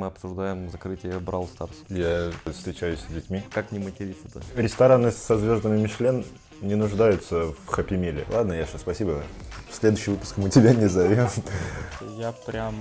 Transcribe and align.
мы 0.00 0.06
обсуждаем 0.06 0.70
закрытие 0.70 1.14
Brawl 1.18 1.48
Stars. 1.54 1.76
Я 1.88 2.32
встречаюсь 2.52 3.00
с 3.00 3.12
детьми. 3.12 3.42
Как 3.52 3.70
не 3.70 3.78
материться-то? 3.78 4.40
Рестораны 4.56 5.10
со 5.12 5.36
звездами 5.36 5.78
Мишлен 5.78 6.24
не 6.62 6.74
нуждаются 6.74 7.52
в 7.52 7.66
хэппи-миле. 7.66 8.26
Ладно, 8.30 8.54
Яша, 8.54 8.78
спасибо. 8.78 9.22
В 9.68 9.74
следующий 9.74 10.12
выпуск 10.12 10.38
мы 10.38 10.48
тебя 10.48 10.74
не 10.74 10.86
зовем. 10.88 11.28
Я 12.16 12.32
прям 12.32 12.74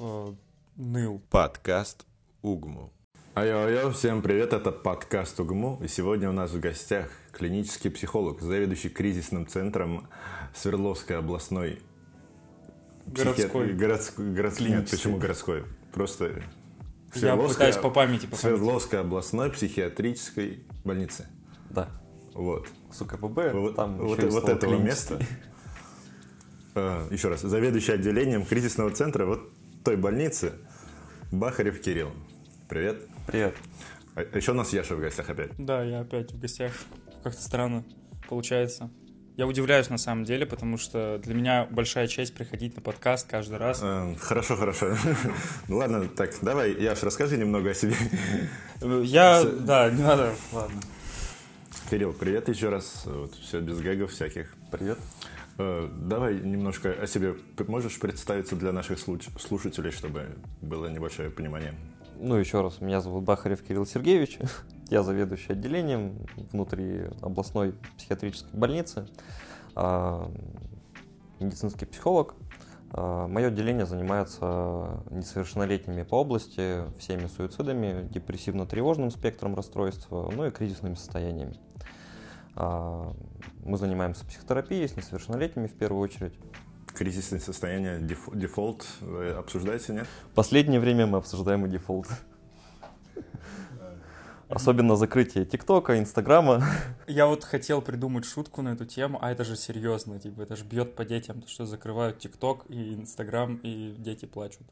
э, 0.00 0.32
ныл. 0.76 1.22
Подкаст 1.30 2.04
Угму. 2.42 2.92
Айо-айо, 3.34 3.90
всем 3.90 4.22
привет, 4.22 4.52
это 4.52 4.72
подкаст 4.72 5.38
УГМУ. 5.40 5.80
И 5.82 5.88
сегодня 5.88 6.30
у 6.30 6.32
нас 6.32 6.52
в 6.52 6.60
гостях 6.60 7.10
клинический 7.32 7.90
психолог, 7.90 8.40
заведующий 8.40 8.88
кризисным 8.88 9.46
центром 9.46 10.08
Свердловской 10.54 11.18
областной... 11.18 11.80
Городской. 13.06 13.68
психи- 13.68 13.72
Городской. 13.76 14.32
городской. 14.32 14.68
Нет, 14.68 14.90
почему 14.90 15.18
городской? 15.18 15.64
Просто... 15.92 16.42
Я 17.16 17.20
Свердловская- 17.34 17.48
пытаюсь 17.54 17.76
по 17.76 17.90
памяти, 17.90 18.26
по. 18.26 18.36
Свердловской 18.36 19.00
областной 19.00 19.50
психиатрической 19.50 20.64
больницы. 20.84 21.26
Да. 21.70 21.88
Вот. 22.34 22.68
С 22.92 23.00
УКПБ, 23.00 23.52
Вот, 23.52 23.76
там 23.76 23.96
вот, 23.98 24.22
вот 24.22 24.48
этого 24.48 24.78
места. 24.78 25.18
А, 26.74 27.08
Еще 27.10 27.28
раз. 27.28 27.40
Заведующий 27.40 27.92
отделением 27.92 28.44
кризисного 28.44 28.90
центра 28.90 29.24
вот 29.24 29.50
той 29.84 29.96
больницы 29.96 30.52
Бахарев 31.32 31.80
Кирилл. 31.80 32.10
Привет. 32.68 33.08
Привет. 33.26 33.54
А 34.14 34.22
еще 34.36 34.52
у 34.52 34.54
нас 34.54 34.72
Яша 34.72 34.94
в 34.96 35.00
гостях 35.00 35.28
опять. 35.30 35.50
Да, 35.58 35.82
я 35.82 36.00
опять 36.00 36.32
в 36.32 36.38
гостях. 36.40 36.72
Как-то 37.22 37.40
странно 37.42 37.84
получается. 38.28 38.90
Я 39.36 39.46
удивляюсь 39.46 39.90
на 39.90 39.98
самом 39.98 40.24
деле, 40.24 40.46
потому 40.46 40.78
что 40.78 41.18
для 41.22 41.34
меня 41.34 41.68
большая 41.70 42.06
честь 42.08 42.34
приходить 42.34 42.74
на 42.74 42.80
подкаст 42.80 43.28
каждый 43.28 43.58
раз. 43.58 43.80
Э, 43.82 44.14
Хорошо, 44.18 44.56
хорошо. 44.56 44.96
Ну 45.68 45.76
ладно, 45.76 46.08
так, 46.08 46.30
давай, 46.40 46.72
Яш, 46.72 47.02
расскажи 47.02 47.36
немного 47.36 47.70
о 47.70 47.74
себе. 47.74 47.94
Я, 48.80 49.44
да, 49.44 49.90
не 49.90 50.02
надо, 50.02 50.34
ладно. 50.52 50.80
Кирилл, 51.90 52.14
привет 52.14 52.48
еще 52.48 52.70
раз. 52.70 53.02
Вот, 53.04 53.34
все 53.34 53.60
без 53.60 53.78
гэгов 53.78 54.10
всяких. 54.10 54.54
Привет. 54.72 54.98
Э, 55.58 55.86
Давай 55.92 56.36
немножко 56.36 56.90
о 56.92 57.06
себе 57.06 57.34
можешь 57.68 57.98
представиться 58.00 58.56
для 58.56 58.72
наших 58.72 58.98
слушателей, 58.98 59.90
чтобы 59.90 60.30
было 60.62 60.86
небольшое 60.86 61.28
понимание. 61.28 61.74
Ну, 62.18 62.36
еще 62.36 62.62
раз, 62.62 62.80
меня 62.80 63.02
зовут 63.02 63.24
Бахарев 63.24 63.62
Кирилл 63.62 63.84
Сергеевич. 63.84 64.38
Я 64.88 65.02
заведующий 65.02 65.52
отделением 65.52 66.26
внутри 66.50 67.10
областной 67.20 67.74
психиатрической 67.98 68.58
больницы, 68.58 69.06
а, 69.74 70.30
медицинский 71.38 71.84
психолог. 71.84 72.34
А, 72.92 73.28
Мое 73.28 73.48
отделение 73.48 73.84
занимается 73.84 75.02
несовершеннолетними 75.10 76.04
по 76.04 76.22
области, 76.22 76.84
всеми 76.98 77.26
суицидами, 77.26 78.08
депрессивно-тревожным 78.08 79.10
спектром 79.10 79.54
расстройства, 79.54 80.30
ну 80.34 80.46
и 80.46 80.50
кризисными 80.50 80.94
состояниями. 80.94 81.60
А, 82.54 83.12
Мы 83.62 83.76
занимаемся 83.76 84.24
психотерапией 84.24 84.88
с 84.88 84.96
несовершеннолетними 84.96 85.66
в 85.66 85.74
первую 85.74 86.00
очередь. 86.00 86.32
Кризисное 86.96 87.40
состояние, 87.40 87.98
деф- 88.00 88.34
дефолт 88.34 88.86
вы 89.00 89.30
обсуждаете, 89.30 89.92
нет? 89.92 90.06
Последнее 90.34 90.80
время 90.80 91.06
мы 91.06 91.18
обсуждаем 91.18 91.66
и 91.66 91.68
дефолт. 91.68 92.06
Особенно 94.48 94.96
закрытие 94.96 95.44
ТикТока, 95.44 95.98
Инстаграма. 95.98 96.64
Я 97.06 97.26
вот 97.26 97.44
хотел 97.44 97.82
придумать 97.82 98.24
шутку 98.24 98.62
на 98.62 98.70
эту 98.70 98.86
тему, 98.86 99.18
а 99.20 99.30
это 99.30 99.44
же 99.44 99.56
серьезно, 99.56 100.18
типа, 100.20 100.42
это 100.42 100.56
же 100.56 100.64
бьет 100.64 100.94
по 100.94 101.04
детям, 101.04 101.42
то, 101.42 101.48
что 101.48 101.66
закрывают 101.66 102.18
ТикТок 102.20 102.64
и 102.70 102.94
Инстаграм, 102.94 103.56
и 103.56 103.94
дети 103.98 104.24
плачут. 104.24 104.66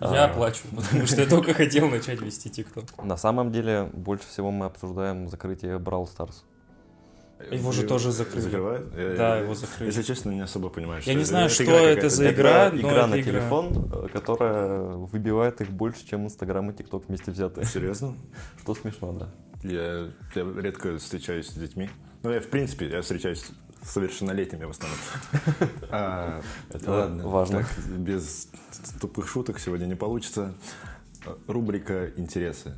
Я 0.00 0.26
А. 0.26 0.28
плачу, 0.28 0.62
потому 0.76 1.06
что 1.06 1.22
я 1.22 1.26
только 1.26 1.54
хотел 1.54 1.88
начать 1.88 2.20
вести 2.20 2.50
ТикТок. 2.50 3.02
На 3.02 3.16
самом 3.16 3.50
деле, 3.50 3.90
больше 3.92 4.28
всего 4.28 4.50
мы 4.52 4.66
обсуждаем 4.66 5.26
закрытие 5.28 5.78
Brawl 5.78 6.04
Stars. 6.06 6.44
Его 7.50 7.72
же 7.72 7.84
тоже 7.86 8.12
закрыли. 8.12 8.40
Закрывают? 8.42 8.90
Да, 8.94 9.36
я- 9.36 9.42
его 9.42 9.54
закрыли. 9.54 9.88
Если 9.90 10.02
честно, 10.02 10.30
не 10.30 10.40
особо 10.40 10.68
понимаю, 10.68 11.02
Я 11.04 11.14
не 11.14 11.24
знаю, 11.24 11.46
это 11.46 11.54
что 11.54 11.64
игра 11.64 11.80
это 11.80 12.08
за 12.08 12.30
игра, 12.30 12.66
Это 12.66 12.76
но 12.76 12.90
игра 12.90 13.06
на 13.06 13.20
игра. 13.20 13.32
телефон, 13.32 13.90
э, 13.92 14.08
которая 14.12 14.80
выбивает 14.82 15.60
их 15.60 15.70
больше, 15.70 16.06
чем 16.06 16.24
Инстаграм 16.26 16.70
и 16.70 16.74
ТикТок 16.74 17.08
вместе 17.08 17.30
взятые. 17.30 17.66
Серьезно? 17.66 18.14
Что 18.62 18.74
смешно, 18.74 19.12
да. 19.12 19.28
Я, 19.62 20.10
я 20.34 20.52
редко 20.62 20.96
встречаюсь 20.98 21.48
с 21.48 21.54
детьми. 21.54 21.90
Ну, 22.22 22.30
я, 22.30 22.40
в 22.40 22.46
принципе, 22.48 22.88
я 22.88 23.00
встречаюсь 23.02 23.44
с 23.82 23.90
совершеннолетними 23.90 24.64
в 24.64 24.70
основном. 24.70 24.98
А, 25.90 26.40
Это 26.70 27.08
важно. 27.24 27.58
так, 27.60 27.68
без 27.98 28.48
тупых 29.00 29.28
шуток 29.28 29.58
сегодня 29.58 29.86
не 29.86 29.94
получится. 29.96 30.54
Рубрика 31.46 32.10
«Интересы». 32.16 32.76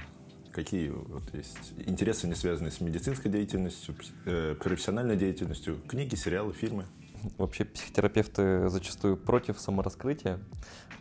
Какие 0.52 0.90
вот 0.90 1.22
есть 1.32 1.72
интересы, 1.86 2.28
не 2.28 2.34
связанные 2.34 2.70
с 2.70 2.80
медицинской 2.80 3.30
деятельностью, 3.30 3.94
э, 4.26 4.54
профессиональной 4.54 5.16
деятельностью, 5.16 5.80
книги, 5.88 6.14
сериалы, 6.14 6.52
фильмы? 6.52 6.84
Вообще 7.38 7.64
психотерапевты 7.64 8.68
зачастую 8.68 9.16
против 9.16 9.58
самораскрытия, 9.58 10.40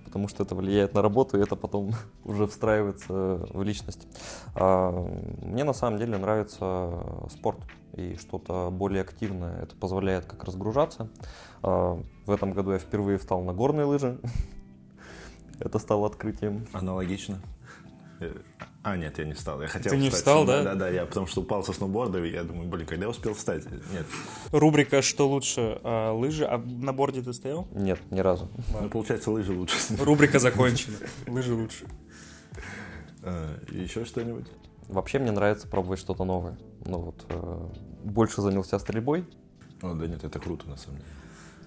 потому 0.05 0.29
что 0.29 0.43
это 0.43 0.55
влияет 0.55 0.93
на 0.93 1.01
работу, 1.01 1.37
и 1.37 1.43
это 1.43 1.57
потом 1.57 1.91
уже 2.23 2.47
встраивается 2.47 3.13
в 3.13 3.61
личность. 3.63 4.07
А, 4.55 4.91
Мне 5.41 5.65
на 5.65 5.73
самом 5.73 5.99
деле 5.99 6.17
нравится 6.17 7.03
спорт 7.29 7.59
и 7.93 8.15
что-то 8.15 8.69
более 8.71 9.01
активное. 9.01 9.63
Это 9.63 9.75
позволяет 9.75 10.25
как 10.25 10.45
разгружаться. 10.45 11.09
А, 11.61 12.01
В 12.25 12.31
этом 12.31 12.53
году 12.53 12.71
я 12.71 12.79
впервые 12.79 13.17
встал 13.17 13.41
на 13.41 13.53
горные 13.53 13.85
лыжи. 13.85 14.17
Это 15.59 15.77
стало 15.77 16.07
открытием. 16.07 16.65
Аналогично. 16.71 17.41
А, 18.83 18.97
нет, 18.97 19.19
я 19.19 19.25
не 19.25 19.33
встал. 19.33 19.61
Я 19.61 19.67
хотел 19.67 19.91
Ты 19.91 19.97
не 19.97 20.09
встать. 20.09 20.19
встал, 20.19 20.45
да? 20.45 20.63
Да, 20.63 20.73
да, 20.75 20.89
я 20.89 21.05
потому 21.05 21.27
что 21.27 21.41
упал 21.41 21.63
со 21.63 21.71
сноуборда, 21.71 22.23
и 22.25 22.31
я 22.31 22.43
думаю, 22.43 22.67
блин, 22.67 22.87
когда 22.87 23.05
я 23.05 23.09
успел 23.11 23.35
встать? 23.35 23.63
Нет. 23.93 24.07
Рубрика 24.51 25.03
«Что 25.03 25.29
лучше? 25.29 25.79
а, 25.83 26.11
лыжи?» 26.13 26.45
А 26.45 26.57
на 26.57 26.91
борде 26.91 27.21
ты 27.21 27.31
стоял? 27.31 27.67
Нет, 27.73 27.99
ни 28.09 28.19
разу. 28.21 28.49
Ну, 28.81 28.89
получается, 28.89 29.29
лыжи 29.29 29.53
лучше. 29.53 29.75
Рубрика 29.99 30.39
закончена. 30.39 30.97
Лыжи 31.27 31.53
лучше. 31.53 31.85
А, 33.23 33.59
Еще 33.69 34.03
что-нибудь? 34.05 34.47
Вообще 34.87 35.19
мне 35.19 35.31
нравится 35.31 35.67
пробовать 35.67 35.99
что-то 35.99 36.23
новое. 36.25 36.57
Ну 36.83 36.97
вот, 36.99 37.25
э, 37.29 37.67
больше 38.03 38.41
занялся 38.41 38.79
стрельбой. 38.79 39.25
О, 39.83 39.93
да 39.93 40.07
нет, 40.07 40.23
это 40.23 40.39
круто, 40.39 40.67
на 40.67 40.75
самом 40.75 40.97
деле. 40.97 41.09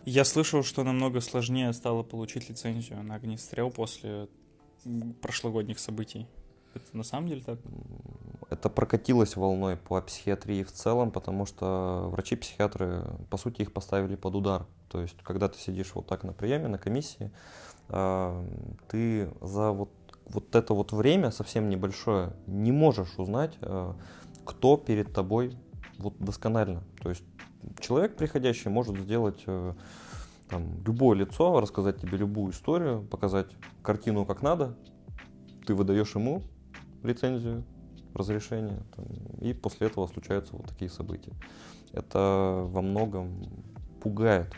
Я 0.04 0.24
слышал, 0.24 0.62
что 0.64 0.82
намного 0.82 1.20
сложнее 1.20 1.72
стало 1.72 2.02
получить 2.02 2.48
лицензию 2.50 3.02
на 3.02 3.14
огнестрел 3.14 3.70
после 3.70 4.28
прошлогодних 5.22 5.78
событий. 5.78 6.26
Это 6.74 6.96
на 6.96 7.04
самом 7.04 7.28
деле 7.28 7.42
так? 7.42 7.58
Это 8.50 8.68
прокатилось 8.68 9.36
волной 9.36 9.76
по 9.76 10.00
психиатрии 10.00 10.62
в 10.62 10.72
целом, 10.72 11.10
потому 11.10 11.46
что 11.46 12.08
врачи-психиатры, 12.10 13.04
по 13.30 13.36
сути, 13.36 13.62
их 13.62 13.72
поставили 13.72 14.16
под 14.16 14.34
удар. 14.34 14.66
То 14.88 15.00
есть, 15.00 15.16
когда 15.22 15.48
ты 15.48 15.58
сидишь 15.58 15.92
вот 15.94 16.06
так 16.06 16.24
на 16.24 16.32
приеме, 16.32 16.68
на 16.68 16.78
комиссии, 16.78 17.30
а, 17.88 18.44
ты 18.88 19.30
за 19.40 19.70
вот, 19.72 19.90
вот 20.26 20.54
это 20.54 20.74
вот 20.74 20.92
время, 20.92 21.30
совсем 21.30 21.68
небольшое, 21.68 22.32
не 22.46 22.72
можешь 22.72 23.18
узнать, 23.18 23.56
а, 23.60 23.96
кто 24.44 24.76
перед 24.76 25.12
тобой 25.12 25.56
вот 25.98 26.18
досконально. 26.18 26.82
То 27.02 27.08
есть, 27.08 27.24
человек, 27.80 28.16
приходящий, 28.16 28.70
может 28.70 28.98
сделать 28.98 29.42
э, 29.46 29.74
там, 30.48 30.82
любое 30.84 31.16
лицо, 31.16 31.60
рассказать 31.60 32.00
тебе 32.00 32.18
любую 32.18 32.52
историю, 32.52 33.02
показать 33.02 33.46
картину 33.82 34.26
как 34.26 34.42
надо, 34.42 34.76
ты 35.66 35.74
выдаешь 35.74 36.14
ему 36.14 36.42
лицензию, 37.04 37.64
разрешение, 38.14 38.82
там, 38.94 39.06
и 39.40 39.52
после 39.52 39.88
этого 39.88 40.06
случаются 40.06 40.56
вот 40.56 40.66
такие 40.66 40.90
события. 40.90 41.32
Это 41.92 42.62
во 42.66 42.82
многом 42.82 43.64
пугает 44.00 44.52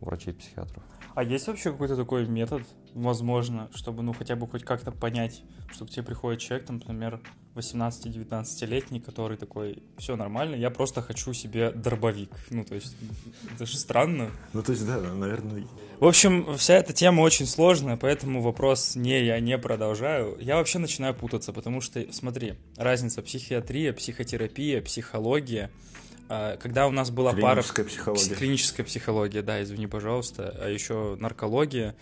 врачей-психиатров. 0.00 0.82
А 1.14 1.22
есть 1.22 1.46
вообще 1.46 1.72
какой-то 1.72 1.96
такой 1.96 2.26
метод, 2.26 2.62
возможно, 2.94 3.70
чтобы, 3.74 4.02
ну, 4.02 4.12
хотя 4.12 4.36
бы 4.36 4.46
хоть 4.46 4.64
как-то 4.64 4.92
понять, 4.92 5.42
что 5.70 5.86
к 5.86 5.90
тебе 5.90 6.02
приходит 6.04 6.40
человек, 6.40 6.66
там, 6.66 6.76
например, 6.76 7.20
18-19-летний, 7.56 9.00
который 9.00 9.36
такой, 9.36 9.82
все 9.98 10.16
нормально, 10.16 10.54
я 10.56 10.70
просто 10.70 11.02
хочу 11.02 11.32
себе 11.32 11.70
дробовик. 11.70 12.30
Ну, 12.50 12.64
то 12.64 12.74
есть, 12.74 12.96
это 13.54 13.66
же 13.66 13.76
странно. 13.76 14.30
Ну, 14.52 14.62
то 14.62 14.72
есть, 14.72 14.86
да, 14.86 14.98
наверное, 14.98 15.64
В 16.00 16.06
общем, 16.06 16.56
вся 16.56 16.74
эта 16.74 16.92
тема 16.92 17.22
очень 17.22 17.46
сложная, 17.46 17.96
поэтому 17.96 18.42
вопрос 18.42 18.96
не, 18.96 19.24
я 19.24 19.40
не 19.40 19.58
продолжаю. 19.58 20.36
Я 20.40 20.56
вообще 20.56 20.78
начинаю 20.78 21.14
путаться, 21.14 21.52
потому 21.52 21.80
что, 21.80 22.04
смотри, 22.12 22.54
разница 22.76 23.22
психиатрия, 23.22 23.92
психотерапия, 23.92 24.82
психология. 24.82 25.70
А, 26.28 26.56
Когда 26.56 26.86
у 26.86 26.90
нас 26.90 27.10
была 27.10 27.32
пара... 27.32 27.62
клиническая 27.62 27.84
психология. 27.84 28.34
Клиническая 28.34 28.86
психология, 28.86 29.42
да, 29.42 29.62
извини, 29.62 29.86
пожалуйста. 29.86 30.54
А 30.60 30.68
еще 30.68 31.16
наркология. 31.20 31.94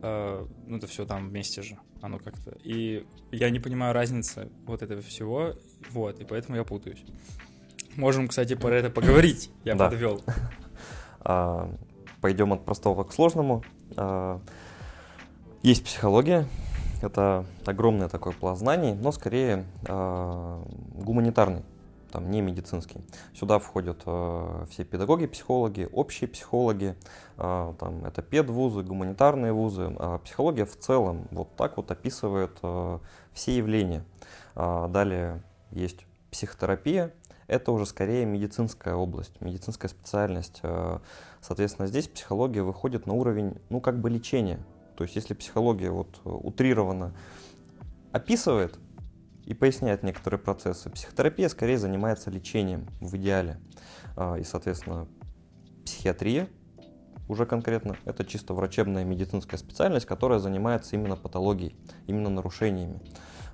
э, 0.00 0.46
Ну, 0.66 0.76
это 0.78 0.86
все 0.86 1.04
там 1.04 1.28
вместе 1.28 1.62
же. 1.62 1.76
Оно 2.00 2.18
как-то. 2.18 2.56
И 2.62 3.04
я 3.32 3.50
не 3.50 3.58
понимаю 3.58 3.92
разницы 3.92 4.48
вот 4.66 4.82
этого 4.82 5.02
всего. 5.02 5.54
Вот, 5.90 6.20
и 6.20 6.24
поэтому 6.24 6.56
я 6.56 6.64
путаюсь. 6.64 7.02
Можем, 7.96 8.28
кстати, 8.28 8.54
про 8.54 8.74
это 8.76 8.90
поговорить. 8.90 9.50
Я 9.64 9.74
Да. 9.74 9.88
подвел. 9.90 10.22
А, 11.20 11.70
Пойдем 12.20 12.52
от 12.52 12.64
простого 12.64 13.04
к 13.04 13.12
сложному. 13.12 13.62
А, 13.96 14.40
Есть 15.62 15.84
психология, 15.84 16.46
это 17.02 17.44
огромное 17.66 18.08
такое 18.08 18.32
пласт 18.32 18.60
знаний, 18.60 18.94
но 18.94 19.10
скорее 19.12 19.64
э, 19.86 20.62
гуманитарный, 20.94 21.62
там 22.10 22.30
не 22.30 22.40
медицинский. 22.40 23.00
Сюда 23.34 23.58
входят 23.58 24.02
э, 24.06 24.66
все 24.70 24.84
педагоги, 24.84 25.26
психологи, 25.26 25.88
общие 25.92 26.28
психологи, 26.28 26.96
э, 27.36 27.74
там 27.78 28.04
это 28.04 28.22
педвузы, 28.22 28.82
гуманитарные 28.82 29.52
вузы. 29.52 29.94
А 29.98 30.18
психология 30.18 30.64
в 30.64 30.76
целом 30.76 31.28
вот 31.30 31.54
так 31.56 31.76
вот 31.76 31.90
описывает 31.90 32.58
э, 32.62 32.98
все 33.32 33.56
явления. 33.56 34.04
Э, 34.54 34.86
далее 34.88 35.42
есть 35.70 36.06
психотерапия, 36.30 37.12
это 37.46 37.72
уже 37.72 37.86
скорее 37.86 38.26
медицинская 38.26 38.94
область, 38.94 39.40
медицинская 39.40 39.88
специальность. 39.88 40.60
Э, 40.62 40.98
соответственно, 41.40 41.88
здесь 41.88 42.08
психология 42.08 42.62
выходит 42.62 43.06
на 43.06 43.14
уровень, 43.14 43.56
ну, 43.70 43.80
как 43.80 43.98
бы 43.98 44.10
лечения. 44.10 44.60
То 44.96 45.04
есть, 45.04 45.16
если 45.16 45.34
психология 45.34 45.90
вот 45.90 46.20
утрированно 46.24 47.14
описывает 48.12 48.78
и 49.48 49.54
поясняет 49.54 50.02
некоторые 50.02 50.38
процессы, 50.38 50.90
психотерапия 50.90 51.48
скорее 51.48 51.78
занимается 51.78 52.30
лечением 52.30 52.86
в 53.00 53.16
идеале. 53.16 53.58
А, 54.14 54.34
и, 54.34 54.44
соответственно, 54.44 55.08
психиатрия 55.86 56.50
уже 57.28 57.46
конкретно, 57.46 57.96
это 58.04 58.26
чисто 58.26 58.52
врачебная 58.52 59.04
медицинская 59.04 59.58
специальность, 59.58 60.04
которая 60.04 60.38
занимается 60.38 60.96
именно 60.96 61.16
патологией, 61.16 61.74
именно 62.06 62.28
нарушениями. 62.28 63.00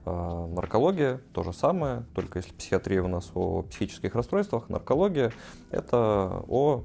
А, 0.04 0.48
наркология 0.48 1.20
то 1.32 1.44
же 1.44 1.52
самое, 1.52 2.04
только 2.12 2.40
если 2.40 2.52
психиатрия 2.52 3.00
у 3.00 3.08
нас 3.08 3.30
о 3.32 3.62
психических 3.62 4.16
расстройствах, 4.16 4.68
наркология 4.68 5.32
это 5.70 6.42
о 6.48 6.82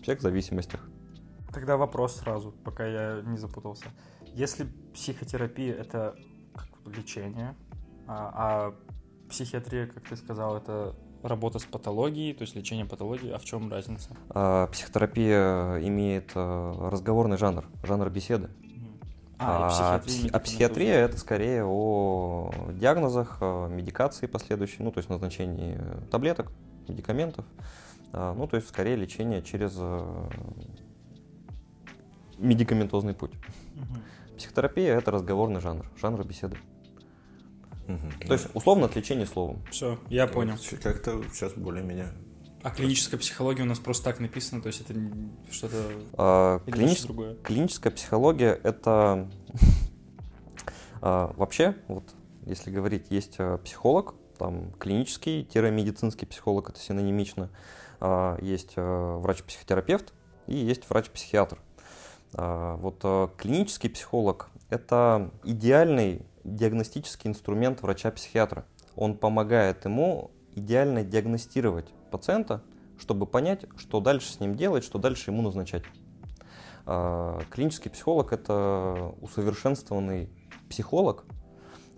психозависимостях. 0.00 0.88
Тогда 1.52 1.76
вопрос 1.76 2.18
сразу, 2.18 2.52
пока 2.64 2.86
я 2.86 3.20
не 3.22 3.36
запутался. 3.36 3.86
Если 4.32 4.68
психотерапия 4.94 5.74
это 5.74 6.14
лечение, 6.86 7.56
а, 8.12 8.32
а 8.34 8.74
психиатрия, 9.28 9.86
как 9.86 10.04
ты 10.08 10.16
сказал, 10.16 10.56
это 10.56 10.94
работа 11.22 11.58
с 11.58 11.64
патологией, 11.64 12.34
то 12.34 12.42
есть 12.42 12.54
лечение 12.54 12.84
патологии, 12.84 13.30
а 13.30 13.38
в 13.38 13.44
чем 13.44 13.70
разница? 13.70 14.16
А, 14.30 14.66
психотерапия 14.68 15.78
имеет 15.86 16.32
а, 16.34 16.90
разговорный 16.90 17.38
жанр, 17.38 17.64
жанр 17.84 18.10
беседы. 18.10 18.50
А, 19.38 19.66
а, 19.66 19.98
психиатрия, 19.98 20.30
а 20.32 20.38
психиатрия 20.38 20.94
это 20.98 21.18
скорее 21.18 21.64
о 21.64 22.50
диагнозах, 22.72 23.38
о 23.40 23.68
медикации 23.68 24.26
последующей, 24.26 24.82
ну, 24.82 24.92
то 24.92 24.98
есть 24.98 25.08
назначении 25.08 25.78
таблеток, 26.10 26.52
медикаментов. 26.88 27.44
А, 28.12 28.34
ну, 28.34 28.46
то 28.46 28.56
есть 28.56 28.68
скорее 28.68 28.96
лечение 28.96 29.42
через 29.42 29.74
э, 29.78 30.28
медикаментозный 32.38 33.14
путь. 33.14 33.32
Угу. 33.32 34.36
Психотерапия 34.36 34.96
это 34.96 35.10
разговорный 35.10 35.60
жанр, 35.60 35.86
жанр 36.00 36.24
беседы. 36.24 36.56
Угу. 36.56 36.71
То 38.26 38.32
есть 38.32 38.48
условно 38.54 38.86
от 38.86 38.96
лечения 38.96 39.26
словом. 39.26 39.62
Все, 39.70 39.98
я 40.08 40.26
понял. 40.26 40.56
Как-то 40.82 41.22
сейчас 41.32 41.52
более-менее 41.54 42.12
а 42.62 42.70
клиническая 42.70 43.18
психология 43.18 43.62
у 43.62 43.66
нас 43.66 43.80
просто 43.80 44.04
так 44.04 44.20
написано, 44.20 44.62
то 44.62 44.68
есть 44.68 44.82
это 44.82 44.94
что-то 45.50 45.76
а, 46.12 46.60
клинич... 46.60 47.02
другое? 47.02 47.34
Клиническая 47.42 47.92
психология 47.92 48.52
это 48.62 49.28
а, 51.02 51.32
вообще, 51.36 51.74
вот 51.88 52.04
если 52.46 52.70
говорить, 52.70 53.06
есть 53.10 53.34
а, 53.38 53.58
психолог, 53.58 54.14
там 54.38 54.70
клинический-медицинский 54.78 56.24
психолог, 56.24 56.70
это 56.70 56.78
синонимично, 56.78 57.50
а, 57.98 58.38
есть 58.40 58.74
а, 58.76 59.18
врач-психотерапевт 59.18 60.12
и 60.46 60.54
есть 60.54 60.88
врач-психиатр. 60.88 61.58
А, 62.34 62.76
вот 62.76 63.00
а, 63.02 63.28
клинический 63.36 63.90
психолог 63.90 64.50
это 64.70 65.32
идеальный 65.44 66.22
диагностический 66.44 67.28
инструмент 67.28 67.82
врача-психиатра. 67.82 68.66
Он 68.96 69.16
помогает 69.16 69.84
ему 69.84 70.30
идеально 70.54 71.02
диагностировать 71.04 71.86
пациента, 72.10 72.62
чтобы 72.98 73.26
понять, 73.26 73.64
что 73.76 74.00
дальше 74.00 74.32
с 74.32 74.40
ним 74.40 74.54
делать, 74.54 74.84
что 74.84 74.98
дальше 74.98 75.30
ему 75.30 75.42
назначать. 75.42 75.84
А, 76.84 77.40
клинический 77.50 77.90
психолог– 77.90 78.32
это 78.34 79.14
усовершенствованный 79.20 80.30
психолог, 80.68 81.24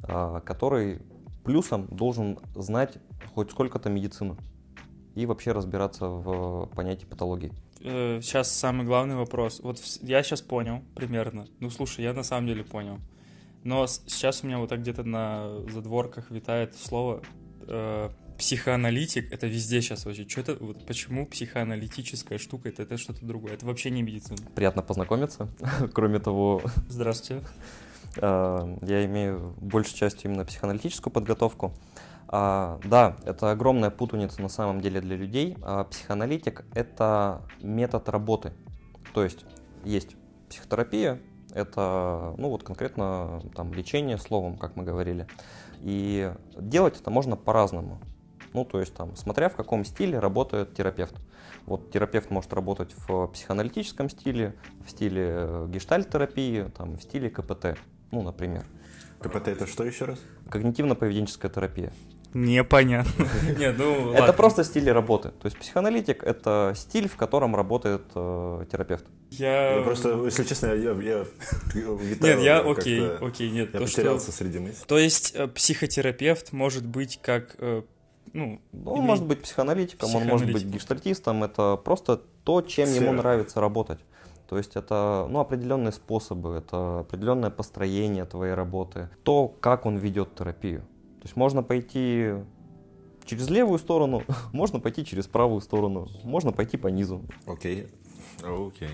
а, 0.03 0.41
который 0.41 1.03
плюсом 1.45 1.87
должен 1.89 2.39
знать 2.55 2.95
хоть 3.35 3.51
сколько-то 3.51 3.91
медицины 3.91 4.37
и 5.15 5.27
вообще 5.27 5.53
разбираться 5.53 6.09
в 6.09 6.67
понятии 6.75 7.07
патологии. 7.07 7.53
Сейчас 7.81 8.49
э, 8.49 8.61
самый 8.61 8.87
главный 8.87 9.15
вопрос. 9.15 9.61
Вот 9.61 9.79
я 10.01 10.23
сейчас 10.23 10.41
понял 10.41 10.83
примерно. 10.95 11.47
Ну, 11.61 11.71
слушай, 11.71 12.03
я 12.03 12.13
на 12.13 12.23
самом 12.23 12.47
деле 12.47 12.65
понял. 12.65 12.99
Но 13.65 13.87
сейчас 13.87 14.45
у 14.45 14.47
меня 14.47 14.59
вот 14.59 14.69
так 14.69 14.81
где-то 14.81 15.05
на 15.05 15.49
задворках 15.71 16.31
витает 16.31 16.77
слово 16.77 17.23
э, 17.67 18.11
психоаналитик, 18.39 19.33
это 19.33 19.47
везде 19.47 19.81
сейчас 19.81 20.05
вообще. 20.05 20.29
Что 20.29 20.41
это, 20.43 20.57
вот 20.61 20.87
почему 20.87 21.27
психоаналитическая 21.27 22.39
штука, 22.39 22.69
это, 22.69 22.83
это 22.83 22.99
что-то 22.99 23.25
другое, 23.25 23.55
это 23.55 23.65
вообще 23.65 23.91
не 23.91 24.03
медицина. 24.03 24.37
Приятно 24.55 24.83
познакомиться. 24.83 25.49
Кроме 25.95 26.19
того... 26.19 26.63
Здравствуйте. 26.89 27.43
Э, 28.17 28.77
я 28.83 29.05
имею 29.07 29.55
большей 29.61 29.97
частью 29.97 30.31
именно 30.31 30.45
психоаналитическую 30.45 31.13
подготовку. 31.13 31.75
А, 32.29 32.81
да, 32.85 33.17
это 33.25 33.51
огромная 33.51 33.91
путаница 33.91 34.43
на 34.43 34.49
самом 34.49 34.81
деле 34.81 35.01
для 35.01 35.17
людей. 35.17 35.57
А 35.63 35.85
психоаналитик— 35.85 36.65
это 36.75 37.43
метод 37.63 38.09
работы. 38.09 38.53
То 39.15 39.25
есть 39.25 39.45
есть 39.85 40.17
психотерапия, 40.49 41.21
это, 41.55 42.35
ну 42.37 42.51
вот 42.51 42.63
конкретно 42.63 43.41
там 43.55 43.73
лечение 43.73 44.19
словом, 44.19 44.59
как 44.59 44.77
мы 44.77 44.85
говорили. 44.85 45.27
И 45.81 46.33
делать 46.57 47.01
это 47.01 47.11
можно 47.11 47.37
по-разному. 47.37 48.01
Ну, 48.53 48.65
то 48.65 48.79
есть 48.79 48.95
там, 48.95 49.17
смотря 49.17 49.49
в 49.49 49.57
каком 49.57 49.85
стиле 49.85 50.19
работает 50.19 50.75
терапевт. 50.75 51.15
Вот 51.67 51.91
терапевт 51.91 52.31
может 52.31 52.53
работать 52.53 52.95
в 53.09 53.27
психоаналитическом 53.29 54.09
стиле, 54.09 54.55
в 54.87 54.91
стиле 54.91 55.67
гештальт-терапии, 55.69 56.71
там, 56.77 56.97
в 56.97 57.03
стиле 57.03 57.31
КПТ, 57.31 57.77
ну, 58.13 58.23
например. 58.23 58.65
КПТ 59.21 59.49
это 59.49 59.67
что 59.67 59.85
еще 59.85 60.05
раз? 60.05 60.21
Когнитивно-поведенческая 60.51 61.53
терапия. 61.53 61.93
Непонятно. 62.35 63.29
Нет, 63.59 63.77
ну, 63.79 64.13
это 64.13 64.33
просто 64.33 64.65
стиль 64.65 64.91
работы. 64.91 65.31
То 65.31 65.47
есть 65.47 65.57
психоаналитик— 65.57 66.23
это 66.25 66.73
стиль, 66.77 67.09
в 67.09 67.17
котором 67.17 67.55
работает 67.55 68.03
э, 68.15 68.65
терапевт. 68.71 69.05
Я... 69.31 69.81
просто, 69.85 70.25
если 70.25 70.43
честно, 70.43 70.67
я, 70.67 70.91
я 70.93 71.27
Нет, 71.75 72.41
я 72.41 72.59
окей, 72.61 73.09
окей, 73.21 73.51
нет. 73.51 73.73
Я 73.73 73.81
потерялся 73.81 74.33
среди 74.33 74.59
мыслей. 74.59 74.85
То 74.87 74.99
есть 74.99 75.33
э, 75.35 75.47
психотерапевт 75.47 76.53
может 76.53 76.85
быть 76.85 77.21
как 77.23 77.55
э, 77.59 77.83
ну, 78.33 78.61
он 78.85 78.99
иметь... 78.99 79.07
может 79.07 79.27
быть 79.27 79.43
психоаналитиком, 79.43 80.15
он 80.15 80.25
может 80.25 80.53
быть 80.53 80.65
гештальтистом, 80.65 81.45
это 81.45 81.77
просто 81.77 82.21
то, 82.43 82.63
чем 82.63 82.93
ему 82.93 83.13
нравится 83.13 83.61
работать. 83.61 84.01
То 84.49 84.59
есть 84.59 84.77
это 84.77 85.27
ну, 85.31 85.41
определенные 85.41 85.93
способы, 85.93 86.57
это 86.57 87.01
определенное 87.01 87.51
построение 87.51 88.25
твоей 88.25 88.55
работы, 88.55 89.09
то, 89.23 89.49
как 89.49 89.87
он 89.87 89.97
ведет 89.97 90.35
терапию. 90.35 90.85
То 91.25 91.29
есть 91.29 91.37
можно 91.37 91.63
пойти 91.63 92.35
через 93.25 93.49
левую 93.49 93.79
сторону, 93.79 94.25
можно 94.53 94.79
пойти 94.79 95.07
через 95.07 95.27
правую 95.27 95.63
сторону, 95.63 96.07
можно 96.23 96.53
пойти 96.53 96.77
по 96.77 96.89
низу. 96.89 97.25
Окей. 97.47 97.87
Окей. 98.43 98.91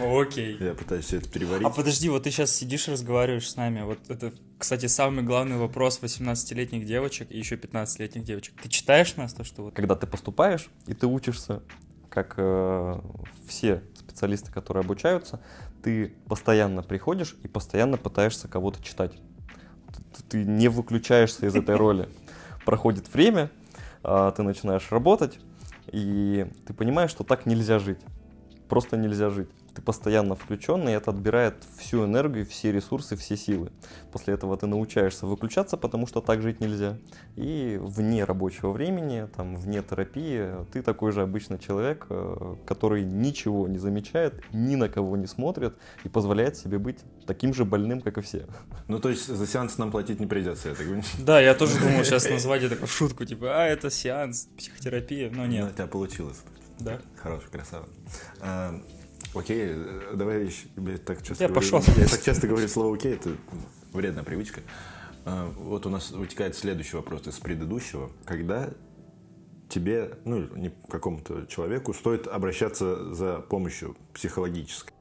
Окей. 0.00 0.56
Я 0.58 0.72
пытаюсь 0.72 1.04
все 1.04 1.18
это 1.18 1.28
переварить. 1.28 1.66
А 1.66 1.68
подожди, 1.68 2.08
вот 2.08 2.22
ты 2.22 2.30
сейчас 2.30 2.50
сидишь 2.50 2.88
и 2.88 2.92
разговариваешь 2.92 3.50
с 3.50 3.56
нами. 3.56 3.82
Вот 3.82 3.98
это, 4.08 4.32
кстати, 4.56 4.86
самый 4.86 5.22
главный 5.22 5.58
вопрос 5.58 6.00
18-летних 6.00 6.86
девочек 6.86 7.30
и 7.30 7.36
еще 7.36 7.56
15-летних 7.56 8.24
девочек. 8.24 8.54
Ты 8.62 8.70
читаешь 8.70 9.16
нас 9.16 9.34
то, 9.34 9.44
что 9.44 9.64
вот... 9.64 9.74
Когда 9.74 9.96
ты 9.96 10.06
поступаешь 10.06 10.70
и 10.86 10.94
ты 10.94 11.06
учишься, 11.06 11.62
как 12.08 12.36
э, 12.38 13.00
все 13.46 13.82
специалисты, 13.94 14.50
которые 14.50 14.80
обучаются, 14.80 15.42
ты 15.82 16.14
постоянно 16.26 16.82
приходишь 16.82 17.36
и 17.42 17.48
постоянно 17.48 17.98
пытаешься 17.98 18.48
кого-то 18.48 18.82
читать. 18.82 19.12
Ты, 20.28 20.44
не 20.44 20.68
выключаешься 20.68 21.46
из 21.46 21.54
этой 21.54 21.76
роли. 21.76 22.08
Проходит 22.64 23.12
время, 23.12 23.50
э, 24.04 24.32
ты 24.36 24.42
начинаешь 24.42 24.90
работать, 24.90 25.38
и 25.90 26.46
ты 26.66 26.74
понимаешь, 26.74 27.10
что 27.10 27.24
так 27.24 27.46
нельзя 27.46 27.78
жить 27.78 27.98
просто 28.70 28.96
нельзя 28.96 29.28
жить. 29.28 29.50
Ты 29.80 29.86
постоянно 29.86 30.34
включенный, 30.34 30.92
и 30.92 30.94
это 30.94 31.10
отбирает 31.10 31.54
всю 31.78 32.04
энергию, 32.04 32.44
все 32.44 32.70
ресурсы, 32.70 33.16
все 33.16 33.34
силы. 33.34 33.72
После 34.12 34.34
этого 34.34 34.54
ты 34.58 34.66
научаешься 34.66 35.24
выключаться, 35.24 35.78
потому 35.78 36.06
что 36.06 36.20
так 36.20 36.42
жить 36.42 36.60
нельзя. 36.60 36.98
И 37.36 37.78
вне 37.80 38.24
рабочего 38.24 38.72
времени, 38.72 39.26
там, 39.34 39.56
вне 39.56 39.82
терапии, 39.82 40.66
ты 40.70 40.82
такой 40.82 41.12
же 41.12 41.22
обычный 41.22 41.58
человек, 41.58 42.04
э, 42.10 42.56
который 42.66 43.04
ничего 43.04 43.68
не 43.68 43.78
замечает, 43.78 44.34
ни 44.52 44.76
на 44.76 44.90
кого 44.90 45.16
не 45.16 45.26
смотрит 45.26 45.74
и 46.04 46.10
позволяет 46.10 46.58
себе 46.58 46.78
быть 46.78 46.98
таким 47.26 47.54
же 47.54 47.64
больным, 47.64 48.02
как 48.02 48.18
и 48.18 48.20
все. 48.20 48.46
Ну, 48.86 48.98
то 48.98 49.08
есть 49.08 49.28
за 49.28 49.46
сеанс 49.46 49.78
нам 49.78 49.90
платить 49.90 50.20
не 50.20 50.26
придется, 50.26 50.68
я 50.68 50.74
так 50.74 50.84
понимаю? 50.84 51.04
Да, 51.20 51.40
я 51.40 51.54
тоже 51.54 51.78
думал 51.80 52.04
сейчас 52.04 52.28
назвать 52.28 52.62
это 52.64 52.86
в 52.86 52.92
шутку, 52.92 53.24
типа, 53.24 53.62
а, 53.62 53.66
это 53.66 53.88
сеанс, 53.90 54.46
психотерапия, 54.58 55.30
но 55.30 55.46
нет. 55.46 55.64
Ну, 55.64 55.70
у 55.70 55.72
тебя 55.72 55.86
получилось. 55.86 56.42
Да. 56.78 57.00
Хороший, 57.16 57.48
красава. 57.50 57.86
Окей, 59.34 59.74
давай 60.14 60.50
я 60.76 60.98
так 60.98 61.22
часто 61.22 61.44
я 61.44 61.48
говорю, 61.48 61.70
пошел. 61.70 61.94
Я 61.96 62.08
так 62.08 62.22
часто 62.22 62.48
говорю 62.48 62.66
слово 62.66 62.96
окей, 62.96 63.14
это 63.14 63.30
вредная 63.92 64.24
привычка. 64.24 64.60
А, 65.24 65.48
вот 65.56 65.86
у 65.86 65.90
нас 65.90 66.10
вытекает 66.10 66.56
следующий 66.56 66.96
вопрос 66.96 67.26
из 67.28 67.38
предыдущего. 67.38 68.10
Когда 68.24 68.70
тебе, 69.68 70.18
ну, 70.24 70.40
не 70.56 70.72
какому-то 70.88 71.46
человеку, 71.46 71.94
стоит 71.94 72.26
обращаться 72.26 73.14
за 73.14 73.38
помощью 73.38 73.96
психологической? 74.14 74.92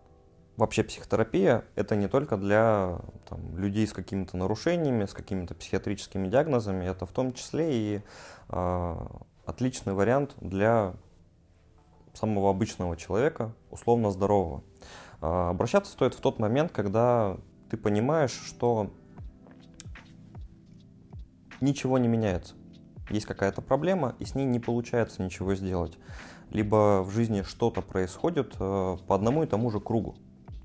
Вообще 0.58 0.84
психотерапия– 0.84 1.64
это 1.76 1.96
не 1.96 2.08
только 2.08 2.38
для 2.38 3.00
там, 3.30 3.58
людей 3.58 3.88
с 3.88 3.94
какими-то 3.94 4.38
нарушениями, 4.38 5.06
с 5.06 5.14
какими-то 5.14 5.56
психиатрическими 5.56 6.28
диагнозами, 6.28 6.86
это 6.86 7.06
в 7.06 7.12
том 7.14 7.34
числе 7.34 7.70
и 7.72 8.02
э, 8.50 8.96
отличный 9.46 9.94
вариант 9.94 10.36
для 10.42 10.96
самого 12.20 12.50
обычного 12.50 12.98
человека, 12.98 13.54
условно 13.72 14.12
здорового. 14.12 14.64
Э, 15.22 15.50
обращаться 15.50 15.92
стоит 15.92 16.14
в 16.14 16.20
тот 16.20 16.40
момент, 16.40 16.72
когда 16.72 17.38
ты 17.70 17.78
понимаешь, 17.78 18.32
что 18.32 18.92
ничего 21.62 21.98
не 21.98 22.08
меняется. 22.08 22.56
Есть 23.10 23.26
какая-то 23.26 23.62
проблема, 23.62 24.16
и 24.20 24.26
с 24.26 24.36
ней 24.36 24.46
не 24.46 24.60
получается 24.60 25.24
ничего 25.24 25.56
сделать. 25.56 25.98
Либо 26.52 27.04
в 27.04 27.12
жизни 27.12 27.42
что-то 27.42 27.82
происходит 27.82 28.56
э, 28.60 28.98
по 29.08 29.16
одному 29.16 29.44
и 29.44 29.48
тому 29.48 29.72
же 29.72 29.80
кругу. 29.80 30.16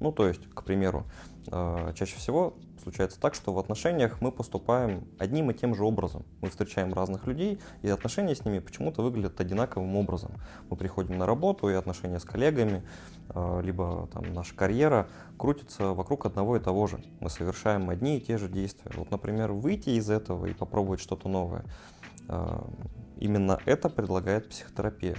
Ну, 0.00 0.12
то 0.12 0.26
есть, 0.26 0.48
к 0.52 0.64
примеру, 0.64 1.04
э, 1.50 1.92
чаще 1.94 2.16
всего 2.16 2.54
случается 2.84 3.18
так, 3.18 3.34
что 3.34 3.52
в 3.52 3.58
отношениях 3.58 4.20
мы 4.20 4.30
поступаем 4.30 5.08
одним 5.18 5.50
и 5.50 5.54
тем 5.54 5.74
же 5.74 5.84
образом. 5.84 6.24
Мы 6.40 6.50
встречаем 6.50 6.92
разных 6.92 7.26
людей, 7.26 7.58
и 7.82 7.88
отношения 7.88 8.34
с 8.34 8.44
ними 8.44 8.60
почему-то 8.60 9.02
выглядят 9.02 9.40
одинаковым 9.40 9.96
образом. 9.96 10.32
Мы 10.70 10.76
приходим 10.76 11.18
на 11.18 11.26
работу, 11.26 11.68
и 11.68 11.72
отношения 11.72 12.20
с 12.20 12.24
коллегами, 12.24 12.82
э, 13.30 13.60
либо 13.64 14.08
там 14.12 14.32
наша 14.32 14.54
карьера 14.54 15.08
крутится 15.38 15.94
вокруг 15.94 16.26
одного 16.26 16.56
и 16.56 16.60
того 16.60 16.86
же. 16.86 17.02
Мы 17.20 17.30
совершаем 17.30 17.90
одни 17.90 18.18
и 18.18 18.20
те 18.20 18.38
же 18.38 18.48
действия. 18.48 18.92
Вот, 18.94 19.10
например, 19.10 19.52
выйти 19.52 19.90
из 19.90 20.10
этого 20.10 20.46
и 20.46 20.52
попробовать 20.52 21.00
что-то 21.00 21.28
новое. 21.28 21.64
Э, 22.28 22.60
именно 23.18 23.58
это 23.64 23.88
предлагает 23.88 24.50
психотерапия. 24.50 25.16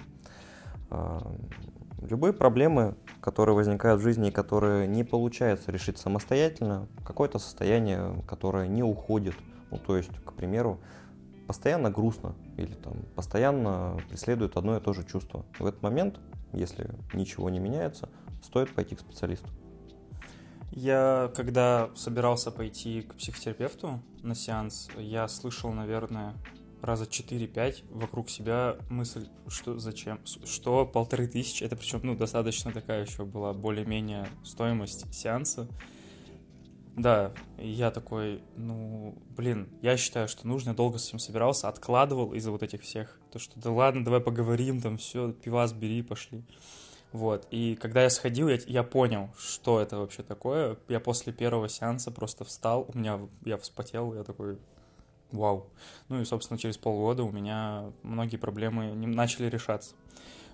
Любые 2.09 2.33
проблемы, 2.33 2.95
которые 3.21 3.55
возникают 3.55 3.99
в 3.99 4.03
жизни 4.03 4.29
и 4.29 4.31
которые 4.31 4.87
не 4.87 5.03
получается 5.03 5.71
решить 5.71 5.97
самостоятельно, 5.97 6.87
какое-то 7.05 7.39
состояние, 7.39 8.23
которое 8.27 8.67
не 8.67 8.83
уходит, 8.83 9.35
ну 9.71 9.77
то 9.77 9.97
есть, 9.97 10.11
к 10.23 10.33
примеру, 10.33 10.79
постоянно 11.47 11.89
грустно 11.89 12.35
или 12.57 12.73
там 12.73 12.93
постоянно 13.15 13.99
преследует 14.09 14.57
одно 14.57 14.77
и 14.77 14.81
то 14.81 14.93
же 14.93 15.03
чувство. 15.03 15.45
В 15.59 15.65
этот 15.65 15.81
момент, 15.81 16.19
если 16.53 16.89
ничего 17.13 17.49
не 17.49 17.59
меняется, 17.59 18.09
стоит 18.41 18.73
пойти 18.73 18.95
к 18.95 18.99
специалисту. 18.99 19.49
Я, 20.71 21.31
когда 21.35 21.89
собирался 21.95 22.51
пойти 22.51 23.03
к 23.03 23.15
психотерапевту 23.15 24.01
на 24.23 24.35
сеанс, 24.35 24.89
я 24.97 25.27
слышал, 25.27 25.71
наверное, 25.71 26.33
раза 26.85 27.05
4-5 27.05 27.85
вокруг 27.89 28.29
себя 28.29 28.77
мысль, 28.89 29.27
что 29.47 29.77
зачем, 29.79 30.19
что 30.45 30.85
полторы 30.85 31.27
тысячи, 31.27 31.63
это 31.63 31.75
причем, 31.75 32.01
ну, 32.03 32.15
достаточно 32.15 32.71
такая 32.71 33.05
еще 33.05 33.25
была 33.25 33.53
более-менее 33.53 34.27
стоимость 34.43 35.13
сеанса. 35.13 35.67
Да, 36.95 37.33
я 37.57 37.91
такой, 37.91 38.41
ну, 38.55 39.17
блин, 39.35 39.67
я 39.81 39.97
считаю, 39.97 40.29
что 40.29 40.47
нужно, 40.47 40.69
я 40.69 40.75
долго 40.75 40.97
с 40.97 41.09
этим 41.09 41.19
собирался, 41.19 41.67
откладывал 41.67 42.33
из-за 42.33 42.51
вот 42.51 42.63
этих 42.63 42.83
всех, 42.83 43.19
то, 43.31 43.39
что 43.39 43.59
да 43.59 43.69
ладно, 43.69 44.05
давай 44.05 44.21
поговорим, 44.21 44.81
там, 44.81 44.97
все, 44.97 45.33
пивас 45.33 45.73
бери, 45.73 46.01
пошли. 46.01 46.45
Вот, 47.11 47.47
и 47.51 47.75
когда 47.75 48.03
я 48.03 48.09
сходил, 48.09 48.47
я, 48.47 48.59
я 48.67 48.83
понял, 48.83 49.29
что 49.37 49.79
это 49.81 49.97
вообще 49.97 50.23
такое. 50.23 50.77
Я 50.87 50.99
после 50.99 51.31
первого 51.31 51.69
сеанса 51.69 52.11
просто 52.11 52.43
встал, 52.43 52.89
у 52.93 52.97
меня, 52.97 53.19
я 53.43 53.57
вспотел, 53.57 54.13
я 54.13 54.23
такой, 54.23 54.57
вау. 55.31 55.67
Ну 56.09 56.21
и, 56.21 56.25
собственно, 56.25 56.57
через 56.57 56.77
полгода 56.77 57.23
у 57.23 57.31
меня 57.31 57.91
многие 58.03 58.37
проблемы 58.37 58.93
начали 58.93 59.49
решаться. 59.49 59.95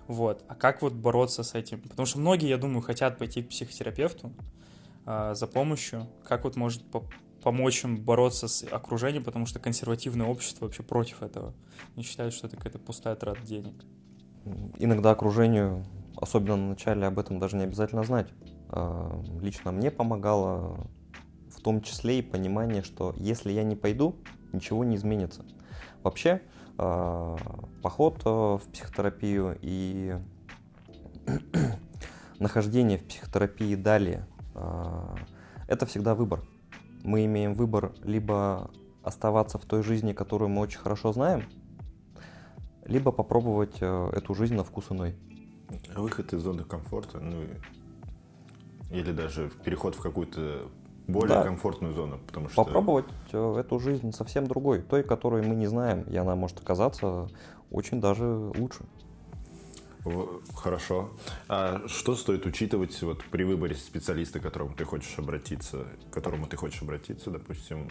Вот. 0.08 0.44
А 0.48 0.54
как 0.54 0.82
вот 0.82 0.92
бороться 0.92 1.42
с 1.42 1.54
этим? 1.54 1.80
Потому 1.80 2.06
что 2.06 2.18
многие, 2.18 2.48
я 2.48 2.58
думаю, 2.58 2.82
хотят 2.82 3.18
пойти 3.18 3.42
к 3.42 3.48
психотерапевту 3.48 4.32
э, 5.06 5.34
за 5.34 5.46
помощью. 5.46 6.08
Как 6.24 6.44
вот 6.44 6.56
может 6.56 6.84
по 6.90 7.04
помочь 7.42 7.84
им 7.84 7.96
бороться 7.96 8.48
с 8.48 8.64
окружением, 8.64 9.24
потому 9.24 9.46
что 9.46 9.58
консервативное 9.58 10.26
общество 10.26 10.64
вообще 10.64 10.82
против 10.82 11.22
этого. 11.22 11.54
Не 11.96 12.02
считают, 12.02 12.34
что 12.34 12.46
это 12.46 12.56
какая-то 12.56 12.78
пустая 12.78 13.16
трата 13.16 13.42
денег. 13.42 13.74
Иногда 14.78 15.10
окружению, 15.10 15.84
особенно 16.16 16.56
на 16.56 16.68
начале, 16.70 17.06
об 17.06 17.18
этом 17.18 17.38
даже 17.38 17.56
не 17.56 17.64
обязательно 17.64 18.04
знать. 18.04 18.28
А, 18.68 19.20
лично 19.40 19.72
мне 19.72 19.90
помогало 19.90 20.86
в 21.62 21.64
том 21.64 21.80
числе 21.80 22.18
и 22.18 22.22
понимание, 22.22 22.82
что 22.82 23.14
если 23.16 23.52
я 23.52 23.62
не 23.62 23.76
пойду, 23.76 24.16
ничего 24.52 24.82
не 24.82 24.96
изменится. 24.96 25.44
Вообще, 26.02 26.42
а, 26.76 27.36
поход 27.82 28.20
э, 28.24 28.28
в 28.28 28.62
психотерапию 28.72 29.56
и 29.62 30.16
нахождение 32.40 32.98
в 32.98 33.04
психотерапии 33.04 33.76
далее 33.76 34.26
а,– 34.56 35.14
это 35.68 35.86
всегда 35.86 36.16
выбор. 36.16 36.42
Мы 37.04 37.26
имеем 37.26 37.54
выбор 37.54 37.92
либо 38.02 38.68
оставаться 39.04 39.56
в 39.56 39.64
той 39.64 39.84
жизни, 39.84 40.12
которую 40.14 40.48
мы 40.48 40.62
очень 40.62 40.80
хорошо 40.80 41.12
знаем, 41.12 41.44
либо 42.84 43.12
попробовать 43.12 43.76
э, 43.80 44.10
эту 44.16 44.34
жизнь 44.34 44.56
на 44.56 44.64
вкус 44.64 44.90
иной. 44.90 45.14
Выход 45.94 46.32
из 46.32 46.40
зоны 46.40 46.64
комфорта, 46.64 47.20
ну 47.20 47.44
или 48.90 49.12
даже 49.12 49.48
переход 49.64 49.94
в 49.94 50.00
какую-то 50.00 50.68
более 51.06 51.38
да. 51.38 51.42
комфортную 51.44 51.94
зону, 51.94 52.18
потому 52.26 52.48
что... 52.48 52.64
Попробовать 52.64 53.06
э, 53.32 53.56
эту 53.58 53.78
жизнь 53.78 54.12
совсем 54.12 54.46
другой, 54.46 54.82
той, 54.82 55.02
которую 55.02 55.46
мы 55.46 55.54
не 55.54 55.66
знаем, 55.66 56.02
и 56.02 56.16
она 56.16 56.36
может 56.36 56.60
оказаться 56.60 57.28
очень 57.70 58.00
даже 58.00 58.24
лучше. 58.24 58.84
Хорошо. 60.54 61.10
А 61.48 61.82
что 61.86 62.16
стоит 62.16 62.44
учитывать 62.44 63.00
вот 63.02 63.24
при 63.30 63.44
выборе 63.44 63.76
специалиста, 63.76 64.40
к 64.40 64.42
которому 64.42 64.74
ты 64.74 64.84
хочешь 64.84 65.16
обратиться, 65.18 65.86
к 66.10 66.14
которому 66.14 66.46
ты 66.46 66.56
хочешь 66.56 66.82
обратиться, 66.82 67.30
допустим? 67.30 67.88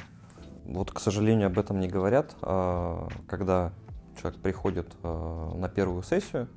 Вот, 0.65 0.91
к 0.91 0.99
сожалению, 0.99 1.47
об 1.47 1.57
этом 1.57 1.79
не 1.79 1.87
говорят. 1.87 2.35
А, 2.41 3.07
когда 3.27 3.73
человек 4.19 4.41
приходит 4.41 4.93
а, 5.03 5.53
на 5.55 5.69
первую 5.69 6.03
сессию, 6.03 6.49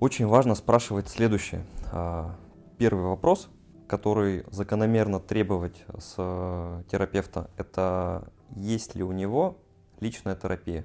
очень 0.00 0.26
важно 0.26 0.54
спрашивать 0.54 1.08
следующее. 1.08 1.66
А, 1.92 2.36
первый 2.78 3.04
вопрос 3.04 3.50
который 3.86 4.44
закономерно 4.50 5.20
требовать 5.20 5.84
с 5.98 6.14
э, 6.18 6.82
терапевта, 6.90 7.50
это 7.56 8.30
есть 8.54 8.94
ли 8.94 9.02
у 9.02 9.12
него 9.12 9.58
личная 10.00 10.36
терапия. 10.36 10.84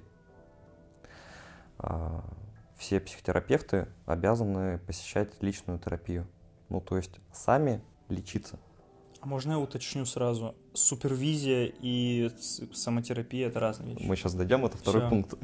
А, 1.78 2.24
все 2.78 3.00
психотерапевты 3.00 3.88
обязаны 4.06 4.80
посещать 4.80 5.42
личную 5.42 5.80
терапию. 5.80 6.28
Ну, 6.70 6.82
то 6.82 6.98
есть 6.98 7.20
сами 7.32 7.82
лечиться. 8.10 8.60
А 9.20 9.28
можно 9.28 9.52
я 9.52 9.60
уточню 9.60 10.06
сразу? 10.06 10.56
Супервизия 10.74 11.72
и 11.80 12.32
самотерапия– 12.74 13.48
это 13.50 13.60
разные 13.60 13.96
вещи. 13.96 14.08
Мы 14.08 14.16
сейчас 14.16 14.34
дойдем, 14.34 14.66
это 14.66 14.78
второй 14.78 15.02
Все. 15.02 15.10
пункт. 15.10 15.34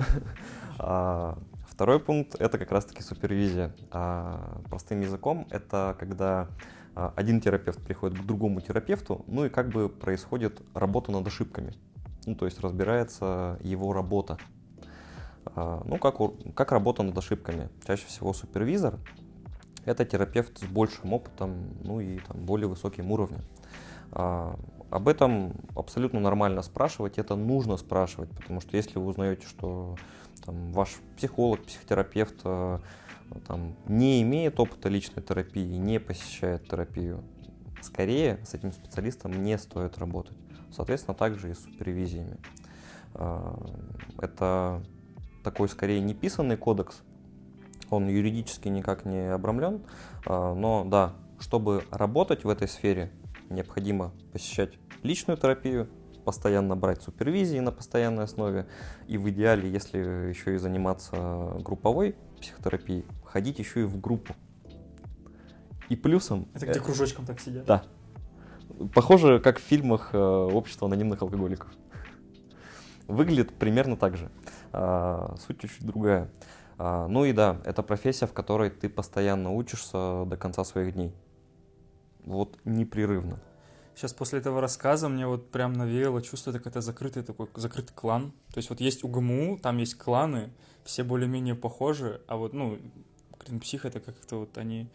А, 0.80 1.38
второй 1.68 2.00
пункт– 2.00 2.36
это 2.40 2.58
как 2.60 2.72
раз-таки 2.72 3.02
супервизия. 3.02 3.76
Простым 4.70 5.02
языком– 5.02 5.48
это 5.50 5.96
когда 6.00 6.50
один 7.16 7.42
терапевт 7.42 7.80
приходит 7.82 8.20
к 8.20 8.26
другому 8.26 8.62
терапевту, 8.62 9.24
ну 9.28 9.46
и 9.46 9.50
как 9.50 9.70
бы 9.70 9.88
происходит 9.88 10.62
работа 10.74 11.12
над 11.12 11.28
ошибками. 11.28 11.74
Ну, 12.26 12.36
то 12.36 12.46
есть 12.46 12.60
разбирается 12.60 13.60
его 13.62 13.94
работа. 13.94 14.38
А, 15.46 15.82
ну, 15.86 15.98
как, 15.98 16.18
как 16.56 16.72
работа 16.72 17.04
над 17.04 17.18
ошибками? 17.18 17.70
Чаще 17.86 18.06
всего 18.08 18.34
супервизор– 18.34 18.96
это 19.86 20.06
терапевт 20.06 20.58
с 20.58 20.64
большим 20.64 21.14
опытом, 21.14 21.70
ну 21.84 22.02
и 22.02 22.20
там, 22.20 22.38
более 22.46 22.68
высоким 22.68 23.12
уровнем. 23.12 23.42
А, 24.12 24.60
об 24.90 25.08
этом 25.08 25.54
абсолютно 25.76 26.20
нормально 26.20 26.62
спрашивать, 26.62 27.18
это 27.18 27.36
нужно 27.36 27.78
спрашивать, 27.78 28.30
потому 28.32 28.60
что 28.60 28.76
если 28.76 29.00
вы 29.00 29.06
узнаете, 29.06 29.46
что 29.46 29.96
там, 30.44 30.72
ваш 30.72 30.98
психолог, 31.16 31.62
психотерапевт 31.64 32.42
там, 33.48 33.76
не 33.88 34.22
имеет 34.22 34.60
опыта 34.60 34.90
личной 34.90 35.24
терапии, 35.24 35.78
не 35.78 36.00
посещает 36.00 36.68
терапию, 36.68 37.24
скорее 37.82 38.40
с 38.46 38.54
этим 38.54 38.72
специалистом 38.72 39.44
не 39.44 39.58
стоит 39.58 39.98
работать. 39.98 40.38
Соответственно, 40.72 41.16
также 41.16 41.52
и 41.52 41.54
с 41.54 41.64
супервизиями. 41.64 42.38
А, 43.14 43.58
это 44.20 44.84
такой 45.44 45.70
скорее 45.70 46.02
неписанный 46.02 46.58
кодекс, 46.58 47.02
он 47.90 48.08
юридически 48.08 48.68
никак 48.68 49.06
не 49.06 49.32
обрамлен, 49.32 49.84
а, 50.26 50.54
но 50.54 50.84
да, 50.86 51.14
чтобы 51.40 51.84
работать 51.92 52.44
в 52.44 52.50
этой 52.50 52.68
сфере, 52.68 53.12
необходимо 53.50 54.12
посещать 54.34 54.74
личную 55.04 55.38
терапию, 55.38 55.88
постоянно 56.26 56.76
брать 56.76 57.02
супервизии 57.02 57.60
на 57.60 57.72
постоянной 57.72 58.26
основе 58.26 58.68
и 59.08 59.18
в 59.18 59.30
идеале, 59.30 59.72
если 59.72 60.28
еще 60.28 60.56
и 60.56 60.58
заниматься 60.58 61.56
групповой 61.62 62.18
психотерапией, 62.40 63.06
ходить 63.26 63.60
еще 63.60 63.82
и 63.82 63.84
в 63.84 64.00
группу. 64.00 64.36
И 65.90 65.96
плюсом... 65.96 66.48
Это 66.54 66.66
где 66.66 66.80
кружочком 66.80 67.26
так 67.26 67.40
сидят? 67.40 67.66
Да. 67.66 67.84
похоже, 68.94 69.40
как 69.40 69.60
в 69.60 69.62
фильмах 69.62 70.10
э, 70.14 70.18
«Общество 70.18 70.88
анонимных 70.88 71.22
алкоголиков». 71.22 71.70
Выглядит 73.08 73.54
примерно 73.54 73.96
так 73.96 74.18
же. 74.18 74.30
А, 74.74 75.36
суть 75.40 75.62
чуть-чуть 75.62 75.86
другая. 75.86 76.30
А, 76.78 77.08
ну 77.08 77.24
и 77.24 77.32
да, 77.32 77.62
это 77.64 77.84
профессия, 77.84 78.28
в 78.28 78.34
которой 78.34 78.70
ты 78.70 78.90
постоянно 78.90 79.54
учишься 79.54 80.26
до 80.26 80.36
конца 80.36 80.64
своих 80.66 80.94
дней. 80.94 81.14
Вот 82.26 82.58
непрерывно. 82.66 83.40
Сейчас 83.96 84.14
после 84.14 84.40
этого 84.40 84.62
рассказа 84.62 85.10
мне 85.10 85.26
вот 85.26 85.50
прям 85.50 85.74
навеяло 85.74 86.22
чувство, 86.22 86.52
это 86.52 86.60
какой-то 86.60 86.82
закрытый 86.82 87.24
такой, 87.24 87.48
закрытый 87.56 87.96
клан. 87.96 88.32
То 88.54 88.58
есть 88.58 88.70
вот 88.70 88.80
есть 88.80 89.04
УГМУ, 89.04 89.58
там 89.58 89.78
есть 89.78 89.98
кланы, 89.98 90.54
все 90.88 91.04
более-менее 91.04 91.54
похожи, 91.56 92.22
а 92.28 92.38
вот, 92.38 92.54
ну, 92.54 92.80
псих 93.62 93.86
это 93.86 94.00
как-то 94.00 94.38
вот 94.38 94.58
они 94.58 94.88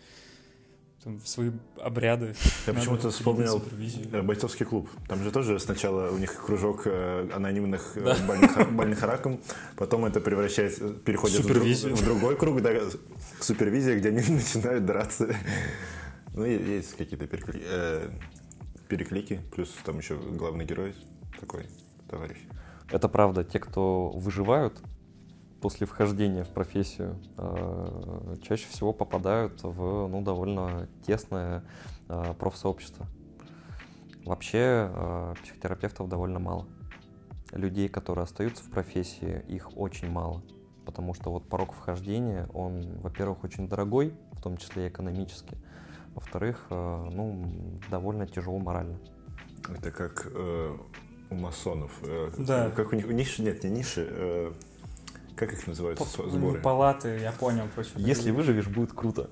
там, 1.05 1.21
свои 1.21 1.51
обряды. 1.77 2.35
Я 2.67 2.73
почему-то 2.75 3.11
вспомнил 3.11 3.63
э, 4.13 4.23
бойцовский 4.23 4.65
клуб. 4.65 4.89
Там 5.07 5.23
же 5.23 5.31
тоже 5.31 5.59
сначала 5.61 6.11
у 6.11 6.17
них 6.17 6.35
кружок 6.35 6.83
э, 6.87 7.29
анонимных 7.33 7.97
э, 7.97 8.05
да. 8.05 8.17
больных, 8.27 8.73
больных 8.73 9.03
раком, 9.03 9.41
потом 9.77 10.07
это 10.07 10.21
превращается, 10.21 10.95
переходит 10.95 11.41
в, 11.41 11.47
друг, 11.47 11.63
в 11.63 12.05
другой 12.05 12.37
круг, 12.37 12.63
да, 12.63 12.71
супервизия, 13.41 13.99
где 13.99 14.09
они 14.09 14.21
начинают 14.29 14.87
драться. 14.87 15.35
Ну, 16.35 16.47
есть 16.47 16.97
какие-то 16.97 17.27
перекли, 17.27 17.63
э, 17.65 18.09
переклики, 18.89 19.41
плюс 19.55 19.75
там 19.85 19.99
еще 19.99 20.17
главный 20.17 20.65
герой 20.65 20.95
такой 21.39 21.67
товарищ. 22.09 22.39
Это 22.91 23.09
правда. 23.09 23.45
Те, 23.45 23.59
кто 23.59 24.11
выживают, 24.11 24.81
после 25.63 25.87
вхождения 25.87 26.45
в 26.45 26.51
профессию 26.51 27.17
э, 27.39 28.37
чаще 28.43 28.67
всего 28.69 28.93
попадают 28.93 29.63
в 29.63 30.09
ну, 30.09 30.21
довольно 30.21 30.89
тесное 31.07 31.65
э, 32.09 32.35
профсообщество. 32.39 33.07
Вообще 34.25 34.91
э, 34.93 35.35
психотерапевтов 35.43 36.09
довольно 36.09 36.41
мало. 36.41 36.67
Людей, 37.53 37.89
которые 37.89 38.25
остаются 38.25 38.65
в 38.65 38.71
профессии, 38.71 39.45
их 39.49 39.77
очень 39.77 40.11
мало. 40.11 40.43
Потому 40.85 41.15
что 41.15 41.31
вот 41.31 41.49
порог 41.49 41.73
вхождения, 41.73 42.49
он, 42.53 42.99
во-первых, 43.01 43.45
очень 43.45 43.69
дорогой, 43.69 44.15
в 44.33 44.43
том 44.43 44.57
числе 44.57 44.89
экономически. 44.89 45.57
Во-вторых, 46.15 46.67
ну, 46.71 47.79
довольно 47.89 48.27
тяжело 48.27 48.59
морально. 48.59 48.99
Это 49.69 49.91
как 49.93 50.27
э, 50.35 50.77
у 51.31 51.35
масонов. 51.35 51.93
Э, 52.03 52.31
да. 52.39 52.71
Как 52.71 52.93
у 52.93 52.97
них 52.97 53.07
ниши, 53.07 53.43
нет, 53.43 53.63
не 53.65 53.71
ниши, 53.71 54.07
э, 54.09 54.53
как 55.37 55.53
их 55.53 55.67
называют 55.67 55.99
По, 55.99 56.05
сборы? 56.05 56.61
Палаты, 56.61 57.19
я 57.21 57.33
понял. 57.33 57.65
Почему. 57.75 58.05
Если 58.05 58.31
выживешь, 58.31 58.69
будет 58.69 58.93
круто. 58.93 59.29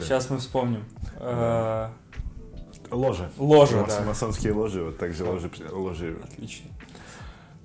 Сейчас 0.00 0.30
мы 0.30 0.38
вспомним. 0.38 0.84
Э, 1.18 1.90
ложи. 2.90 3.30
Ложи, 3.36 3.84
да. 3.86 4.02
Масонские 4.02 4.52
ложи, 4.52 4.82
вот 4.82 4.98
также 4.98 5.24
ложи, 5.24 5.50
ложи 5.70 6.18
Отлично. 6.24 6.70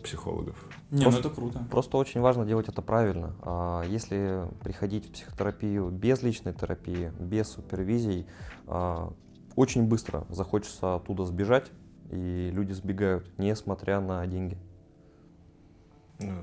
психологов. 0.04 0.56
Не, 0.92 1.06
ну 1.06 1.12
просто, 1.12 1.22
ну 1.22 1.28
это 1.30 1.36
круто. 1.36 1.68
Просто 1.70 1.98
очень 1.98 2.20
важно 2.22 2.46
делать 2.46 2.68
это 2.68 2.82
правильно. 2.82 3.36
А 3.42 3.84
если 3.84 4.46
приходить 4.64 5.08
в 5.08 5.12
психотерапию 5.12 5.90
без 5.90 6.24
личной 6.24 6.54
терапии, 6.54 7.12
без 7.20 7.50
супервизий, 7.50 8.26
а, 8.66 9.14
очень 9.56 9.88
быстро 9.88 10.26
захочется 10.30 10.96
оттуда 10.96 11.26
сбежать, 11.26 11.72
и 12.12 12.50
люди 12.52 12.72
сбегают, 12.74 13.30
несмотря 13.38 14.00
на 14.00 14.26
деньги. 14.26 14.58
Ну, 16.20 16.34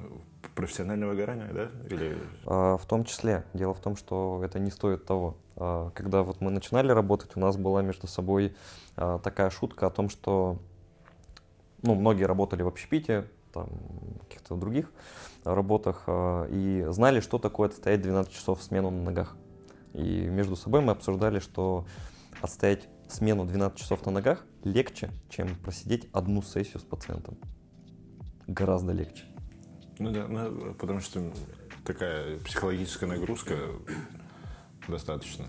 профессиональное 0.54 1.06
выгорание, 1.06 1.48
да? 1.52 1.70
Или... 1.90 2.16
А, 2.46 2.76
в 2.78 2.86
том 2.86 3.04
числе. 3.04 3.44
Дело 3.52 3.74
в 3.74 3.80
том, 3.80 3.94
что 3.94 4.40
это 4.42 4.58
не 4.58 4.70
стоит 4.70 5.04
того. 5.04 5.36
А, 5.56 5.90
когда 5.90 6.22
вот 6.22 6.40
мы 6.40 6.50
начинали 6.50 6.90
работать, 6.90 7.36
у 7.36 7.40
нас 7.40 7.56
была 7.56 7.82
между 7.82 8.06
собой 8.06 8.56
а, 8.96 9.18
такая 9.18 9.50
шутка 9.50 9.86
о 9.86 9.90
том, 9.90 10.08
что 10.08 10.58
ну, 11.82 11.94
многие 11.94 12.24
работали 12.24 12.62
в 12.62 12.68
общепите, 12.68 13.26
там, 13.52 13.68
каких-то 14.22 14.56
других 14.56 14.90
работах, 15.44 16.04
и 16.08 16.86
знали, 16.88 17.20
что 17.20 17.38
такое 17.38 17.68
отстоять 17.68 18.02
12 18.02 18.32
часов 18.32 18.62
смену 18.62 18.90
на 18.90 19.02
ногах. 19.02 19.36
И 19.92 20.26
между 20.26 20.56
собой 20.56 20.80
мы 20.80 20.92
обсуждали, 20.92 21.38
что 21.38 21.86
отстоять 22.42 22.88
смену 23.08 23.44
12 23.44 23.78
часов 23.78 24.04
на 24.04 24.12
ногах 24.12 24.44
легче, 24.64 25.10
чем 25.28 25.54
просидеть 25.56 26.08
одну 26.12 26.42
сессию 26.42 26.80
с 26.80 26.82
пациентом. 26.82 27.38
Гораздо 28.46 28.92
легче. 28.92 29.24
Ну 29.98 30.10
да, 30.10 30.26
ну, 30.28 30.74
потому 30.74 31.00
что 31.00 31.32
такая 31.84 32.38
психологическая 32.38 33.08
нагрузка 33.08 33.56
достаточно. 34.88 35.46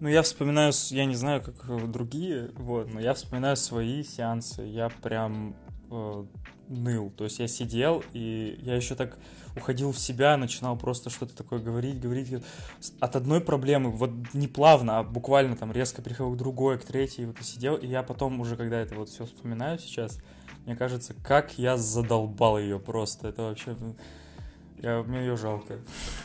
Ну, 0.00 0.08
я 0.08 0.22
вспоминаю, 0.22 0.72
я 0.90 1.04
не 1.04 1.14
знаю, 1.14 1.42
как 1.42 1.90
другие, 1.90 2.50
вот, 2.54 2.92
но 2.92 3.00
я 3.00 3.14
вспоминаю 3.14 3.56
свои 3.56 4.02
сеансы. 4.02 4.62
Я 4.62 4.88
прям 4.88 5.54
э, 5.90 6.24
ныл. 6.70 7.10
То 7.10 7.24
есть 7.24 7.38
я 7.38 7.48
сидел, 7.48 8.02
и 8.12 8.58
я 8.62 8.76
еще 8.76 8.94
так 8.94 9.18
уходил 9.56 9.92
в 9.92 9.98
себя, 9.98 10.36
начинал 10.36 10.78
просто 10.78 11.10
что-то 11.10 11.36
такое 11.36 11.58
говорить, 11.58 12.00
говорить. 12.00 12.32
От 13.00 13.16
одной 13.16 13.40
проблемы, 13.40 13.90
вот 13.90 14.10
не 14.32 14.48
плавно, 14.48 15.00
а 15.00 15.02
буквально 15.02 15.56
там 15.56 15.72
резко 15.72 16.00
переходил 16.00 16.32
к 16.34 16.38
другой, 16.38 16.78
к 16.78 16.84
третьей, 16.84 17.26
вот 17.26 17.40
и 17.40 17.44
сидел. 17.44 17.76
И 17.76 17.86
я 17.86 18.02
потом 18.02 18.40
уже, 18.40 18.56
когда 18.56 18.80
это 18.80 18.94
вот 18.94 19.08
все 19.08 19.26
вспоминаю 19.26 19.78
сейчас, 19.78 20.18
мне 20.70 20.76
кажется, 20.76 21.16
как 21.24 21.58
я 21.58 21.76
задолбал 21.76 22.56
ее 22.56 22.78
просто. 22.78 23.26
Это 23.26 23.42
вообще... 23.42 23.76
Ну, 23.80 23.96
я, 24.78 25.02
мне 25.02 25.18
ее 25.18 25.36
жалко. 25.36 25.80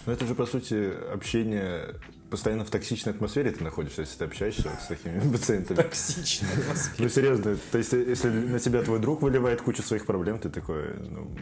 Ну, 0.06 0.14
это 0.14 0.28
же, 0.28 0.36
по 0.36 0.46
сути, 0.46 0.94
общение 1.12 1.96
постоянно 2.30 2.64
в 2.64 2.70
токсичной 2.70 3.14
атмосфере 3.14 3.50
ты 3.50 3.64
находишься, 3.64 4.02
если 4.02 4.20
ты 4.20 4.26
общаешься 4.26 4.70
вот 4.70 4.80
с 4.80 4.86
такими 4.86 5.20
пациентами. 5.32 5.78
Токсичная 5.78 6.52
атмосфера. 6.52 6.96
Ну, 7.00 7.10
серьезно. 7.10 7.58
То 7.72 7.78
есть, 7.80 7.94
если 7.94 8.30
на 8.30 8.60
тебя 8.60 8.84
твой 8.84 9.00
друг 9.00 9.24
выливает 9.24 9.64
кучу 9.64 9.82
своих 9.82 10.06
проблем, 10.06 10.38
ты 10.38 10.52
такой, 10.52 10.94
ну, 11.10 11.36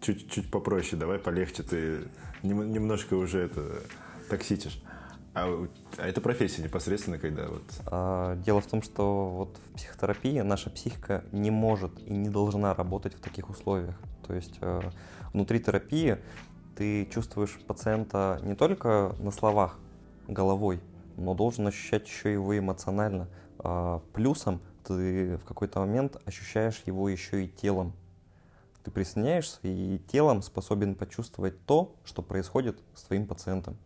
чуть-чуть 0.00 0.52
попроще, 0.52 0.96
давай 0.96 1.18
полегче, 1.18 1.64
ты 1.64 2.04
немножко 2.44 3.14
уже 3.14 3.40
это 3.40 3.82
токсичишь. 4.28 4.80
А, 5.32 5.66
а 5.96 6.06
это 6.06 6.20
профессия 6.20 6.62
непосредственно, 6.62 7.18
когда 7.18 7.46
вот... 7.46 7.62
А, 7.86 8.36
дело 8.36 8.60
в 8.60 8.66
том, 8.66 8.82
что 8.82 9.28
вот 9.28 9.58
в 9.66 9.76
психотерапии 9.76 10.40
наша 10.40 10.70
психика 10.70 11.24
не 11.30 11.50
может 11.50 11.98
и 12.00 12.12
не 12.12 12.28
должна 12.28 12.74
работать 12.74 13.14
в 13.14 13.20
таких 13.20 13.48
условиях. 13.48 13.94
То 14.26 14.34
есть 14.34 14.58
э, 14.60 14.80
внутри 15.32 15.60
терапии 15.60 16.18
ты 16.76 17.06
чувствуешь 17.06 17.58
пациента 17.66 18.40
не 18.42 18.54
только 18.54 19.14
на 19.20 19.30
словах, 19.30 19.78
головой, 20.26 20.80
но 21.16 21.34
должен 21.34 21.66
ощущать 21.66 22.06
еще 22.06 22.32
его 22.32 22.58
эмоционально. 22.58 23.28
А, 23.58 24.00
плюсом 24.12 24.60
ты 24.84 25.36
в 25.36 25.44
какой-то 25.44 25.80
момент 25.80 26.16
ощущаешь 26.24 26.82
его 26.86 27.08
еще 27.08 27.44
и 27.44 27.48
телом. 27.48 27.92
Ты 28.82 28.90
присоединяешься 28.90 29.58
и 29.62 29.98
телом 30.10 30.42
способен 30.42 30.94
почувствовать 30.94 31.64
то, 31.66 31.94
что 32.04 32.22
происходит 32.22 32.80
с 32.94 33.02
твоим 33.02 33.26
пациентом. 33.26 33.76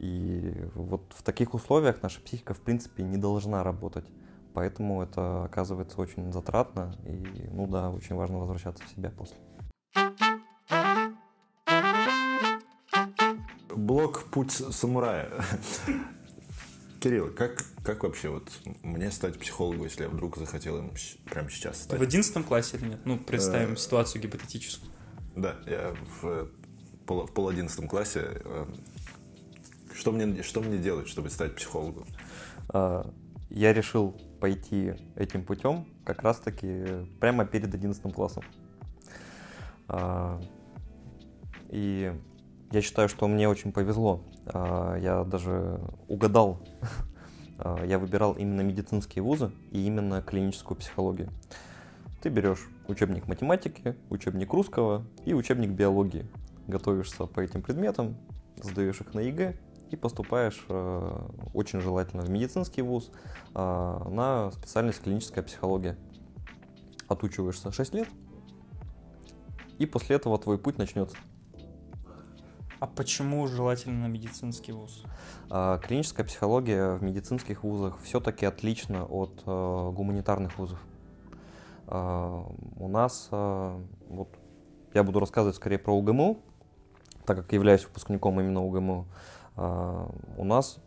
И 0.00 0.54
вот 0.74 1.02
в 1.10 1.22
таких 1.22 1.52
условиях 1.52 2.02
наша 2.02 2.22
психика, 2.22 2.54
в 2.54 2.60
принципе, 2.60 3.02
не 3.02 3.18
должна 3.18 3.62
работать. 3.62 4.06
Поэтому 4.54 5.02
это 5.02 5.44
оказывается 5.44 6.00
очень 6.00 6.32
затратно. 6.32 6.96
И, 7.04 7.48
ну 7.52 7.66
да, 7.66 7.90
очень 7.90 8.16
важно 8.16 8.38
возвращаться 8.38 8.82
в 8.82 8.88
себя 8.88 9.10
после. 9.10 9.36
Блок 13.68 14.24
«Путь 14.30 14.52
самурая». 14.52 15.30
Кирилл, 17.00 17.32
как, 17.34 17.62
как 17.82 18.02
вообще 18.02 18.28
вот 18.30 18.50
мне 18.82 19.10
стать 19.10 19.38
психологом, 19.38 19.84
если 19.84 20.04
я 20.04 20.08
вдруг 20.08 20.36
захотел 20.36 20.78
им 20.78 20.92
прямо 21.30 21.50
сейчас 21.50 21.82
стать? 21.82 21.90
Ты 21.90 21.98
в 21.98 22.02
одиннадцатом 22.02 22.44
классе 22.44 22.76
или 22.78 22.88
нет? 22.88 23.00
Ну, 23.04 23.18
представим 23.18 23.72
э, 23.72 23.76
ситуацию 23.76 24.22
гипотетическую. 24.22 24.90
Да, 25.34 25.56
я 25.66 25.94
в 26.20 26.48
пол, 27.06 27.26
пол 27.26 27.48
одиннадцатом 27.48 27.88
классе 27.88 28.20
э, 28.44 28.66
что 29.94 30.12
мне, 30.12 30.42
что 30.42 30.60
мне 30.60 30.78
делать, 30.78 31.08
чтобы 31.08 31.30
стать 31.30 31.56
психологом? 31.56 32.06
А, 32.68 33.10
я 33.48 33.72
решил 33.72 34.16
пойти 34.40 34.94
этим 35.16 35.44
путем 35.44 35.86
как 36.04 36.22
раз-таки 36.22 37.06
прямо 37.20 37.44
перед 37.44 37.74
11 37.74 38.12
классом. 38.14 38.44
А, 39.88 40.40
и 41.68 42.12
я 42.70 42.82
считаю, 42.82 43.08
что 43.08 43.26
мне 43.28 43.48
очень 43.48 43.72
повезло. 43.72 44.24
А, 44.46 44.96
я 44.96 45.24
даже 45.24 45.80
угадал. 46.08 46.60
Я 47.84 47.98
выбирал 47.98 48.32
именно 48.32 48.62
медицинские 48.62 49.22
вузы 49.22 49.52
и 49.70 49.84
именно 49.84 50.22
клиническую 50.22 50.78
психологию. 50.78 51.28
Ты 52.22 52.30
берешь 52.30 52.66
учебник 52.88 53.28
математики, 53.28 53.96
учебник 54.08 54.50
русского 54.54 55.04
и 55.26 55.34
учебник 55.34 55.68
биологии. 55.68 56.26
Готовишься 56.68 57.26
по 57.26 57.40
этим 57.40 57.60
предметам, 57.60 58.16
сдаешь 58.62 59.02
их 59.02 59.12
на 59.12 59.20
ЕГЭ 59.20 59.58
и 59.90 59.96
поступаешь 59.96 60.64
э, 60.68 61.28
очень 61.52 61.80
желательно 61.80 62.22
в 62.22 62.30
медицинский 62.30 62.82
вуз 62.82 63.10
э, 63.54 63.58
на 64.08 64.50
специальность 64.52 65.02
клиническая 65.02 65.42
психология. 65.42 65.96
Отучиваешься 67.08 67.72
6 67.72 67.94
лет, 67.94 68.08
и 69.78 69.86
после 69.86 70.16
этого 70.16 70.38
твой 70.38 70.58
путь 70.58 70.78
начнется. 70.78 71.16
А 72.78 72.86
почему 72.86 73.46
желательно 73.46 74.06
медицинский 74.06 74.72
вуз? 74.72 75.02
А, 75.50 75.78
клиническая 75.78 76.24
психология 76.24 76.94
в 76.94 77.02
медицинских 77.02 77.62
вузах 77.62 78.00
все-таки 78.00 78.46
отлична 78.46 79.04
от 79.04 79.42
э, 79.44 79.90
гуманитарных 79.92 80.58
вузов. 80.58 80.78
У 81.86 82.88
нас, 82.88 83.28
э, 83.32 83.80
вот 84.08 84.28
я 84.94 85.02
буду 85.02 85.18
рассказывать 85.18 85.56
скорее 85.56 85.78
про 85.78 85.92
УГМУ, 85.92 86.40
так 87.26 87.38
как 87.38 87.52
являюсь 87.52 87.84
выпускником 87.84 88.40
именно 88.40 88.62
УГМУ. 88.62 89.06
А, 89.60 90.10
у 90.38 90.44
нас 90.44 90.78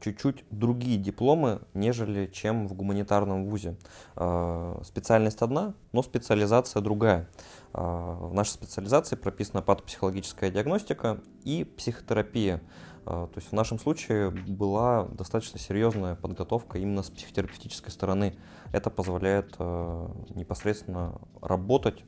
чуть-чуть 0.00 0.44
другие 0.50 0.98
дипломы, 0.98 1.62
нежели 1.72 2.26
чем 2.26 2.68
в 2.68 2.74
гуманитарном 2.74 3.46
вузе. 3.46 3.78
А, 4.14 4.80
специальность 4.84 5.40
одна, 5.40 5.74
но 5.92 6.02
специализация 6.02 6.82
другая. 6.82 7.30
А, 7.72 8.14
в 8.14 8.34
нашей 8.34 8.50
специализации 8.50 9.16
прописана 9.16 9.62
патопсихологическая 9.62 10.50
диагностика 10.50 11.20
и 11.44 11.64
психотерапия. 11.64 12.60
То 13.06 13.32
есть 13.34 13.48
в 13.48 13.52
нашем 13.52 13.78
случае 13.78 14.30
была 14.30 15.04
достаточно 15.08 15.58
серьезная 15.58 16.16
подготовка 16.16 16.78
именно 16.78 17.02
с 17.02 17.08
психотерапевтической 17.10 17.90
стороны. 17.90 18.36
Это 18.72 18.90
позволяет 18.90 19.58
непосредственно 19.58 21.18
работать 21.40 22.04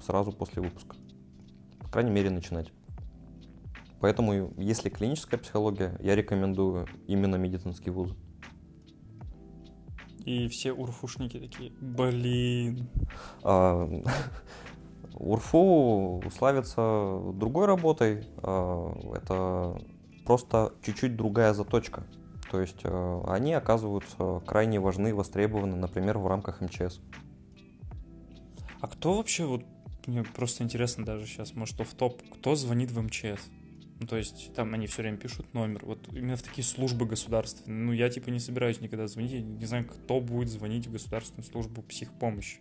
сразу 0.00 0.32
после 0.32 0.62
выпуска. 0.62 0.96
По 1.80 1.90
крайней 1.90 2.10
мере, 2.10 2.30
начинать. 2.30 2.72
Поэтому, 4.02 4.52
если 4.56 4.88
клиническая 4.88 5.38
психология, 5.38 5.96
я 6.00 6.16
рекомендую 6.16 6.88
именно 7.06 7.36
медицинский 7.36 7.90
вуз. 7.90 8.12
И 10.24 10.48
все 10.48 10.72
урфушники 10.72 11.38
такие, 11.38 11.70
блин. 11.80 12.88
А, 13.44 13.88
УРФУ 15.14 16.20
славится 16.36 17.20
другой 17.34 17.66
работой. 17.66 18.26
А, 18.38 18.92
это 19.14 19.80
просто 20.26 20.72
чуть-чуть 20.82 21.14
другая 21.14 21.54
заточка. 21.54 22.02
То 22.50 22.60
есть 22.60 22.80
а, 22.82 23.22
они 23.28 23.54
оказываются 23.54 24.42
крайне 24.44 24.80
важны, 24.80 25.14
востребованы, 25.14 25.76
например, 25.76 26.18
в 26.18 26.26
рамках 26.26 26.60
МЧС. 26.60 26.98
А 28.80 28.88
кто 28.88 29.14
вообще, 29.14 29.44
вот 29.44 29.62
мне 30.08 30.24
просто 30.24 30.64
интересно 30.64 31.04
даже 31.04 31.24
сейчас, 31.26 31.54
может, 31.54 31.78
в 31.78 31.94
топ, 31.94 32.20
кто 32.32 32.56
звонит 32.56 32.90
в 32.90 33.00
МЧС? 33.00 33.48
Ну, 34.02 34.08
то 34.08 34.16
есть 34.16 34.52
там 34.54 34.74
они 34.74 34.88
все 34.88 35.02
время 35.02 35.16
пишут 35.16 35.54
номер. 35.54 35.80
Вот 35.84 36.08
именно 36.12 36.36
в 36.36 36.42
такие 36.42 36.64
службы 36.64 37.06
государственные. 37.06 37.84
Ну, 37.84 37.92
я 37.92 38.08
типа 38.08 38.30
не 38.30 38.40
собираюсь 38.40 38.80
никогда 38.80 39.06
звонить. 39.06 39.30
Я 39.30 39.40
не 39.40 39.64
знаю, 39.64 39.86
кто 39.86 40.20
будет 40.20 40.48
звонить 40.48 40.88
в 40.88 40.92
государственную 40.92 41.48
службу 41.48 41.82
психпомощи. 41.82 42.58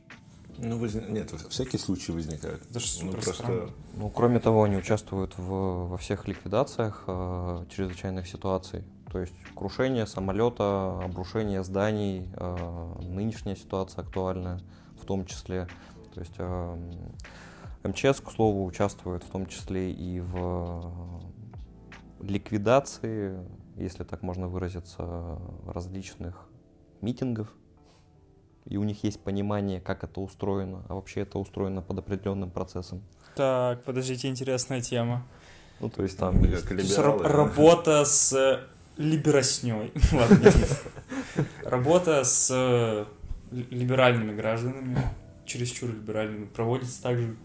Ну, 0.59 0.77
воз... 0.77 0.93
нет, 0.93 1.31
всякие 1.49 1.79
случаи 1.79 2.11
возникают. 2.11 2.63
Это 2.69 2.79
же 2.79 3.05
ну, 3.05 3.11
просто... 3.13 3.33
странно. 3.33 3.71
Ну, 3.95 4.09
кроме 4.09 4.39
того, 4.39 4.63
они 4.63 4.77
участвуют 4.77 5.35
в, 5.39 5.87
во 5.87 5.97
всех 5.97 6.27
ликвидациях 6.27 7.05
э, 7.07 7.65
чрезвычайных 7.71 8.27
ситуаций. 8.27 8.83
То 9.11 9.19
есть 9.19 9.33
крушение 9.55 10.05
самолета, 10.05 10.99
обрушение 11.03 11.63
зданий, 11.63 12.29
э, 12.35 12.93
нынешняя 13.01 13.55
ситуация 13.55 14.03
актуальная 14.03 14.59
в 15.01 15.05
том 15.05 15.25
числе. 15.25 15.67
То 16.13 16.19
есть 16.19 16.35
э, 16.37 16.77
МЧС, 17.83 18.21
к 18.21 18.31
слову, 18.31 18.65
участвует 18.65 19.23
в 19.23 19.29
том 19.29 19.47
числе 19.47 19.91
и 19.91 20.19
в 20.19 21.21
ликвидации, 22.21 23.39
если 23.77 24.03
так 24.03 24.21
можно 24.21 24.47
выразиться, 24.47 25.39
различных 25.65 26.47
митингов. 27.01 27.47
И 28.65 28.77
у 28.77 28.83
них 28.83 29.03
есть 29.03 29.19
понимание, 29.21 29.81
как 29.81 30.03
это 30.03 30.21
устроено, 30.21 30.85
а 30.87 30.95
вообще 30.95 31.21
это 31.21 31.39
устроено 31.39 31.81
под 31.81 31.99
определенным 31.99 32.51
процессом. 32.51 33.01
Так, 33.35 33.83
подождите, 33.83 34.27
интересная 34.27 34.81
тема. 34.81 35.25
Ну, 35.79 35.89
то 35.89 36.03
есть 36.03 36.17
там... 36.17 36.39
Как 36.43 36.67
То 36.67 36.75
есть 36.75 36.97
работа 36.97 38.05
с 38.05 38.61
либеросней. 38.97 39.91
Ладно, 40.11 40.43
нет. 40.43 40.83
Работа 41.63 42.23
с 42.23 42.51
э, 42.51 43.05
ли- 43.51 43.67
либеральными 43.71 44.35
гражданами, 44.35 44.99
чересчур 45.45 45.89
либеральными, 45.89 46.45
проводится 46.45 47.01
также 47.01 47.35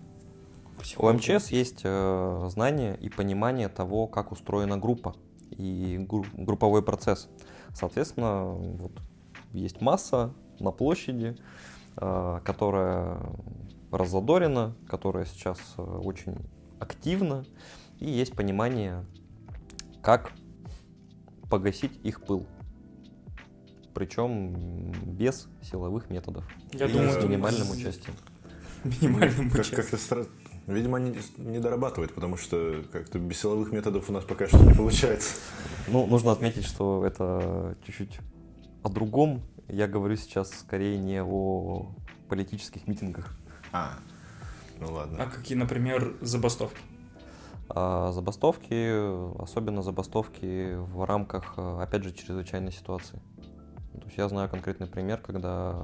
У 0.99 1.11
МЧС 1.12 1.49
есть 1.49 1.81
э, 1.85 2.49
знание 2.51 2.97
и 3.01 3.09
понимание 3.09 3.69
того, 3.69 4.07
как 4.07 4.33
устроена 4.33 4.77
группа 4.79 5.15
и 5.51 5.97
гру- 6.09 6.27
групповой 6.35 6.83
процесс. 6.83 7.29
Соответственно, 7.75 8.45
вот, 8.53 8.93
есть 9.53 9.81
масса 9.81 10.33
на 10.61 10.71
площади, 10.71 11.37
э, 11.97 12.41
которая 12.45 13.19
раззадорена, 13.91 14.75
которая 14.89 15.25
сейчас 15.25 15.59
э, 15.79 15.83
очень 15.83 16.37
активна, 16.81 17.45
и 17.99 18.11
есть 18.11 18.35
понимание, 18.35 19.05
как 20.03 20.33
погасить 21.51 21.99
их 22.05 22.23
пыл. 22.23 22.47
Причем 23.95 24.93
без 25.07 25.49
силовых 25.62 26.11
методов. 26.11 26.45
Я 26.73 26.87
и 26.87 26.93
думаю, 26.93 27.19
с 27.19 27.25
минимальным 27.25 27.67
с- 27.67 27.71
участием. 27.75 28.15
Минимальным 28.85 29.47
участием. 29.49 29.77
как-то 29.77 29.97
Видимо, 30.67 30.97
они 30.99 31.17
не 31.37 31.61
дорабатывают, 31.61 32.13
потому 32.15 32.37
что 32.37 32.83
как-то 32.93 33.19
без 33.21 33.39
силовых 33.41 33.71
методов 33.73 34.09
у 34.11 34.13
нас 34.13 34.25
пока 34.25 34.49
что 34.49 34.59
не 34.59 34.75
получается. 34.75 35.37
Ну, 35.87 36.07
нужно 36.07 36.33
отметить, 36.33 36.65
что 36.65 37.05
это 37.07 37.77
чуть-чуть 37.87 38.19
о 38.83 38.89
другом. 38.89 39.43
Я 39.69 39.87
говорю 39.87 40.17
сейчас 40.17 40.51
скорее 40.51 40.99
не 40.99 41.23
о 41.23 41.87
политических 42.29 42.89
митингах. 42.89 43.37
А, 43.73 43.99
ну 44.81 44.89
А 44.89 44.93
ладно. 44.93 45.27
какие, 45.27 45.57
например, 45.57 46.15
забастовки? 46.21 46.81
А 47.69 48.11
забастовки, 48.13 49.41
особенно 49.41 49.83
забастовки 49.83 50.75
в 50.77 51.05
рамках, 51.05 51.55
опять 51.59 52.03
же, 52.05 52.13
чрезвычайной 52.13 52.73
ситуации. 52.73 53.21
То 53.93 54.03
есть 54.05 54.19
я 54.19 54.29
знаю 54.29 54.49
конкретный 54.49 54.87
пример, 54.87 55.19
когда 55.19 55.77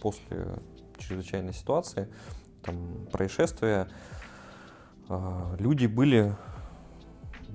после 0.00 0.58
чрезвычайной 0.98 1.52
ситуации, 1.52 2.08
там, 2.62 3.06
происшествия, 3.12 3.88
а, 5.08 5.54
люди 5.58 5.86
были 5.86 6.34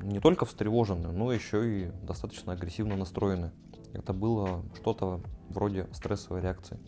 не 0.01 0.19
только 0.19 0.45
встревожены, 0.45 1.11
но 1.11 1.31
еще 1.31 1.83
и 1.83 1.91
достаточно 2.03 2.53
агрессивно 2.53 2.95
настроены. 2.95 3.51
Это 3.93 4.13
было 4.13 4.63
что-то 4.75 5.21
вроде 5.49 5.87
стрессовой 5.93 6.41
реакции. 6.41 6.79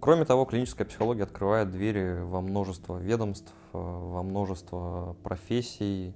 Кроме 0.00 0.24
того, 0.24 0.44
клиническая 0.44 0.86
психология 0.86 1.24
открывает 1.24 1.70
двери 1.70 2.20
во 2.20 2.40
множество 2.40 2.98
ведомств, 2.98 3.52
э, 3.72 3.78
во 3.78 4.22
множество 4.22 5.16
профессий, 5.22 6.14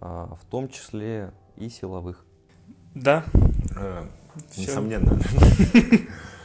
а, 0.00 0.34
в 0.34 0.44
том 0.46 0.68
числе 0.68 1.32
и 1.56 1.68
силовых. 1.68 2.24
Да, 2.94 3.24
Э. 3.76 4.04
Несомненно. 4.56 5.18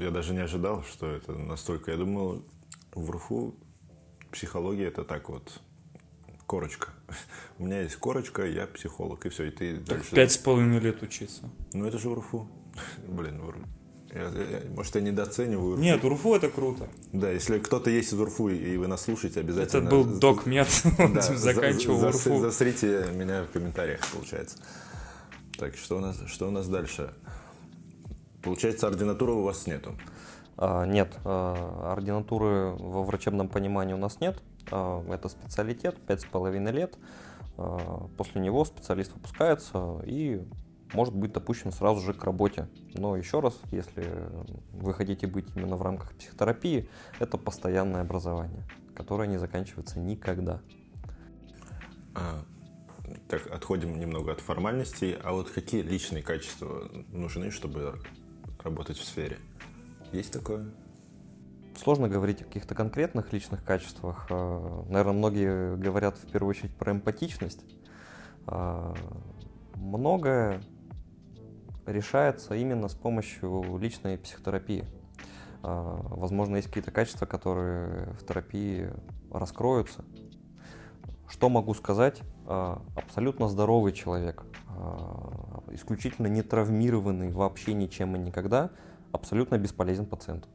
Я 0.00 0.10
даже 0.10 0.32
не 0.32 0.40
ожидал, 0.40 0.82
что 0.84 1.06
это 1.10 1.32
настолько. 1.32 1.90
Я 1.90 1.96
думал, 1.98 2.42
в 2.94 3.10
РФУ 3.10 3.54
психология 4.32 4.86
это 4.86 5.04
так 5.04 5.28
вот 5.28 5.60
корочка. 6.46 6.88
У 7.58 7.66
меня 7.66 7.82
есть 7.82 7.96
корочка, 7.96 8.44
я 8.46 8.66
психолог, 8.66 9.26
и 9.26 9.28
все, 9.28 9.44
и 9.44 9.50
ты 9.50 9.76
так 9.78 9.98
дальше. 9.98 10.14
пять 10.14 10.32
с 10.32 10.38
половиной 10.38 10.80
лет 10.80 11.02
учиться. 11.02 11.42
Ну 11.72 11.86
это 11.86 11.98
же 11.98 12.08
в 12.08 12.14
РФУ. 12.18 12.48
Блин, 13.08 13.40
в 13.42 13.50
РФУ. 13.50 13.66
Я- 14.12 14.22
я- 14.22 14.62
может, 14.74 14.94
я 14.96 15.02
недооцениваю. 15.02 15.74
РФУ. 15.74 15.82
Нет, 15.82 16.04
УРФУ 16.04 16.34
это 16.34 16.50
круто. 16.50 16.88
Да, 17.12 17.30
если 17.30 17.58
кто-то 17.60 17.90
есть 17.90 18.12
из 18.12 18.18
УРФУ, 18.18 18.48
и 18.48 18.76
вы 18.76 18.88
нас 18.88 19.02
слушаете, 19.02 19.38
Это 19.40 19.48
обязательно... 19.48 19.88
был 19.90 20.04
док 20.04 20.46
мед, 20.46 20.66
Да, 20.98 21.20
заканчивал 21.20 22.00
за- 22.00 22.10
за- 22.10 22.30
УРФУ. 22.30 22.40
Засрите 22.40 23.06
меня 23.14 23.44
в 23.44 23.50
комментариях, 23.52 24.00
получается. 24.12 24.56
Так, 25.58 25.76
что 25.76 25.98
у 25.98 26.00
нас, 26.00 26.18
что 26.26 26.48
у 26.48 26.50
нас 26.50 26.66
дальше? 26.68 27.14
Получается, 28.42 28.86
ординатуры 28.86 29.32
у 29.32 29.42
вас 29.42 29.66
нету. 29.66 29.94
А, 30.56 30.84
Нет, 30.84 31.18
а, 31.24 31.92
ординатуры 31.92 32.72
во 32.72 33.02
врачебном 33.02 33.48
понимании 33.48 33.94
у 33.94 33.98
нас 33.98 34.20
нет. 34.20 34.42
А, 34.70 35.02
Это 35.12 35.28
специалитет, 35.28 35.96
пять 36.06 36.20
с 36.20 36.24
половиной 36.24 36.72
лет. 36.72 36.96
После 38.16 38.40
него 38.40 38.64
специалист 38.64 39.12
выпускается 39.12 40.00
и 40.06 40.42
может 40.94 41.14
быть 41.14 41.32
допущен 41.32 41.72
сразу 41.72 42.00
же 42.00 42.14
к 42.14 42.24
работе. 42.24 42.68
Но 42.94 43.16
еще 43.16 43.40
раз, 43.40 43.60
если 43.70 44.06
вы 44.72 44.94
хотите 44.94 45.26
быть 45.26 45.46
именно 45.54 45.76
в 45.76 45.82
рамках 45.82 46.14
психотерапии, 46.14 46.88
это 47.18 47.36
постоянное 47.36 48.00
образование, 48.00 48.66
которое 48.94 49.28
не 49.28 49.36
заканчивается 49.36 49.98
никогда. 49.98 50.62
А, 52.14 52.44
так, 53.28 53.46
отходим 53.46 53.98
немного 53.98 54.32
от 54.32 54.40
формальностей. 54.40 55.12
А 55.22 55.32
вот 55.32 55.50
какие 55.50 55.82
личные 55.82 56.22
качества 56.22 56.90
нужны, 57.12 57.50
чтобы 57.50 58.00
работать 58.62 58.98
в 58.98 59.04
сфере? 59.04 59.38
Есть 60.12 60.32
такое? 60.32 60.66
Сложно 61.76 62.08
говорить 62.08 62.42
о 62.42 62.44
каких-то 62.44 62.74
конкретных 62.74 63.32
личных 63.32 63.64
качествах. 63.64 64.28
Наверное, 64.28 65.12
многие 65.12 65.76
говорят 65.76 66.18
в 66.18 66.30
первую 66.30 66.50
очередь 66.50 66.76
про 66.76 66.92
эмпатичность. 66.92 67.64
А, 68.46 68.94
Многое 69.76 70.62
решается 71.86 72.54
именно 72.54 72.88
с 72.88 72.94
помощью 72.94 73.78
личной 73.78 74.18
психотерапии. 74.18 74.84
А, 75.62 76.00
Возможно, 76.10 76.56
есть 76.56 76.68
какие-то 76.68 76.90
качества, 76.90 77.26
которые 77.26 78.12
в 78.14 78.26
терапии 78.26 78.90
раскроются. 79.32 80.04
Что 81.28 81.48
могу 81.48 81.74
сказать? 81.74 82.20
А, 82.46 82.82
абсолютно 82.96 83.48
здоровый 83.48 83.92
человек, 83.92 84.44
а, 84.68 85.49
исключительно 85.70 86.26
не 86.26 86.42
травмированный 86.42 87.30
вообще 87.30 87.74
ничем 87.74 88.16
и 88.16 88.18
никогда, 88.18 88.70
абсолютно 89.12 89.58
бесполезен 89.58 90.06
пациенту. 90.06 90.48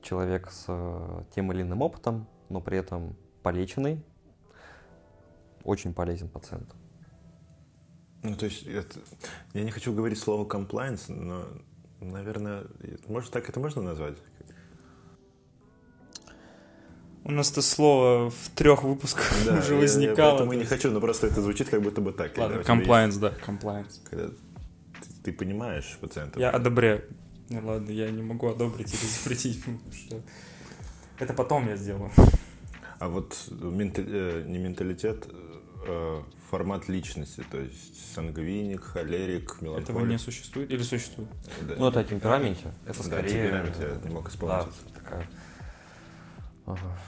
Человек 0.00 0.50
с 0.50 0.66
э, 0.68 1.24
тем 1.34 1.52
или 1.52 1.62
иным 1.62 1.82
опытом, 1.82 2.26
но 2.48 2.60
при 2.60 2.78
этом 2.78 3.16
полеченный, 3.42 4.04
очень 5.64 5.94
полезен 5.94 6.28
пациенту. 6.28 6.74
Ну, 8.22 8.36
то 8.36 8.46
есть, 8.46 8.66
это, 8.66 9.00
я 9.52 9.64
не 9.64 9.70
хочу 9.70 9.92
говорить 9.92 10.18
слово 10.18 10.48
compliance, 10.48 11.12
но, 11.12 11.44
наверное, 12.00 12.64
может 13.06 13.32
так 13.32 13.48
это 13.48 13.58
можно 13.58 13.82
назвать? 13.82 14.16
У 17.24 17.30
нас 17.30 17.52
это 17.52 17.62
слово 17.62 18.30
в 18.30 18.50
трех 18.54 18.82
выпусках 18.82 19.32
Да, 19.46 19.58
уже 19.58 19.74
я- 19.74 19.80
возникало. 19.80 20.16
Я, 20.16 20.30
поэтому 20.32 20.52
то 20.52 20.56
не 20.58 20.64
хочу, 20.64 20.90
но 20.90 21.00
просто 21.00 21.28
это 21.28 21.40
звучит 21.40 21.68
как 21.68 21.82
будто 21.82 22.00
бы 22.00 22.12
так. 22.12 22.36
Ладно, 22.36 22.60
compliance, 22.60 23.18
да, 23.18 23.32
compliance. 23.46 24.00
Когда 24.10 24.28
ты, 24.28 24.34
ты 25.24 25.32
понимаешь 25.32 25.96
пациента. 26.00 26.40
Я 26.40 26.50
одобряю. 26.50 27.04
Ну 27.48 27.60
ладно, 27.64 27.90
я 27.90 28.10
не 28.10 28.22
могу 28.22 28.48
одобрить 28.48 28.92
или 28.92 29.08
запретить, 29.08 29.62
что 29.94 30.20
это 31.18 31.32
потом 31.34 31.68
я 31.68 31.76
сделаю. 31.76 32.10
А 32.98 33.08
вот 33.08 33.36
э, 33.50 34.44
не 34.46 34.58
менталитет, 34.58 35.28
э, 35.86 36.22
формат 36.50 36.88
личности, 36.88 37.44
то 37.50 37.58
есть 37.58 38.14
сангвиник, 38.14 38.82
холерик, 38.82 39.60
меланхолик. 39.60 39.90
Этого 39.90 40.06
не 40.06 40.18
существует 40.18 40.70
или 40.70 40.82
существует? 40.82 41.28
Да. 41.62 41.74
Ну, 41.78 41.88
это 41.88 42.00
о 42.00 42.04
темпераменте. 42.04 42.72
Это 42.86 42.98
Да, 42.98 43.04
скорее... 43.04 43.28
темперамент 43.30 43.76
я 43.80 44.08
не 44.08 44.14
мог 44.14 44.28
вспомнить. 44.28 44.66
Да, 44.66 45.00
такая... 45.00 45.26
ага. 46.66 46.98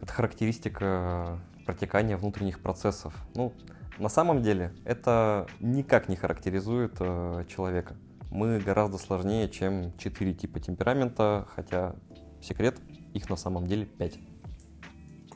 Это 0.00 0.12
характеристика 0.12 1.38
протекания 1.66 2.16
внутренних 2.16 2.60
процессов. 2.60 3.14
Ну, 3.34 3.52
на 3.98 4.08
самом 4.08 4.42
деле, 4.42 4.72
это 4.84 5.46
никак 5.60 6.08
не 6.08 6.16
характеризует 6.16 6.96
э, 7.00 7.44
человека. 7.48 7.96
Мы 8.30 8.58
гораздо 8.60 8.96
сложнее, 8.96 9.48
чем 9.48 9.96
четыре 9.98 10.32
типа 10.32 10.60
темперамента, 10.60 11.46
хотя 11.54 11.94
секрет, 12.40 12.78
их 13.12 13.28
на 13.28 13.36
самом 13.36 13.66
деле 13.66 13.84
пять. 13.84 14.18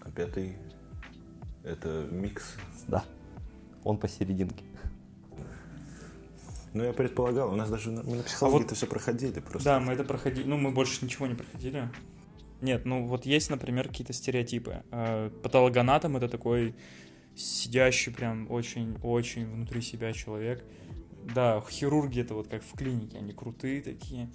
А 0.01 0.11
пятый 0.11 0.57
это 1.63 2.07
микс. 2.11 2.55
Да, 2.89 3.05
он 3.83 3.99
посерединке. 3.99 4.65
Ну, 6.73 6.83
я 6.83 6.93
предполагал, 6.93 7.53
у 7.53 7.57
нас 7.57 7.71
даже 7.71 7.91
на, 7.93 8.03
мы 8.03 8.17
на 8.17 8.23
психологии 8.25 8.59
вот- 8.59 8.67
это 8.67 8.75
все 8.75 8.87
проходили 8.87 9.39
просто. 9.41 9.65
Да, 9.65 9.81
мы 9.81 9.93
это 9.93 10.03
проходили. 10.05 10.49
Ну, 10.49 10.57
мы 10.57 10.73
больше 10.73 11.05
ничего 11.05 11.27
не 11.27 11.35
проходили. 11.35 11.89
Нет, 12.61 12.85
ну 12.85 13.07
вот 13.07 13.27
есть, 13.27 13.51
например, 13.51 13.89
какие-то 13.89 14.13
стереотипы. 14.13 14.83
Э, 14.91 15.31
Патологоанатом— 15.43 16.17
это 16.19 16.29
такой 16.29 16.75
сидящий 17.35 18.13
прям 18.13 18.51
очень-очень 18.51 19.47
внутри 19.47 19.81
себя 19.83 20.13
человек. 20.13 20.65
Да, 21.35 21.63
хирурги— 21.69 22.21
это 22.23 22.35
вот 22.35 22.49
как 22.49 22.63
в 22.63 22.73
клинике, 22.73 23.19
они 23.19 23.33
крутые 23.33 23.81
такие. 23.83 24.31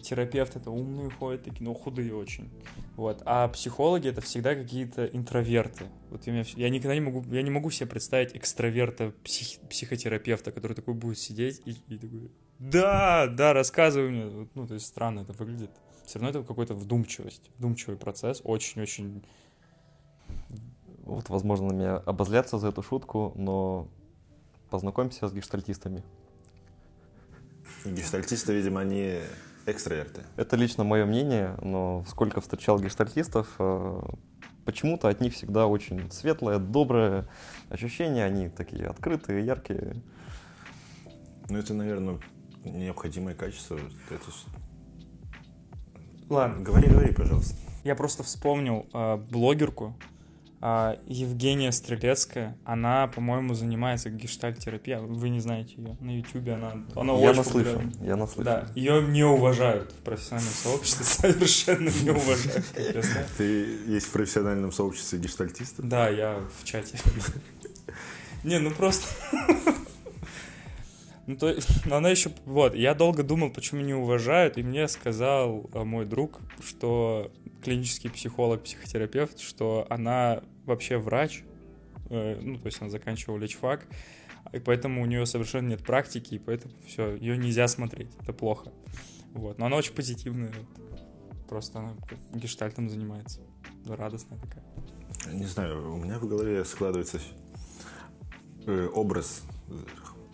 Терапевты— 0.00 0.58
это 0.60 0.70
умные 0.70 1.10
ходят 1.10 1.42
такие, 1.42 1.64
но 1.64 1.74
худые 1.74 2.14
очень. 2.14 2.50
Вот. 2.96 3.20
А 3.24 3.48
психологи— 3.48 4.08
это 4.10 4.20
всегда 4.20 4.54
какие-то 4.54 5.06
интроверты. 5.06 5.86
Вот 6.10 6.26
я, 6.26 6.44
я 6.56 6.68
никогда 6.70 6.94
не 6.94 7.00
могу, 7.00 7.24
я 7.32 7.42
не 7.42 7.50
могу 7.50 7.70
себе 7.70 7.88
представить 7.88 8.36
экстраверта, 8.36 9.12
псих- 9.24 9.58
психотерапевта, 9.68 10.52
который 10.52 10.74
такой 10.74 10.94
будет 10.94 11.18
сидеть 11.18 11.60
и, 11.64 11.72
и 11.88 11.98
такой, 11.98 12.30
да, 12.58 13.26
да, 13.26 13.52
рассказывай 13.52 14.10
мне. 14.10 14.48
Ну, 14.54 14.66
то 14.66 14.74
есть 14.74 14.86
странно 14.86 15.20
это 15.20 15.32
выглядит. 15.32 15.70
Все 16.08 16.18
равно 16.18 16.30
это 16.30 16.48
какой-то 16.48 16.72
вдумчивость, 16.72 17.50
вдумчивый 17.58 17.98
процесс, 17.98 18.40
очень-очень... 18.42 19.22
Вот, 21.04 21.28
возможно, 21.28 21.66
на 21.66 21.72
меня 21.74 21.96
обозлятся 21.96 22.58
за 22.58 22.68
эту 22.68 22.82
шутку, 22.82 23.34
но 23.36 23.88
познакомься 24.70 25.28
с 25.28 25.34
гештальтистами. 25.34 26.02
Гештальтисты, 27.84 28.54
видимо, 28.54 28.80
они 28.80 29.20
экстраверты. 29.66 30.22
Это 30.36 30.56
лично 30.56 30.82
мое 30.82 31.04
мнение, 31.04 31.54
но 31.60 32.02
сколько 32.08 32.40
встречал 32.40 32.80
гештальтистов, 32.80 33.54
э, 33.58 34.00
почему-то 34.64 35.08
от 35.08 35.20
них 35.20 35.34
всегда 35.34 35.66
очень 35.66 36.10
светлое, 36.10 36.58
доброе 36.58 37.28
ощущение, 37.68 38.24
они 38.24 38.48
такие 38.48 38.86
открытые, 38.86 39.44
яркие. 39.44 40.02
Ну, 41.50 41.58
это, 41.58 41.74
наверное, 41.74 42.18
необходимое 42.64 43.34
качество. 43.34 43.78
Это... 44.08 44.30
Ладно, 46.28 46.62
Говори, 46.62 46.88
говори, 46.88 47.12
пожалуйста. 47.12 47.54
я 47.84 47.94
просто 47.94 48.22
вспомнил 48.22 48.86
э, 48.92 49.16
блогерку 49.30 49.96
э, 50.60 50.96
Евгения 51.06 51.72
Стрелецкая. 51.72 52.56
Она, 52.64 53.06
по-моему, 53.06 53.54
занимается 53.54 54.10
гештальт-терапией. 54.10 55.00
Вы 55.00 55.30
не 55.30 55.40
знаете 55.40 55.74
ее. 55.76 55.96
На 56.00 56.10
Ютубе 56.18 56.52
она, 56.54 56.72
она 56.94 57.12
я 57.14 57.30
очень 57.30 57.38
наслышан, 57.38 57.94
я 58.02 58.16
наслышан. 58.16 58.44
Да, 58.44 58.66
ее 58.74 59.02
не 59.02 59.24
уважают 59.24 59.92
в 59.92 60.02
профессиональном 60.02 60.52
сообществе, 60.52 61.04
совершенно 61.32 61.90
не 62.02 62.10
уважают, 62.10 62.66
как 62.74 62.94
я 62.94 63.02
знаю. 63.02 63.26
Ты 63.38 63.78
есть 63.86 64.06
в 64.06 64.12
профессиональном 64.12 64.72
сообществе 64.72 65.18
гештальтистов? 65.18 65.88
Да, 65.88 66.08
я 66.08 66.40
в 66.60 66.64
чате. 66.64 66.98
Не, 68.44 68.58
ну 68.58 68.70
просто... 68.70 69.06
Ну, 71.28 71.36
то 71.36 71.50
есть, 71.50 71.68
но 71.84 71.96
она 71.96 72.08
еще... 72.08 72.30
Вот, 72.46 72.74
я 72.74 72.94
долго 72.94 73.22
думал, 73.22 73.50
почему 73.50 73.82
не 73.82 73.92
уважают, 73.92 74.56
и 74.56 74.62
мне 74.62 74.88
сказал 74.88 75.68
а, 75.74 75.84
мой 75.84 76.06
друг, 76.06 76.40
что 76.66 77.30
клинический 77.62 78.10
психолог, 78.10 78.62
психотерапевт, 78.62 79.38
что 79.38 79.86
она 79.90 80.42
вообще 80.64 80.96
врач, 80.96 81.42
э, 82.08 82.38
ну, 82.40 82.58
то 82.58 82.66
есть 82.66 82.80
она 82.80 82.88
заканчивала 82.88 83.36
лечфак, 83.36 83.86
и 84.52 84.58
поэтому 84.58 85.02
у 85.02 85.04
нее 85.04 85.26
совершенно 85.26 85.68
нет 85.68 85.84
практики, 85.84 86.36
и 86.36 86.38
поэтому 86.38 86.72
все, 86.86 87.14
ее 87.16 87.36
нельзя 87.36 87.68
смотреть, 87.68 88.08
это 88.22 88.32
плохо. 88.32 88.72
Вот, 89.34 89.58
но 89.58 89.66
она 89.66 89.76
очень 89.76 89.92
позитивная, 89.92 90.50
вот. 90.50 91.46
просто 91.46 91.80
она 91.80 91.94
гештальтом 92.32 92.88
занимается, 92.88 93.42
радостная 93.86 94.38
такая. 94.38 94.64
Не 95.30 95.44
знаю, 95.44 95.92
у 95.92 95.96
меня 95.98 96.18
в 96.18 96.26
голове 96.26 96.64
складывается 96.64 97.20
э, 98.66 98.88
образ 98.94 99.42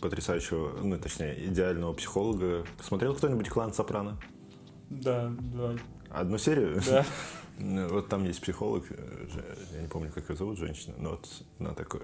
потрясающего, 0.05 0.77
ну, 0.83 0.99
точнее, 0.99 1.47
идеального 1.47 1.95
психолога. 1.95 2.67
Смотрел 2.83 3.15
кто-нибудь 3.15 3.49
«Клан 3.49 3.73
Сопрано»? 3.73 4.21
Да, 4.91 5.33
да, 5.55 5.77
Одну 6.11 6.37
серию? 6.37 6.83
да. 6.87 7.07
Вот 7.57 8.09
там 8.09 8.25
есть 8.25 8.43
психолог, 8.43 8.85
э, 8.91 9.55
я 9.73 9.81
не 9.81 9.87
помню, 9.89 10.11
как 10.13 10.29
ее 10.29 10.37
зовут, 10.37 10.59
женщина, 10.59 10.95
но 10.99 11.11
вот 11.11 11.29
она 11.61 11.73
такой, 11.73 12.03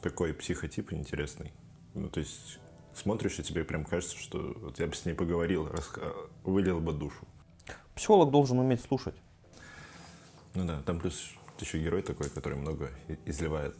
такой 0.00 0.32
психотип 0.32 0.94
интересный. 0.94 1.52
Ну, 1.94 2.08
то 2.08 2.20
есть 2.20 2.58
смотришь, 2.94 3.38
и 3.38 3.42
тебе 3.42 3.64
прям 3.64 3.84
кажется, 3.84 4.16
что 4.16 4.54
вот 4.56 4.80
я 4.80 4.86
бы 4.86 4.94
с 4.96 5.04
ней 5.04 5.12
поговорил, 5.12 5.68
вылил 6.42 6.80
бы 6.80 6.92
душу. 6.92 7.28
Психолог 7.94 8.30
должен 8.32 8.58
уметь 8.58 8.80
слушать. 8.80 9.14
Ну 10.54 10.64
да, 10.64 10.80
там 10.86 10.98
плюс 10.98 11.34
еще 11.60 11.78
герой 11.78 12.02
такой, 12.02 12.28
который 12.30 12.58
много 12.58 12.90
изливает. 13.24 13.76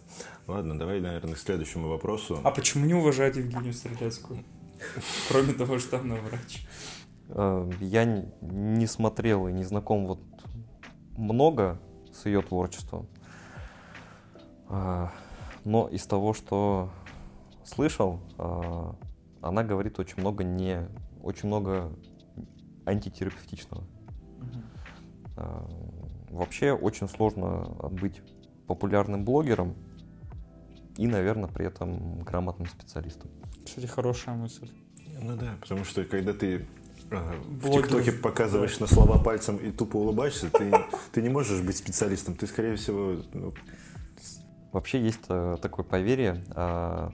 Ладно, 0.47 0.79
давай, 0.79 1.01
наверное, 1.01 1.35
к 1.35 1.39
следующему 1.39 1.89
вопросу. 1.89 2.41
А 2.45 2.51
почему 2.51 2.87
не 2.87 2.95
уважают 2.95 3.37
Евгению 3.37 3.73
Стрелецкую? 3.73 4.45
Кроме 5.29 5.53
того, 5.53 5.79
что 5.79 5.99
она 5.99 6.17
врач. 6.17 6.67
Э, 7.29 7.71
Я 7.81 8.05
не 8.05 8.87
смотрел 8.87 9.49
и 9.49 9.53
не 9.53 9.65
знаком 9.65 10.07
вот 10.07 10.21
много 11.17 11.81
с 12.13 12.27
ее 12.27 12.43
творчеством. 12.43 13.07
А, 14.69 15.13
Но 15.65 15.89
из 15.89 16.07
того, 16.07 16.35
что 16.35 16.91
слышал, 17.65 18.21
а, 18.39 18.97
она 19.41 19.63
говорит 19.65 19.99
очень 19.99 20.21
много 20.21 20.45
не 20.45 20.89
очень 21.23 21.49
много 21.49 21.93
антитерапевтичного. 22.85 23.85
А, 25.37 25.69
Вообще 26.37 26.73
очень 26.73 27.09
сложно 27.09 27.65
быть 27.91 28.21
популярным 28.67 29.25
блогером 29.25 29.75
и, 30.97 31.07
наверное, 31.07 31.49
при 31.49 31.67
этом 31.67 32.21
грамотным 32.21 32.69
специалистом. 32.69 33.31
Кстати, 33.65 33.87
хорошая 33.87 34.35
мысль. 34.35 34.71
Ну 35.21 35.37
да, 35.37 35.57
потому 35.61 35.85
что 35.85 36.05
когда 36.05 36.33
ты 36.33 36.67
э, 37.11 37.33
в 37.61 37.71
ТикТоке 37.71 38.13
показываешь 38.13 38.79
на 38.79 38.87
слова 38.87 39.19
пальцем 39.19 39.57
и 39.57 39.71
тупо 39.71 39.97
улыбаешься, 39.97 40.51
ты, 40.51 40.73
ты 41.13 41.23
не 41.23 41.29
можешь 41.29 41.63
быть 41.63 41.77
специалистом. 41.77 42.35
Ты, 42.35 42.47
скорее 42.47 42.77
всего, 42.77 43.17
ну, 43.33 43.55
Вообще 44.77 45.01
есть 45.01 45.21
э, 45.31 45.57
такое 45.63 45.87
поверье. 45.87 46.45
а, 46.51 47.11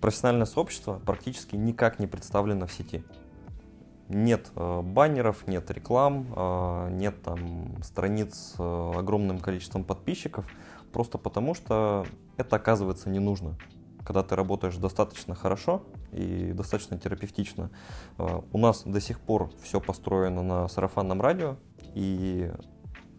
профессиональное 0.00 0.46
сообщество 0.46 0.98
практически 0.98 1.54
никак 1.54 2.00
не 2.00 2.08
представлено 2.08 2.66
в 2.66 2.72
сети. 2.72 3.04
Нет 4.12 4.50
э, 4.56 4.80
баннеров, 4.82 5.46
нет 5.46 5.70
реклам, 5.70 6.26
э, 6.34 6.88
нет 6.90 7.22
там 7.22 7.80
страниц 7.84 8.34
с 8.34 8.54
э, 8.58 8.92
огромным 8.98 9.38
количеством 9.38 9.84
подписчиков, 9.84 10.44
просто 10.92 11.16
потому 11.16 11.54
что 11.54 12.04
это 12.36 12.56
оказывается 12.56 13.08
не 13.08 13.20
нужно. 13.20 13.56
Когда 14.04 14.24
ты 14.24 14.34
работаешь 14.34 14.76
достаточно 14.78 15.36
хорошо 15.36 15.84
и 16.10 16.50
достаточно 16.52 16.98
терапевтично, 16.98 17.70
у 18.18 18.58
нас 18.58 18.82
до 18.82 18.98
сих 18.98 19.20
пор 19.20 19.52
все 19.62 19.78
построено 19.78 20.42
на 20.42 20.66
сарафанном 20.68 21.20
радио, 21.20 21.58
и 21.94 22.50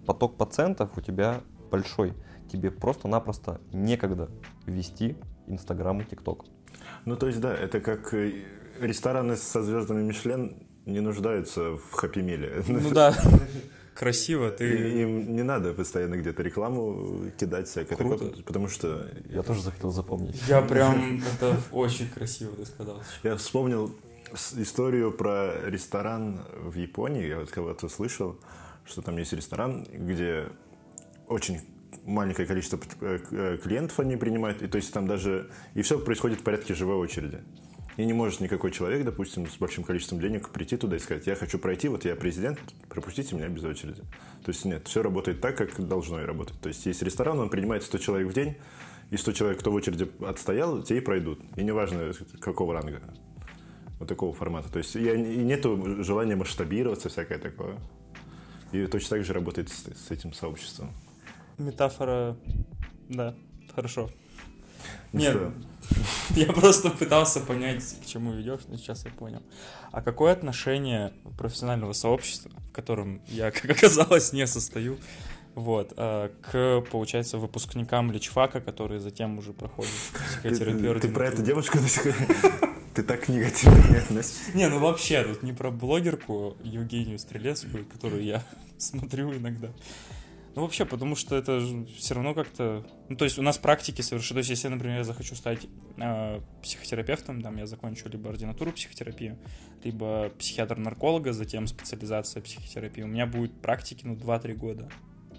поток 0.06 0.38
пациентов 0.38 0.98
у 0.98 1.02
тебя 1.02 1.42
большой. 1.70 2.16
Тебе 2.52 2.72
просто-напросто 2.72 3.62
некогда 3.72 4.30
вести 4.66 5.16
Инстаграм 5.46 6.02
и 6.02 6.04
ТикТок. 6.04 6.46
Ну, 7.06 7.16
то 7.16 7.28
есть, 7.28 7.40
да, 7.40 7.54
это 7.54 7.80
как 7.80 8.12
рестораны 8.80 9.38
со 9.38 9.62
звездами 9.62 10.02
Мишлен 10.02 10.68
не 10.86 11.00
нуждаются 11.00 11.78
в 11.78 11.92
хэппи-миле. 11.94 12.64
Ну 12.68 12.90
да, 12.94 13.16
красиво. 13.94 14.52
Ты... 14.52 15.02
Им 15.02 15.36
не 15.36 15.44
надо 15.44 15.74
постоянно 15.74 16.16
где-то 16.16 16.44
рекламу 16.44 17.32
кидать 17.40 17.68
всякое 17.68 17.96
Круто. 17.96 18.26
такое, 18.26 18.44
потому 18.44 18.68
что 18.68 19.08
Я 19.30 19.44
тоже 19.44 19.62
захотел 19.62 19.92
запомнить. 19.92 20.42
Я 20.48 20.62
прям... 20.74 21.22
Это 21.36 21.58
очень 21.72 22.10
красиво 22.10 22.56
ты 22.56 22.66
сказал. 22.66 23.02
я 23.24 23.36
вспомнил 23.36 23.96
историю 24.58 25.12
про 25.12 25.54
ресторан 25.66 26.42
в 26.64 26.76
Японии. 26.76 27.28
Я 27.28 27.40
вот 27.40 27.52
кого-то 27.52 27.90
слышал, 27.90 28.38
что 28.86 29.02
там 29.02 29.18
есть 29.18 29.34
ресторан, 29.34 29.86
где 29.92 30.48
очень 31.28 31.62
маленькое 32.06 32.48
количество 32.48 32.80
э, 33.02 33.20
э, 33.32 33.58
клиентов 33.62 34.00
они 34.00 34.16
принимают, 34.16 34.62
и 34.62 34.68
то 34.68 34.78
есть 34.78 34.94
там 34.94 35.08
даже 35.08 35.50
и 35.74 35.82
все 35.82 36.00
происходит 36.00 36.40
в 36.40 36.44
порядке 36.44 36.74
живой 36.74 36.96
очереди. 36.96 37.42
И 37.98 38.06
не 38.06 38.14
может 38.14 38.40
никакой 38.40 38.72
человек, 38.72 39.04
допустим, 39.04 39.48
с 39.48 39.58
большим 39.58 39.84
количеством 39.84 40.20
денег 40.20 40.50
прийти 40.50 40.78
туда 40.78 40.96
и 40.96 41.00
сказать, 41.00 41.28
я 41.28 41.36
хочу 41.36 41.60
пройти, 41.60 41.90
вот 41.90 42.06
я 42.06 42.16
президент, 42.16 42.60
пропустите 42.88 43.36
меня 43.36 43.50
без 43.50 43.64
очереди. 43.64 44.02
То 44.44 44.50
есть 44.52 44.64
нет, 44.64 44.88
все 44.88 45.04
работает 45.04 45.42
так, 45.42 45.58
как 45.58 45.76
должно 45.88 46.22
и 46.22 46.26
работать. 46.26 46.60
То 46.62 46.70
есть 46.70 46.86
есть 46.86 47.02
ресторан, 47.04 47.40
он 47.40 47.50
принимает 47.50 47.84
100 47.84 47.98
человек 47.98 48.30
в 48.30 48.34
день, 48.34 48.56
и 49.10 49.18
100 49.18 49.34
человек, 49.34 49.60
кто 49.60 49.72
в 49.72 49.76
очереди 49.76 50.10
отстоял, 50.26 50.82
те 50.84 50.98
и 50.98 51.02
пройдут. 51.02 51.42
И 51.58 51.64
неважно, 51.64 52.14
какого 52.40 52.74
ранга. 52.74 53.02
Вот 54.00 54.08
такого 54.08 54.34
формата. 54.34 54.72
То 54.72 54.80
есть 54.80 54.96
я- 54.96 55.14
и 55.14 55.38
нету 55.44 56.02
желания 56.02 56.38
масштабироваться, 56.38 57.10
всякое 57.10 57.40
такое. 57.40 57.78
И 58.72 58.88
точно 58.88 59.18
так 59.18 59.26
же 59.26 59.34
работает 59.34 59.68
с, 59.70 59.84
с 59.84 60.12
этим 60.12 60.32
сообществом. 60.34 60.92
Метафора... 61.58 62.38
Да, 63.10 63.36
хорошо. 63.76 64.10
Ну 65.12 65.20
Нет, 65.20 65.38
Я 66.36 66.48
просто 66.48 66.90
пытался 66.90 67.40
понять, 67.40 67.84
к 68.02 68.06
чему 68.06 68.34
ведешь, 68.34 68.62
но 68.68 68.78
сейчас 68.78 69.06
я 69.06 69.12
понял. 69.12 69.42
А 69.92 70.02
какое 70.02 70.34
отношение 70.34 71.14
профессионального 71.38 71.94
сообщества, 71.94 72.52
в 72.70 72.72
котором 72.72 73.22
я, 73.28 73.52
как 73.52 73.70
оказалось, 73.70 74.34
не 74.34 74.48
состою, 74.48 74.98
вот, 75.56 75.94
а, 75.98 76.32
к, 76.42 76.90
получается, 76.90 77.38
выпускникам 77.38 78.12
личфака, 78.12 78.62
которые 78.62 79.00
затем 79.00 79.38
уже 79.38 79.52
проходят 79.54 79.92
ты, 80.14 80.20
психотерапию. 80.50 81.00
ты 81.00 81.10
про 81.10 81.28
эту 81.28 81.42
девушку 81.42 81.80
до 81.80 81.88
сих 81.88 82.04
пор- 82.04 82.70
Ты 82.94 83.04
так 83.04 83.30
негативно 83.30 83.98
относишься. 84.00 84.52
Не, 84.54 84.68
ну 84.68 84.80
вообще, 84.80 85.24
тут 85.24 85.44
не 85.44 85.54
про 85.54 85.72
блогерку 85.72 86.58
Евгению 86.62 87.20
Стрелецкую, 87.20 87.86
которую 87.86 88.22
я 88.24 88.44
смотрю 88.78 89.34
иногда. 89.34 89.70
Ну 90.54 90.64
вообще, 90.64 90.86
потому 90.86 91.16
что 91.16 91.36
это 91.36 91.62
все 91.96 92.14
равно 92.14 92.34
как-то... 92.34 92.86
Ну 93.08 93.16
то 93.16 93.24
есть 93.24 93.40
у 93.40 93.42
нас 93.42 93.58
практики 93.58 94.02
совершенно... 94.02 94.36
То 94.36 94.40
есть 94.40 94.50
если, 94.50 94.68
например, 94.68 94.98
я 94.98 95.04
захочу 95.04 95.36
стать 95.36 95.66
э, 95.98 96.42
психотерапевтом, 96.62 97.42
там 97.42 97.56
я 97.56 97.66
закончу 97.66 98.10
либо 98.10 98.30
ординатуру 98.30 98.74
психотерапии, 98.74 99.38
либо 99.84 100.30
психиатр-нарколога, 100.38 101.32
затем 101.32 101.68
специализация 101.68 102.42
психотерапии, 102.42 103.04
у 103.04 103.08
меня 103.08 103.28
будет 103.28 103.62
практики, 103.62 104.06
ну, 104.06 104.16
2-3 104.16 104.54
года 104.56 104.90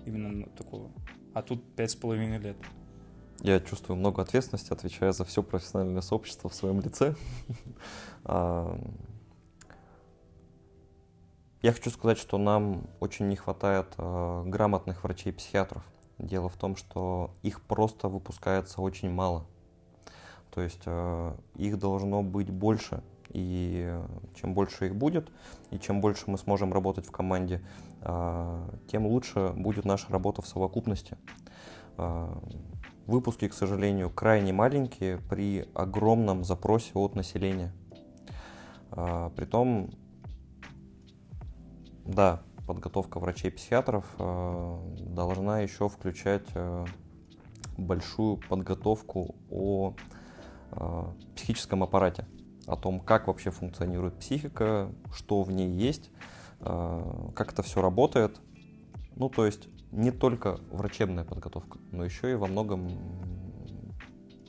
именно 0.06 0.28
ну, 0.30 0.46
такого. 0.56 0.90
А 1.34 1.42
тут 1.42 1.62
5,5 1.76 2.38
лет. 2.38 2.56
Я 3.42 3.60
чувствую 3.60 3.98
много 3.98 4.22
ответственности, 4.22 4.72
отвечая 4.72 5.12
за 5.12 5.24
все 5.24 5.42
профессиональное 5.42 6.00
сообщество 6.00 6.48
в 6.48 6.54
своем 6.54 6.80
лице. 6.80 7.14
Я 11.62 11.72
хочу 11.72 11.90
сказать, 11.90 12.18
что 12.18 12.38
нам 12.38 12.88
очень 12.98 13.28
не 13.28 13.36
хватает 13.36 13.94
а, 13.96 14.42
грамотных 14.44 15.04
врачей-психиатров. 15.04 15.84
Дело 16.18 16.48
в 16.48 16.56
том, 16.56 16.74
что 16.74 17.30
их 17.42 17.60
просто 17.62 18.08
выпускается 18.08 18.82
очень 18.82 19.10
мало. 19.10 19.46
То 20.52 20.60
есть 20.60 20.82
а, 20.86 21.38
их 21.54 21.78
должно 21.78 22.24
быть 22.24 22.50
больше. 22.50 23.04
И 23.28 23.96
чем 24.34 24.54
больше 24.54 24.86
их 24.86 24.96
будет, 24.96 25.30
и 25.70 25.78
чем 25.78 26.00
больше 26.00 26.24
мы 26.26 26.36
сможем 26.36 26.72
работать 26.72 27.06
в 27.06 27.12
команде, 27.12 27.62
а, 28.00 28.68
тем 28.88 29.06
лучше 29.06 29.52
будет 29.54 29.84
наша 29.84 30.10
работа 30.10 30.42
в 30.42 30.48
совокупности. 30.48 31.16
А, 31.96 32.42
Выпуски, 33.06 33.46
к 33.46 33.54
сожалению, 33.54 34.10
крайне 34.10 34.52
маленькие 34.52 35.18
при 35.18 35.68
огромном 35.74 36.42
запросе 36.42 36.90
от 36.94 37.14
населения. 37.14 37.72
А, 38.90 39.30
Притом, 39.30 39.90
да, 42.04 42.42
подготовка 42.66 43.18
врачей-психиатров 43.18 44.04
а, 44.18 44.80
должна 44.98 45.60
еще 45.60 45.88
включать 45.88 46.46
а, 46.54 46.84
большую 47.76 48.38
подготовку 48.48 49.34
о 49.50 49.94
а, 50.72 51.12
психическом 51.36 51.82
аппарате, 51.82 52.26
о 52.66 52.76
том, 52.76 53.00
как 53.00 53.26
вообще 53.26 53.50
функционирует 53.50 54.18
психика, 54.18 54.92
что 55.12 55.42
в 55.42 55.50
ней 55.50 55.70
есть, 55.70 56.10
как 56.60 57.52
это 57.52 57.64
все 57.64 57.82
работает. 57.82 58.40
Ну, 59.16 59.28
то 59.28 59.44
есть 59.44 59.68
не 59.90 60.12
только 60.12 60.60
врачебная 60.70 61.24
подготовка, 61.24 61.78
но 61.90 62.04
еще 62.04 62.30
и 62.30 62.36
во 62.36 62.46
многом 62.46 62.88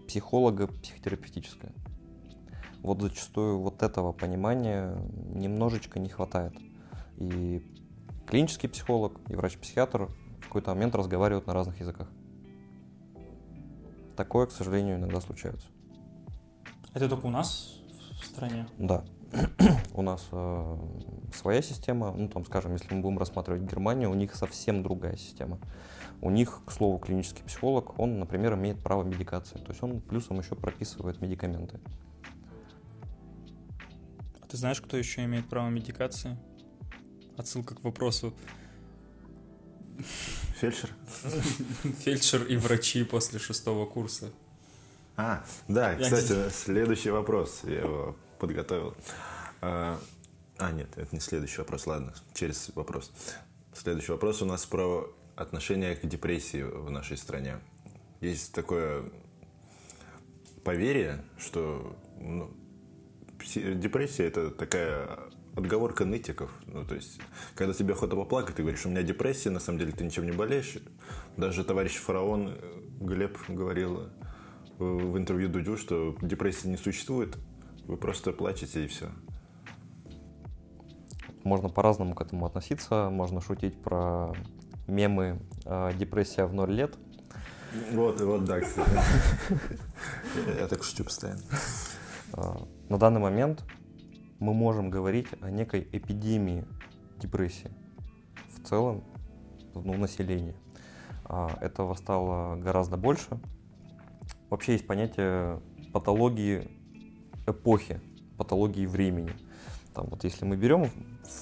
психолого-психотерапевтическая. 0.08 1.74
Вот 2.84 3.02
зачастую 3.02 3.60
вот 3.60 3.82
этого 3.82 4.12
понимания 4.12 4.96
немножечко 5.34 6.00
не 6.00 6.10
хватает. 6.10 6.54
И 7.18 7.62
клинический 8.28 8.70
психолог, 8.70 9.20
и 9.30 9.36
врач-психиатр 9.36 10.08
в 10.42 10.48
какой-то 10.48 10.72
момент 10.74 10.96
разговаривают 10.96 11.48
на 11.48 11.54
разных 11.54 11.80
языках. 11.80 12.10
Такое, 14.16 14.46
к 14.46 14.52
сожалению, 14.52 14.98
иногда 14.98 15.22
случается. 15.22 15.68
Это 16.94 17.10
только 17.10 17.26
у 17.26 17.32
нас 17.32 17.80
в 18.22 18.26
стране? 18.26 18.68
Да. 18.78 19.04
У 19.94 20.04
нас 20.04 20.28
э, 20.32 20.78
своя 21.34 21.62
система, 21.64 22.12
ну 22.12 22.28
там, 22.28 22.46
скажем, 22.46 22.74
если 22.74 22.94
мы 22.94 23.02
будем 23.02 23.18
рассматривать 23.18 23.64
Германию, 23.64 24.12
у 24.12 24.14
них 24.14 24.36
совсем 24.36 24.84
другая 24.84 25.18
система. 25.18 25.58
У 26.22 26.30
них, 26.30 26.62
к 26.66 26.72
слову, 26.72 27.00
клинический 27.00 27.44
психолог, 27.44 28.00
он, 28.00 28.20
например, 28.20 28.54
имеет 28.54 28.80
право 28.82 29.04
медикации, 29.04 29.58
то 29.58 29.72
есть 29.72 29.82
он 29.82 30.02
плюсом 30.02 30.40
еще 30.40 30.56
прописывает 30.56 31.20
медикаменты. 31.20 31.80
А 34.42 34.46
ты 34.48 34.58
знаешь, 34.58 34.82
кто 34.82 34.98
еще 34.98 35.26
имеет 35.26 35.50
право 35.50 35.70
медикации? 35.70 36.38
Отсылка 37.38 37.76
к 37.76 37.84
вопросу. 37.84 38.34
Фельдшер? 40.60 40.90
Фельдшер 42.00 42.44
и 42.44 42.58
врачи 42.58 43.04
после 43.04 43.40
шестого 43.40 43.86
курса. 43.86 44.32
А, 45.16 45.44
да, 45.68 45.96
кстати, 45.96 46.50
следующий 46.50 47.12
вопрос. 47.12 47.62
Я 47.64 47.82
его 47.82 48.16
подготовил. 48.40 48.96
А, 49.62 50.00
а, 50.58 50.72
нет, 50.72 50.90
это 50.96 51.14
не 51.14 51.20
следующий 51.20 51.60
вопрос, 51.60 51.88
ладно, 51.88 52.14
через 52.34 52.72
вопрос. 52.76 53.12
Следующий 53.74 54.12
вопрос 54.12 54.42
у 54.42 54.46
нас 54.46 54.66
про 54.66 55.14
отношение 55.36 55.96
к 55.96 56.06
депрессии 56.06 56.62
в 56.62 56.90
нашей 56.90 57.18
стране. 57.18 57.60
Есть 58.22 58.54
такое 58.54 59.04
поверье, 60.64 61.24
что 61.38 61.96
ну, 62.20 62.52
депрессия 63.40 64.26
это 64.26 64.50
такая 64.52 65.20
отговорка 65.56 66.06
нытиков. 66.06 66.52
Ну, 66.66 66.86
то 66.86 66.96
есть, 66.96 67.20
когда 67.56 67.74
тебе 67.74 67.94
охота 67.94 68.16
поплакать, 68.16 68.56
ты 68.56 68.64
говоришь, 68.64 68.86
у 68.86 68.90
меня 68.90 69.04
депрессия, 69.04 69.50
на 69.50 69.60
самом 69.60 69.80
деле 69.80 69.92
ты 69.92 70.04
ничем 70.04 70.26
не 70.26 70.32
болеешь. 70.32 70.78
Даже 71.38 71.64
товарищ 71.64 71.98
фараон 71.98 72.50
э, 72.50 72.82
Глеб 73.00 73.38
говорил 73.48 74.10
в 74.78 75.14
в 75.14 75.18
интервью 75.18 75.50
Дудю, 75.50 75.78
что 75.78 76.16
депрессии 76.22 76.68
не 76.68 76.78
существует, 76.78 77.38
вы 77.86 77.98
просто 77.98 78.32
плачете 78.32 78.86
и 78.86 78.88
все. 78.88 79.10
Можно 81.44 81.70
по-разному 81.70 82.16
к 82.16 82.22
этому 82.22 82.46
относиться, 82.46 83.10
можно 83.10 83.42
шутить 83.42 83.82
про 83.82 84.34
мемы 84.88 85.42
э, 85.66 85.92
«депрессия 85.98 86.46
в 86.46 86.54
ноль 86.54 86.72
лет», 86.72 86.96
Вот, 87.92 88.22
вот, 88.22 88.46
да, 88.46 88.62
кстати. 88.62 88.90
Я 90.60 90.68
так 90.68 90.84
шучу 90.84 91.04
постоянно. 91.04 91.42
На 92.90 92.98
данный 92.98 93.20
момент 93.20 93.64
мы 94.44 94.54
можем 94.54 94.90
говорить 94.90 95.28
о 95.40 95.50
некой 95.50 95.88
эпидемии 95.94 96.66
депрессии 97.18 97.72
в 98.54 98.68
целом 98.68 99.06
ну, 99.74 99.94
населения. 99.94 100.54
А, 101.24 101.58
Этого 101.62 101.94
стало 101.96 102.58
гораздо 102.58 102.98
больше. 102.98 103.40
Вообще 104.50 104.74
есть 104.74 104.86
понятие 104.86 105.62
патологии 105.94 106.70
эпохи, 107.48 108.02
патологии 108.38 108.86
времени. 108.86 109.32
Там 109.94 110.08
вот 110.10 110.26
если 110.26 110.44
мы 110.44 110.58
берем 110.58 110.90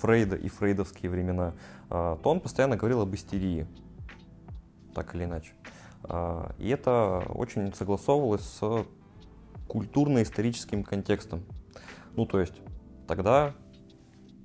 Фрейда 0.01 0.35
и 0.35 0.47
фрейдовские 0.47 1.09
времена, 1.09 1.55
а, 1.89 2.17
то 2.17 2.29
он 2.29 2.39
постоянно 2.39 2.77
говорил 2.77 3.01
об 3.01 3.15
истерии, 3.15 3.65
так 4.93 5.15
или 5.15 5.23
иначе. 5.23 5.53
А, 6.03 6.53
И 6.59 6.69
это 6.69 7.23
очень 7.29 7.73
согласовывалось 7.73 8.43
с 8.43 8.85
культурно-историческим 9.67 10.83
контекстом. 10.83 11.43
Ну, 12.15 12.27
то 12.27 12.39
есть, 12.39 12.61
тогда 13.07 13.53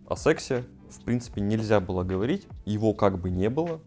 о 0.08 0.16
сексе, 0.16 0.64
в 0.90 1.02
принципе, 1.04 1.40
нельзя 1.40 1.80
было 1.80 2.04
говорить, 2.04 2.46
его 2.64 2.94
как 2.94 3.18
бы 3.20 3.30
не 3.30 3.50
было, 3.50 3.80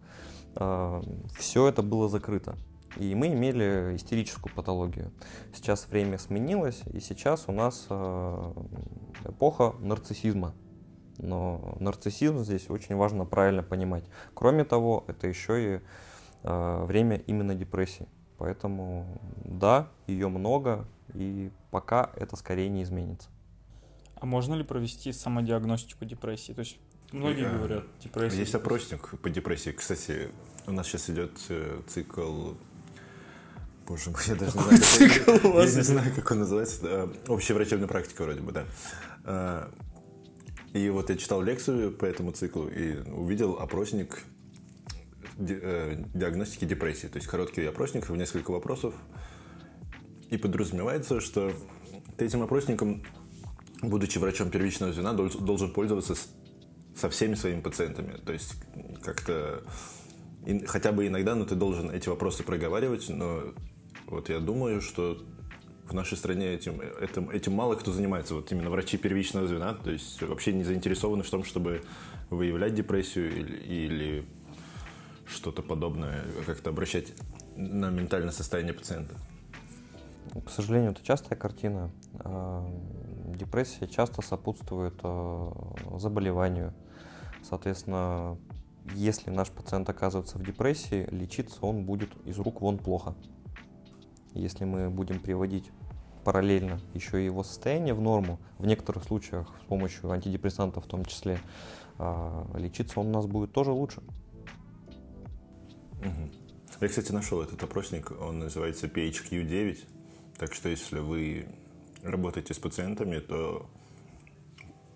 все 1.38 1.68
это 1.68 1.82
было 1.82 2.10
закрыто. 2.10 2.56
И 2.98 3.14
мы 3.16 3.28
имели 3.28 3.96
истерическую 3.96 4.54
патологию. 4.54 5.12
Сейчас 5.54 5.88
время 5.88 6.18
сменилось, 6.18 6.82
и 6.92 7.00
сейчас 7.00 7.46
у 7.48 7.52
нас 7.52 7.86
эпоха 9.26 9.76
нарциссизма. 9.80 10.54
Но 11.18 11.78
нарциссизм 11.80 12.40
здесь 12.40 12.70
очень 12.70 12.96
важно 12.96 13.26
правильно 13.26 13.62
понимать. 13.62 14.06
Кроме 14.34 14.64
того, 14.64 15.04
это 15.08 15.28
еще 15.28 15.76
и 15.76 15.82
время 16.44 17.18
именно 17.28 17.54
депрессии. 17.54 18.08
Поэтому 18.38 19.20
да, 19.46 19.90
ее 20.08 20.30
много, 20.30 20.88
и 21.14 21.52
пока 21.72 22.10
это 22.16 22.36
скорее 22.38 22.70
не 22.70 22.84
изменится. 22.84 23.30
А 24.20 24.26
можно 24.26 24.56
ли 24.56 24.64
провести 24.64 25.12
самодиагностику 25.12 26.06
депрессии? 26.06 26.54
То 26.54 26.60
есть 26.60 26.78
многие 27.12 27.44
Я... 27.44 27.50
говорят, 27.52 27.86
депрессия. 28.04 28.40
Есть 28.40 28.56
опросник 28.56 29.20
по 29.22 29.30
депрессии. 29.30 29.72
Кстати, 29.72 30.30
у 30.68 30.72
нас 30.72 30.88
сейчас 30.88 31.10
идет 31.10 31.32
э, 31.50 31.82
цикл 31.88 32.54
Боже 33.88 34.12
мой, 34.12 34.22
я 34.28 34.36
даже 34.36 34.56
не 34.56 34.64
знаю, 34.64 34.82
цикл 34.82 35.32
как, 35.32 35.44
я, 35.44 35.64
я 35.64 35.76
не 35.76 35.82
знаю, 35.82 36.16
как 36.16 36.32
он 36.32 36.40
называется. 36.40 36.82
Да, 36.82 37.34
общая 37.34 37.56
врачебная 37.56 37.88
практика 37.88 38.24
вроде 38.24 38.42
бы, 38.42 38.52
да. 38.52 38.66
А, 39.24 39.72
и 40.74 40.90
вот 40.90 41.10
я 41.10 41.18
читал 41.18 41.42
лекцию 41.42 41.92
по 41.92 42.06
этому 42.06 42.32
циклу 42.32 42.68
и 42.68 42.98
увидел 43.10 43.58
опросник 43.58 44.24
Э, 45.40 45.96
диагностики 46.14 46.66
депрессии. 46.66 47.08
То 47.08 47.18
есть 47.18 47.28
короткий 47.28 47.64
опросник 47.66 48.10
в 48.10 48.16
несколько 48.16 48.52
вопросов. 48.52 48.94
И 50.30 50.36
подразумевается, 50.36 51.22
что 51.22 51.54
ты 52.18 52.26
этим 52.26 52.44
опросником, 52.44 53.04
будучи 53.82 54.18
врачом 54.18 54.50
первичного 54.50 54.94
звена, 54.94 55.14
должен 55.14 55.72
пользоваться 55.72 56.16
со 56.96 57.10
всеми 57.10 57.36
своими 57.36 57.62
пациентами. 57.62 58.18
То 58.26 58.34
есть 58.34 58.56
как-то 59.02 59.64
хотя 60.68 60.92
бы 60.92 61.08
иногда, 61.08 61.36
но 61.36 61.46
ты 61.46 61.56
должен 61.56 61.90
эти 61.92 62.10
вопросы 62.10 62.44
проговаривать. 62.44 63.10
Но 63.10 63.54
вот 64.08 64.30
я 64.30 64.40
думаю, 64.40 64.82
что 64.82 65.18
в 65.86 65.94
нашей 65.94 66.18
стране 66.18 66.54
этим, 66.54 66.82
этим, 66.82 67.30
этим 67.30 67.54
мало 67.54 67.76
кто 67.76 67.92
занимается. 67.92 68.36
Вот 68.36 68.52
именно 68.52 68.70
врачи 68.70 68.98
первичного 68.98 69.48
звена, 69.48 69.74
то 69.74 69.92
есть 69.92 70.22
вообще 70.22 70.54
не 70.54 70.64
заинтересованы 70.64 71.24
в 71.24 71.30
том, 71.30 71.44
чтобы 71.44 71.82
выявлять 72.30 72.76
депрессию 72.76 73.36
или, 73.36 73.58
или 73.58 74.26
что-то 75.26 75.62
подобное, 75.62 76.24
как-то 76.46 76.70
обращать 76.70 77.14
на 77.56 77.90
ментальное 77.90 78.32
состояние 78.32 78.74
пациента? 78.74 79.16
К 80.46 80.50
сожалению, 80.50 80.92
это 80.92 81.04
частая 81.04 81.38
картина. 81.38 81.92
Депрессия 83.36 83.88
часто 83.88 84.22
сопутствует 84.22 84.96
а, 85.04 85.98
заболеванию. 85.98 86.74
Соответственно, 87.44 88.38
если 88.94 89.30
наш 89.30 89.50
пациент 89.50 89.90
оказывается 89.90 90.38
в 90.38 90.44
депрессии, 90.44 91.08
лечиться 91.12 91.60
он 91.62 91.86
будет 91.86 92.10
из 92.26 92.38
рук 92.40 92.62
вон 92.62 92.78
плохо. 92.78 93.16
Если 94.34 94.66
мы 94.66 94.90
будем 94.90 95.20
приводить 95.20 95.72
параллельно 96.24 96.80
еще 96.94 97.22
и 97.22 97.26
его 97.26 97.44
состояние 97.44 97.94
в 97.94 98.02
норму, 98.02 98.40
в 98.58 98.66
некоторых 98.66 99.04
случаях 99.04 99.48
с 99.64 99.66
помощью 99.66 100.12
антидепрессантов 100.12 100.86
в 100.86 100.88
том 100.88 101.06
числе, 101.06 101.40
а, 101.98 102.46
лечиться 102.56 103.00
он 103.00 103.08
у 103.08 103.12
нас 103.12 103.26
будет 103.26 103.52
тоже 103.52 103.72
лучше. 103.72 104.02
Я, 106.82 106.88
кстати, 106.88 107.12
нашел 107.12 107.42
этот 107.42 107.62
опросник, 107.62 108.12
он 108.22 108.40
называется 108.40 108.88
PHQ-9, 108.88 109.80
так 110.38 110.54
что 110.54 110.70
если 110.70 111.00
вы 111.00 111.46
работаете 112.04 112.54
с 112.54 112.60
пациентами, 112.60 113.20
то 113.20 113.70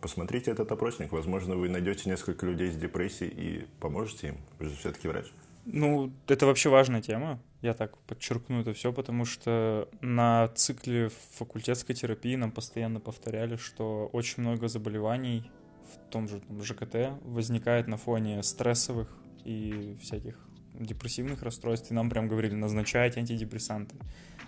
посмотрите 0.01 0.51
этот 0.51 0.71
опросник. 0.71 1.11
Возможно, 1.11 1.55
вы 1.55 1.69
найдете 1.69 2.09
несколько 2.09 2.45
людей 2.45 2.71
с 2.71 2.75
депрессией 2.75 3.31
и 3.31 3.67
поможете 3.79 4.29
им. 4.29 4.37
Вы 4.59 4.65
же 4.65 4.75
все-таки 4.75 5.07
врач. 5.07 5.31
Ну, 5.65 6.11
это 6.27 6.45
вообще 6.45 6.69
важная 6.69 7.01
тема. 7.01 7.39
Я 7.61 7.73
так 7.73 7.97
подчеркну 7.99 8.59
это 8.59 8.73
все, 8.73 8.91
потому 8.91 9.23
что 9.23 9.87
на 10.01 10.49
цикле 10.49 11.09
факультетской 11.31 11.95
терапии 11.95 12.35
нам 12.35 12.51
постоянно 12.51 12.99
повторяли, 12.99 13.55
что 13.55 14.09
очень 14.11 14.43
много 14.43 14.67
заболеваний 14.67 15.49
в 15.93 16.11
том 16.11 16.27
же 16.27 16.41
там, 16.41 16.61
ЖКТ 16.61 17.21
возникает 17.23 17.87
на 17.87 17.95
фоне 17.95 18.43
стрессовых 18.43 19.07
и 19.45 19.95
всяких 20.01 20.37
депрессивных 20.73 21.43
расстройств, 21.43 21.91
и 21.91 21.93
нам 21.93 22.09
прям 22.09 22.27
говорили, 22.27 22.55
назначайте 22.55 23.19
антидепрессанты. 23.19 23.95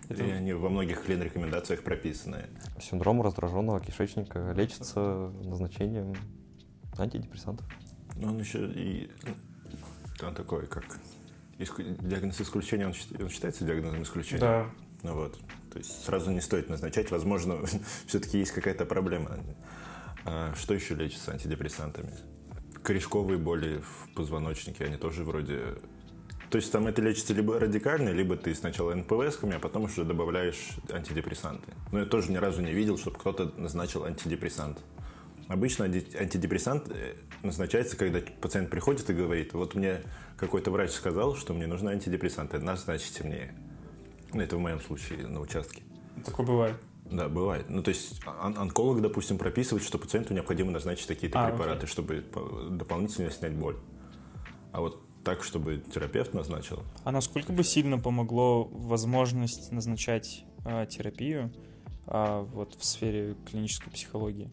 Это... 0.10 0.24
И 0.24 0.30
они 0.30 0.54
во 0.54 0.70
многих 0.70 1.08
рекомендациях 1.08 1.84
прописаны. 1.84 2.46
Синдром 2.80 3.22
раздраженного 3.22 3.80
кишечника 3.80 4.54
лечится 4.56 5.32
назначением 5.44 6.16
антидепрессантов. 6.98 7.66
Ну, 8.16 8.30
он 8.30 8.40
еще 8.40 8.70
и 8.72 9.10
он 10.22 10.34
такой, 10.34 10.68
как 10.68 11.00
диагноз 11.58 12.40
исключения, 12.42 12.88
он, 12.88 12.94
он 13.20 13.30
считается 13.30 13.66
диагнозом 13.66 14.04
исключения? 14.04 14.42
Да. 14.42 14.70
Ну 15.04 15.14
вот, 15.16 15.40
то 15.72 15.78
есть 15.78 16.04
сразу 16.06 16.32
не 16.32 16.42
стоит 16.42 16.70
назначать, 16.70 17.12
возможно, 17.12 17.60
все-таки 18.08 18.40
есть 18.40 18.52
какая-то 18.52 18.86
проблема. 18.86 19.38
А 20.26 20.54
что 20.56 20.74
еще 20.74 20.96
лечится 20.96 21.32
антидепрессантами? 21.32 22.12
Корешковые 22.82 23.38
боли 23.38 23.82
в 23.82 24.14
позвоночнике, 24.16 24.86
они 24.86 24.98
тоже 24.98 25.24
вроде 25.24 25.76
то 26.56 26.58
есть 26.58 26.72
там 26.72 26.88
это 26.88 27.02
лечится 27.02 27.34
либо 27.34 27.60
радикально, 27.60 28.12
либо 28.12 28.38
ты 28.38 28.56
сначала 28.56 28.96
НПВСками, 28.96 29.58
а 29.58 29.60
потом 29.60 29.84
уже 29.84 30.06
добавляешь 30.06 30.70
антидепрессанты. 30.90 31.74
Но 31.92 32.00
я 32.00 32.06
тоже 32.06 32.32
ни 32.32 32.38
разу 32.38 32.62
не 32.62 32.72
видел, 32.72 32.98
чтобы 32.98 33.18
кто-то 33.18 33.52
назначил 33.58 34.06
антидепрессант. 34.06 34.78
Обычно 35.50 35.84
антидепрессант 35.84 36.90
э, 36.92 37.16
назначается, 37.44 37.98
когда 37.98 38.22
пациент 38.40 38.70
приходит 38.70 39.10
и 39.10 39.14
говорит, 39.14 39.52
вот 39.52 39.76
мне 39.76 40.04
какой-то 40.38 40.72
врач 40.72 40.92
сказал, 40.92 41.36
что 41.36 41.54
мне 41.54 41.68
нужны 41.68 41.90
антидепрессанты, 41.90 42.58
назначите 42.60 43.26
мне. 43.26 43.54
Ну, 44.32 44.40
это 44.40 44.56
в 44.56 44.60
моем 44.62 44.80
случае 44.80 45.28
на 45.28 45.42
участке. 45.42 45.84
Такое 46.24 46.46
бывает. 46.46 46.78
Да, 47.04 47.28
бывает. 47.28 47.66
Ну, 47.68 47.84
то 47.84 47.90
есть 47.90 48.22
он- 48.42 48.58
онколог, 48.58 49.02
допустим, 49.02 49.38
прописывает, 49.38 49.84
что 49.84 49.98
пациенту 49.98 50.34
необходимо 50.34 50.72
назначить 50.72 51.10
такие-то 51.10 51.38
а, 51.38 51.50
препараты, 51.50 51.80
окей. 51.80 51.90
чтобы 51.90 52.24
дополнительно 52.70 53.30
снять 53.30 53.56
боль. 53.56 53.76
А 54.72 54.80
вот 54.80 55.05
так, 55.26 55.44
чтобы 55.44 55.84
терапевт 55.94 56.34
назначил. 56.34 56.84
А 57.04 57.12
насколько 57.12 57.52
бы 57.52 57.64
сильно 57.64 57.98
помогло 57.98 58.64
возможность 58.64 59.72
назначать 59.72 60.46
э, 60.64 60.86
терапию 60.90 61.52
э, 62.08 62.46
вот 62.54 62.76
в 62.76 62.86
сфере 62.86 63.36
клинической 63.50 63.92
психологии 63.92 64.50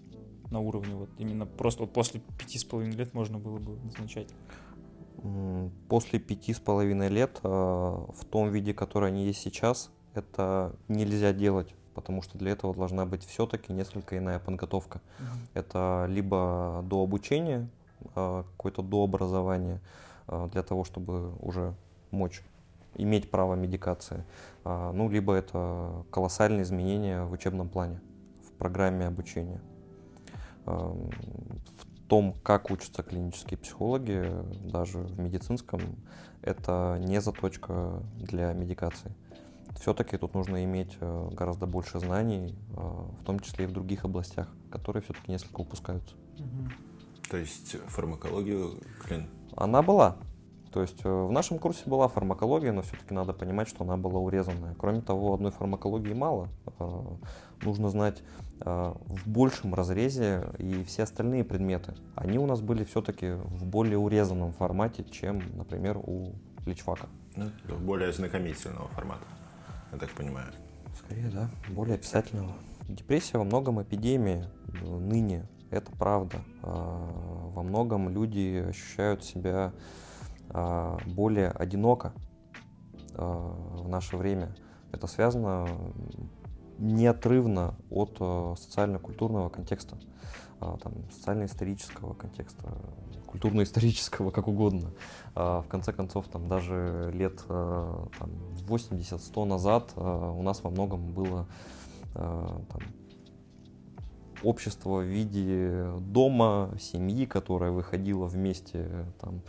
на 0.51 0.61
уровне 0.61 0.95
вот 0.95 1.11
именно 1.19 1.47
просто 1.47 1.83
вот 1.83 1.93
после 1.93 2.21
пяти 2.39 2.59
с 2.59 2.65
половиной 2.65 2.97
лет 2.97 3.15
можно 3.15 3.39
было 3.39 3.59
бы 3.59 3.77
назначать? 3.85 4.29
После 5.89 6.19
пяти 6.19 6.53
с 6.55 6.59
половиной 6.59 7.09
лет 7.09 7.39
э, 7.43 7.49
в 7.49 8.25
том 8.31 8.51
виде, 8.51 8.73
который 8.75 9.11
они 9.11 9.27
есть 9.27 9.41
сейчас, 9.41 9.93
это 10.15 10.75
нельзя 10.89 11.33
делать 11.33 11.75
потому 11.95 12.23
что 12.23 12.39
для 12.39 12.53
этого 12.53 12.75
должна 12.75 13.05
быть 13.05 13.23
все-таки 13.27 13.71
несколько 13.71 14.17
иная 14.17 14.39
подготовка. 14.39 15.03
Uh-huh. 15.19 15.25
Это 15.53 16.07
либо 16.09 16.83
до 16.87 17.03
обучения, 17.03 17.69
э, 18.15 18.45
какое-то 18.57 18.81
до 18.81 19.05
образования, 19.05 19.83
для 20.53 20.63
того, 20.63 20.85
чтобы 20.85 21.35
уже 21.37 21.75
мочь 22.11 22.43
иметь 22.95 23.31
право 23.31 23.55
медикации. 23.55 24.25
А, 24.65 24.93
ну, 24.93 25.09
либо 25.09 25.35
это 25.35 26.05
колоссальные 26.11 26.63
изменения 26.63 27.25
в 27.25 27.33
учебном 27.33 27.69
плане, 27.69 28.01
в 28.47 28.53
программе 28.53 29.07
обучения. 29.07 29.61
А, 30.67 30.91
в 30.91 32.09
том, 32.09 32.35
как 32.43 32.71
учатся 32.71 33.03
клинические 33.03 33.59
психологи, 33.59 34.31
даже 34.71 34.99
в 34.99 35.19
медицинском, 35.19 35.81
это 36.43 36.99
не 37.01 37.21
заточка 37.21 38.03
для 38.17 38.53
медикации. 38.53 39.15
Все-таки 39.81 40.19
тут 40.19 40.35
нужно 40.35 40.63
иметь 40.65 40.99
гораздо 41.01 41.67
больше 41.67 41.99
знаний, 41.99 42.55
в 42.69 43.25
том 43.25 43.41
числе 43.41 43.65
и 43.65 43.67
в 43.69 43.73
других 43.73 44.05
областях, 44.05 44.49
которые 44.71 45.03
все-таки 45.03 45.33
несколько 45.33 45.63
упускаются. 45.63 46.15
То 47.31 47.39
есть 47.39 47.77
фармакологию 47.87 48.79
клин 49.03 49.29
она 49.57 49.83
была. 49.83 50.17
То 50.73 50.81
есть 50.81 51.01
э, 51.05 51.09
в 51.09 51.31
нашем 51.31 51.59
курсе 51.59 51.83
была 51.87 52.09
фармакология, 52.09 52.73
но 52.73 52.83
все-таки 52.83 53.13
надо 53.13 53.35
понимать, 53.35 53.69
что 53.69 53.85
она 53.85 53.99
была 53.99 54.19
урезанная. 54.21 54.75
Кроме 54.79 55.03
того, 55.03 55.35
одной 55.35 55.53
фармакологии 55.53 56.15
мало. 56.15 56.49
Э, 56.79 57.03
нужно 57.63 57.91
знать 57.91 58.23
э, 58.61 58.95
в 59.05 59.29
большем 59.29 59.75
разрезе 59.75 60.49
и 60.59 60.83
все 60.85 61.03
остальные 61.03 61.45
предметы. 61.45 61.95
Они 62.15 62.39
у 62.39 62.47
нас 62.47 62.63
были 62.63 62.85
все-таки 62.85 63.33
в 63.33 63.67
более 63.67 63.99
урезанном 63.99 64.53
формате, 64.53 65.05
чем, 65.05 65.43
например, 65.57 65.99
у 65.99 66.33
Личфака. 66.65 67.07
Ну, 67.37 67.51
более 67.81 68.13
знакомительного 68.13 68.89
формата, 68.89 69.25
я 69.93 69.99
так 69.99 70.11
понимаю. 70.11 70.49
Скорее, 70.99 71.29
да, 71.29 71.51
более 71.69 71.97
описательного. 71.97 72.53
Депрессия 72.89 73.39
во 73.39 73.45
многом 73.45 73.83
эпидемия 73.83 74.51
ныне 74.83 75.47
это 75.73 75.91
правда. 75.93 76.39
А, 76.63 77.51
во 77.55 77.63
многом 77.63 78.11
люди 78.11 78.65
ощущают 78.69 79.25
себя 79.25 79.73
а, 80.51 80.99
более 81.07 81.49
одиноко 81.49 82.13
а, 83.15 83.57
в 83.79 83.89
наше 83.89 84.17
время. 84.17 84.55
Это 84.93 85.07
связано 85.07 85.67
неотрывно 86.79 87.75
от 87.91 88.19
социально-культурного 88.59 89.49
контекста, 89.49 89.97
там, 90.59 91.11
социально-исторического 91.11 92.13
контекста, 92.15 92.77
культурно-исторического, 93.27 94.31
как 94.31 94.49
угодно. 94.49 94.91
В 95.35 95.65
конце 95.69 95.93
концов, 95.93 96.27
там, 96.29 96.49
даже 96.49 97.11
лет 97.15 97.41
э, 97.49 98.07
там, 98.19 98.31
80-100 98.67 99.45
назад 99.45 99.93
у 99.97 100.43
нас 100.43 100.63
во 100.63 100.71
многом 100.71 101.13
было 101.13 101.47
там, 102.15 102.83
общество 104.43 105.01
в 105.01 105.05
виде 105.05 105.93
дома, 106.01 106.75
семьи, 106.81 107.27
которая 107.27 107.71
выходила 107.71 108.27
вместе 108.27 109.07
там, 109.21 109.43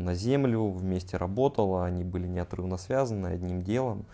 на 0.00 0.14
землю, 0.14 0.70
вместе 0.70 1.16
работала, 1.16 1.84
они 1.84 2.04
были 2.04 2.26
неотрывно 2.26 2.76
связаны 2.76 3.28
одним 3.28 3.62
делом, 3.62 4.06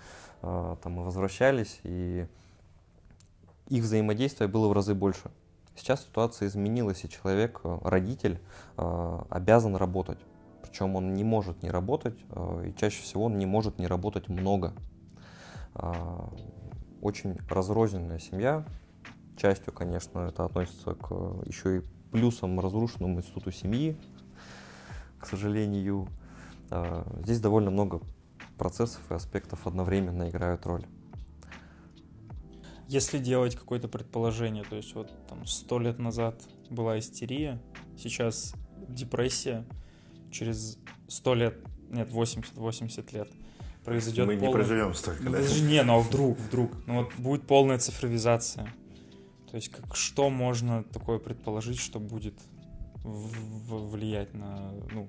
э, 0.43 0.77
там 0.83 0.93
мы 0.93 1.05
возвращались, 1.05 1.81
и 1.85 2.27
их 3.69 3.83
взаимодействие 3.83 4.49
было 4.49 4.69
в 4.69 4.73
разы 4.73 4.95
больше. 4.95 5.31
Сейчас 5.75 6.03
ситуация 6.03 6.49
изменилась, 6.49 7.05
и 7.05 7.09
человек, 7.09 7.61
э, 7.65 7.79
родитель, 7.83 8.39
э, 8.77 9.19
обязан 9.31 9.77
работать. 9.77 10.19
Причем 10.63 10.97
он 10.97 11.15
не 11.15 11.25
может 11.25 11.63
не 11.63 11.71
работать, 11.71 12.19
и 12.65 12.75
чаще 12.77 13.01
всего 13.03 13.25
он 13.25 13.39
не 13.39 13.47
может 13.47 13.79
не 13.79 13.87
работать 13.87 14.29
много. 14.29 14.75
Очень 17.01 17.39
разрозненная 17.49 18.19
семья, 18.19 18.67
частью, 19.37 19.73
конечно, 19.73 20.21
это 20.21 20.45
относится 20.45 20.95
к 20.95 21.11
еще 21.47 21.79
и 21.79 21.83
плюсам 22.11 22.59
разрушенному 22.61 23.19
институту 23.19 23.53
семьи, 23.53 23.97
к 25.19 25.27
сожалению. 25.27 26.09
А, 26.71 27.07
здесь 27.23 27.41
довольно 27.41 27.71
много 27.71 28.01
процессов 28.59 29.01
и 29.11 29.15
аспектов 29.15 29.67
одновременно 29.67 30.29
играют 30.29 30.67
роль. 30.67 30.85
Если 32.89 33.19
делать 33.19 33.57
какое-то 33.57 33.89
предположение, 33.89 34.63
то 34.63 34.77
есть 34.77 34.95
вот 34.95 35.11
там 35.29 35.45
сто 35.47 35.79
лет 35.79 35.99
назад 35.99 36.41
была 36.71 36.99
истерия, 36.99 37.61
сейчас 37.99 38.55
депрессия, 38.89 39.65
через 40.31 40.79
сто 41.09 41.35
лет, 41.35 41.57
нет, 41.91 42.11
80-80 42.11 43.15
лет 43.15 43.29
произойдет 43.85 44.27
Мы 44.27 44.35
полный... 44.35 44.47
не 44.47 44.53
проживем 44.53 44.95
столько, 44.95 45.31
да? 45.31 45.41
Не, 45.63 45.83
ну 45.83 45.99
а 45.99 45.99
вдруг, 46.01 46.39
вдруг, 46.39 46.73
ну 46.87 47.03
вот 47.03 47.15
будет 47.17 47.47
полная 47.47 47.79
цифровизация. 47.79 48.73
То 49.51 49.57
есть 49.57 49.71
как, 49.71 49.95
что 49.97 50.31
можно 50.31 50.85
такое 50.85 51.19
предположить, 51.19 51.79
что 51.79 52.01
будет 52.01 52.35
влиять 53.05 54.35
на... 54.35 54.73
Ну... 54.93 55.09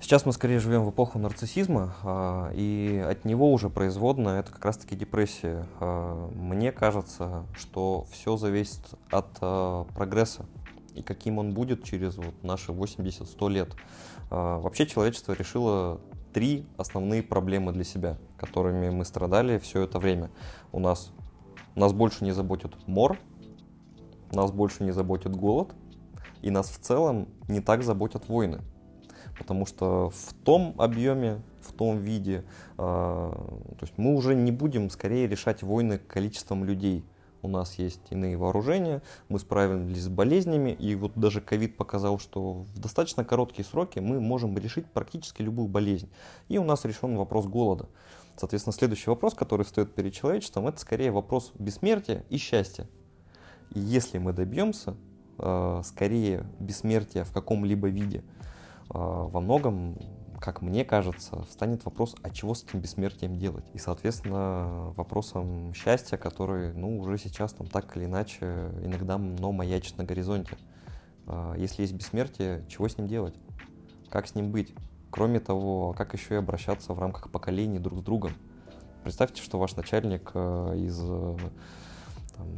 Сейчас 0.00 0.26
мы 0.26 0.32
скорее 0.32 0.58
живем 0.58 0.84
в 0.84 0.90
эпоху 0.90 1.18
нарциссизма, 1.18 1.96
а, 2.02 2.50
и 2.54 3.02
от 3.04 3.24
него 3.24 3.50
уже 3.50 3.70
производно 3.70 4.28
это 4.30 4.52
как 4.52 4.64
раз-таки 4.64 4.94
депрессия. 4.94 5.66
А, 5.80 6.30
мне 6.34 6.70
кажется, 6.70 7.46
что 7.56 8.06
все 8.12 8.36
зависит 8.36 8.82
от 9.10 9.26
а, 9.40 9.84
прогресса 9.94 10.44
и 10.94 11.02
каким 11.02 11.38
он 11.38 11.54
будет 11.54 11.82
через 11.84 12.16
вот 12.16 12.42
наши 12.42 12.72
80-100 12.72 13.50
лет. 13.50 13.74
Вообще 14.30 14.86
человечество 14.86 15.34
решило 15.34 16.00
три 16.32 16.66
основные 16.78 17.22
проблемы 17.22 17.72
для 17.72 17.84
себя, 17.84 18.18
которыми 18.38 18.88
мы 18.90 19.04
страдали 19.04 19.58
все 19.58 19.82
это 19.82 19.98
время. 19.98 20.30
У 20.72 20.80
нас 20.80 21.12
нас 21.76 21.92
больше 21.92 22.24
не 22.24 22.32
заботит 22.32 22.72
мор, 22.86 23.18
нас 24.32 24.50
больше 24.50 24.82
не 24.82 24.90
заботит 24.90 25.36
голод, 25.36 25.74
и 26.42 26.50
нас 26.50 26.68
в 26.68 26.78
целом 26.78 27.28
не 27.48 27.60
так 27.60 27.82
заботят 27.82 28.28
войны. 28.28 28.60
Потому 29.38 29.66
что 29.66 30.10
в 30.10 30.32
том 30.44 30.74
объеме, 30.78 31.42
в 31.60 31.72
том 31.72 31.98
виде, 31.98 32.44
э, 32.78 32.78
то 32.78 33.78
есть 33.82 33.94
мы 33.98 34.14
уже 34.14 34.34
не 34.34 34.50
будем 34.50 34.88
скорее 34.88 35.28
решать 35.28 35.62
войны 35.62 35.98
количеством 35.98 36.64
людей. 36.64 37.04
У 37.42 37.48
нас 37.48 37.74
есть 37.74 38.00
иные 38.10 38.36
вооружения, 38.36 39.02
мы 39.28 39.38
справились 39.38 40.02
с 40.02 40.08
болезнями, 40.08 40.70
и 40.70 40.94
вот 40.94 41.12
даже 41.14 41.40
ковид 41.40 41.76
показал, 41.76 42.18
что 42.18 42.64
в 42.74 42.78
достаточно 42.78 43.24
короткие 43.24 43.64
сроки 43.64 43.98
мы 43.98 44.20
можем 44.20 44.56
решить 44.56 44.86
практически 44.86 45.42
любую 45.42 45.68
болезнь. 45.68 46.08
И 46.48 46.58
у 46.58 46.64
нас 46.64 46.84
решен 46.84 47.16
вопрос 47.16 47.46
голода. 47.46 47.88
Соответственно, 48.36 48.74
следующий 48.74 49.08
вопрос, 49.08 49.34
который 49.34 49.64
стоит 49.64 49.94
перед 49.94 50.12
человечеством, 50.12 50.66
это 50.66 50.78
скорее 50.78 51.10
вопрос 51.10 51.52
бессмертия 51.58 52.24
и 52.28 52.36
счастья. 52.36 52.86
И 53.74 53.80
если 53.80 54.18
мы 54.18 54.32
добьемся 54.32 54.94
э, 55.38 55.82
скорее 55.84 56.46
бессмертия 56.60 57.24
в 57.24 57.32
каком-либо 57.32 57.88
виде, 57.88 58.18
э, 58.18 58.22
во 58.90 59.40
многом, 59.40 59.98
как 60.38 60.60
мне 60.60 60.84
кажется, 60.84 61.44
встанет 61.44 61.86
вопрос, 61.86 62.14
а 62.22 62.28
чего 62.28 62.54
с 62.54 62.62
этим 62.62 62.80
бессмертием 62.80 63.38
делать? 63.38 63.64
И, 63.72 63.78
соответственно, 63.78 64.92
вопросом 64.96 65.72
счастья, 65.72 66.18
который, 66.18 66.74
ну, 66.74 66.98
уже 66.98 67.16
сейчас 67.16 67.54
там 67.54 67.66
так 67.66 67.96
или 67.96 68.04
иначе 68.04 68.70
иногда, 68.82 69.16
но 69.16 69.50
маячит 69.50 69.96
на 69.96 70.04
горизонте. 70.04 70.58
Э, 71.26 71.54
если 71.56 71.82
есть 71.82 71.94
бессмертие, 71.94 72.66
чего 72.68 72.86
с 72.86 72.98
ним 72.98 73.08
делать? 73.08 73.34
Как 74.10 74.28
с 74.28 74.34
ним 74.34 74.52
быть? 74.52 74.74
Кроме 75.16 75.40
того, 75.40 75.94
как 75.94 76.12
еще 76.12 76.34
и 76.34 76.36
обращаться 76.36 76.92
в 76.92 76.98
рамках 76.98 77.30
поколений 77.30 77.78
друг 77.78 78.00
с 78.00 78.02
другом? 78.02 78.32
Представьте, 79.02 79.42
что 79.42 79.58
ваш 79.58 79.74
начальник 79.74 80.30
э, 80.34 80.74
из 80.76 81.00
э, 81.00 81.36
там, 82.36 82.48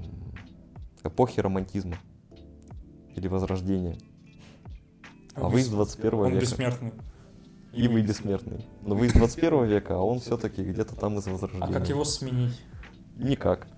эпохи 1.04 1.38
романтизма 1.38 1.94
или 3.14 3.28
возрождения, 3.28 3.96
а 5.34 5.48
вы 5.48 5.61
из 5.61 5.68
21 5.68 6.14
он 6.14 6.24
века. 6.24 6.34
Он 6.34 6.40
бессмертный. 6.40 6.92
И, 7.72 7.84
и 7.84 7.88
вы 7.88 8.02
бессмертный. 8.02 8.66
Но 8.82 8.96
вы 8.96 9.06
из 9.06 9.12
21 9.12 9.64
века, 9.66 9.94
а 9.94 9.98
он 10.00 10.18
все-таки 10.18 10.64
где-то 10.64 10.96
там 10.96 11.16
из 11.16 11.28
возрождения. 11.28 11.64
А 11.64 11.72
как 11.72 11.88
его 11.88 12.04
сменить? 12.04 12.61
Никак. 13.14 13.68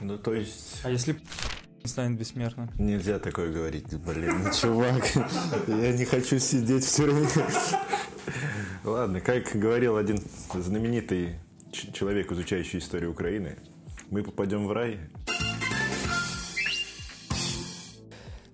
Ну, 0.00 0.18
то 0.18 0.34
есть... 0.34 0.82
А 0.84 0.90
если 0.90 1.18
станет 1.84 2.18
бессмертным. 2.18 2.70
Нельзя 2.78 3.18
такое 3.18 3.52
говорить, 3.52 3.92
блин, 3.98 4.44
ну, 4.44 4.52
чувак, 4.52 5.04
я 5.66 5.92
не 5.92 6.04
хочу 6.04 6.38
сидеть 6.38 6.84
в 6.84 6.96
тюрьме. 6.96 7.26
Ладно, 8.84 9.20
как 9.20 9.54
говорил 9.54 9.96
один 9.96 10.18
знаменитый 10.54 11.36
человек, 11.72 12.30
изучающий 12.32 12.78
историю 12.78 13.10
Украины, 13.10 13.56
мы 14.10 14.22
попадем 14.22 14.66
в 14.66 14.72
рай. 14.72 15.00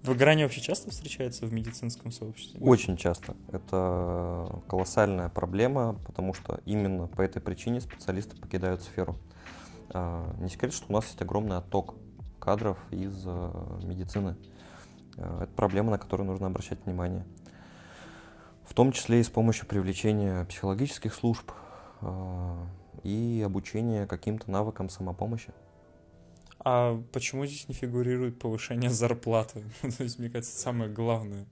Выгорание 0.03 0.47
вообще 0.47 0.63
часто 0.63 0.91
встречается 0.91 1.47
в 1.47 1.53
медицинском 1.53 2.11
сообществе? 2.11 2.59
Очень 2.61 2.97
часто. 2.97 3.37
Это 3.53 4.63
колоссальная 4.67 5.29
проблема, 5.29 5.95
потому 6.07 6.33
что 6.33 6.61
именно 6.65 7.07
по 7.07 7.21
этой 7.21 7.43
причине 7.43 7.81
специалисты 7.81 8.35
покидают 8.37 8.83
сферу. 8.83 9.19
А, 9.91 10.35
не 10.41 10.49
секрет, 10.49 10.73
что 10.73 10.87
у 10.89 10.93
нас 10.93 11.05
есть 11.05 11.21
огромный 11.21 11.59
отток 11.59 11.97
кадров 12.39 12.79
из 12.91 13.23
э, 13.27 13.51
медицины. 13.83 14.37
Э, 15.17 15.43
это 15.43 15.53
проблема, 15.55 15.91
на 15.91 15.99
которую 15.99 16.27
нужно 16.27 16.47
обращать 16.47 16.85
внимание. 16.87 17.27
В 18.71 18.75
том 18.75 18.93
числе 18.93 19.19
и 19.19 19.25
с 19.25 19.29
помощью 19.29 19.67
привлечения 19.67 20.45
психологических 20.45 21.13
служб 21.13 21.51
э, 22.03 22.67
и 23.03 23.43
обучения 23.45 24.07
каким-то 24.07 24.49
навыкам 24.49 24.89
самопомощи. 24.89 25.53
А 26.61 27.03
почему 27.13 27.45
здесь 27.47 27.67
не 27.67 27.75
фигурирует 27.75 28.39
повышение 28.39 28.89
зарплаты? 28.89 29.65
То 29.99 30.05
есть, 30.05 30.21
мне 30.21 30.31
кажется, 30.31 30.57
самое 30.57 30.89
главное. 30.89 31.47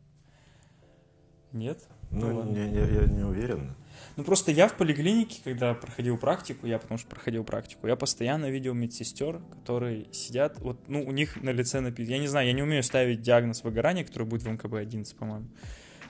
Нет? 1.51 1.89
Ну, 2.13 2.45
ну 2.45 2.55
я, 2.55 2.65
я, 2.67 2.87
я 2.87 3.07
не 3.07 3.25
уверен. 3.25 3.75
Ну 4.15 4.23
просто 4.23 4.53
я 4.53 4.69
в 4.69 4.75
поликлинике, 4.75 5.41
когда 5.43 5.75
проходил 5.75 6.19
практику, 6.19 6.69
я 6.69 6.79
потому 6.79 6.99
что 6.99 7.09
проходил 7.09 7.43
практику, 7.43 7.89
я 7.89 7.97
постоянно 7.97 8.49
видел 8.49 8.75
медсестер, 8.75 9.41
которые 9.51 10.07
сидят, 10.15 10.61
вот, 10.61 10.89
ну, 10.89 11.03
у 11.05 11.11
них 11.11 11.43
на 11.43 11.51
лице 11.51 11.81
написано, 11.81 12.13
я 12.15 12.21
не 12.21 12.29
знаю, 12.29 12.47
я 12.47 12.53
не 12.53 12.63
умею 12.63 12.85
ставить 12.85 13.23
диагноз 13.23 13.65
выгорания, 13.65 14.05
который 14.05 14.29
будет 14.29 14.43
в 14.43 14.49
МКБ-11, 14.49 15.17
по-моему, 15.17 15.49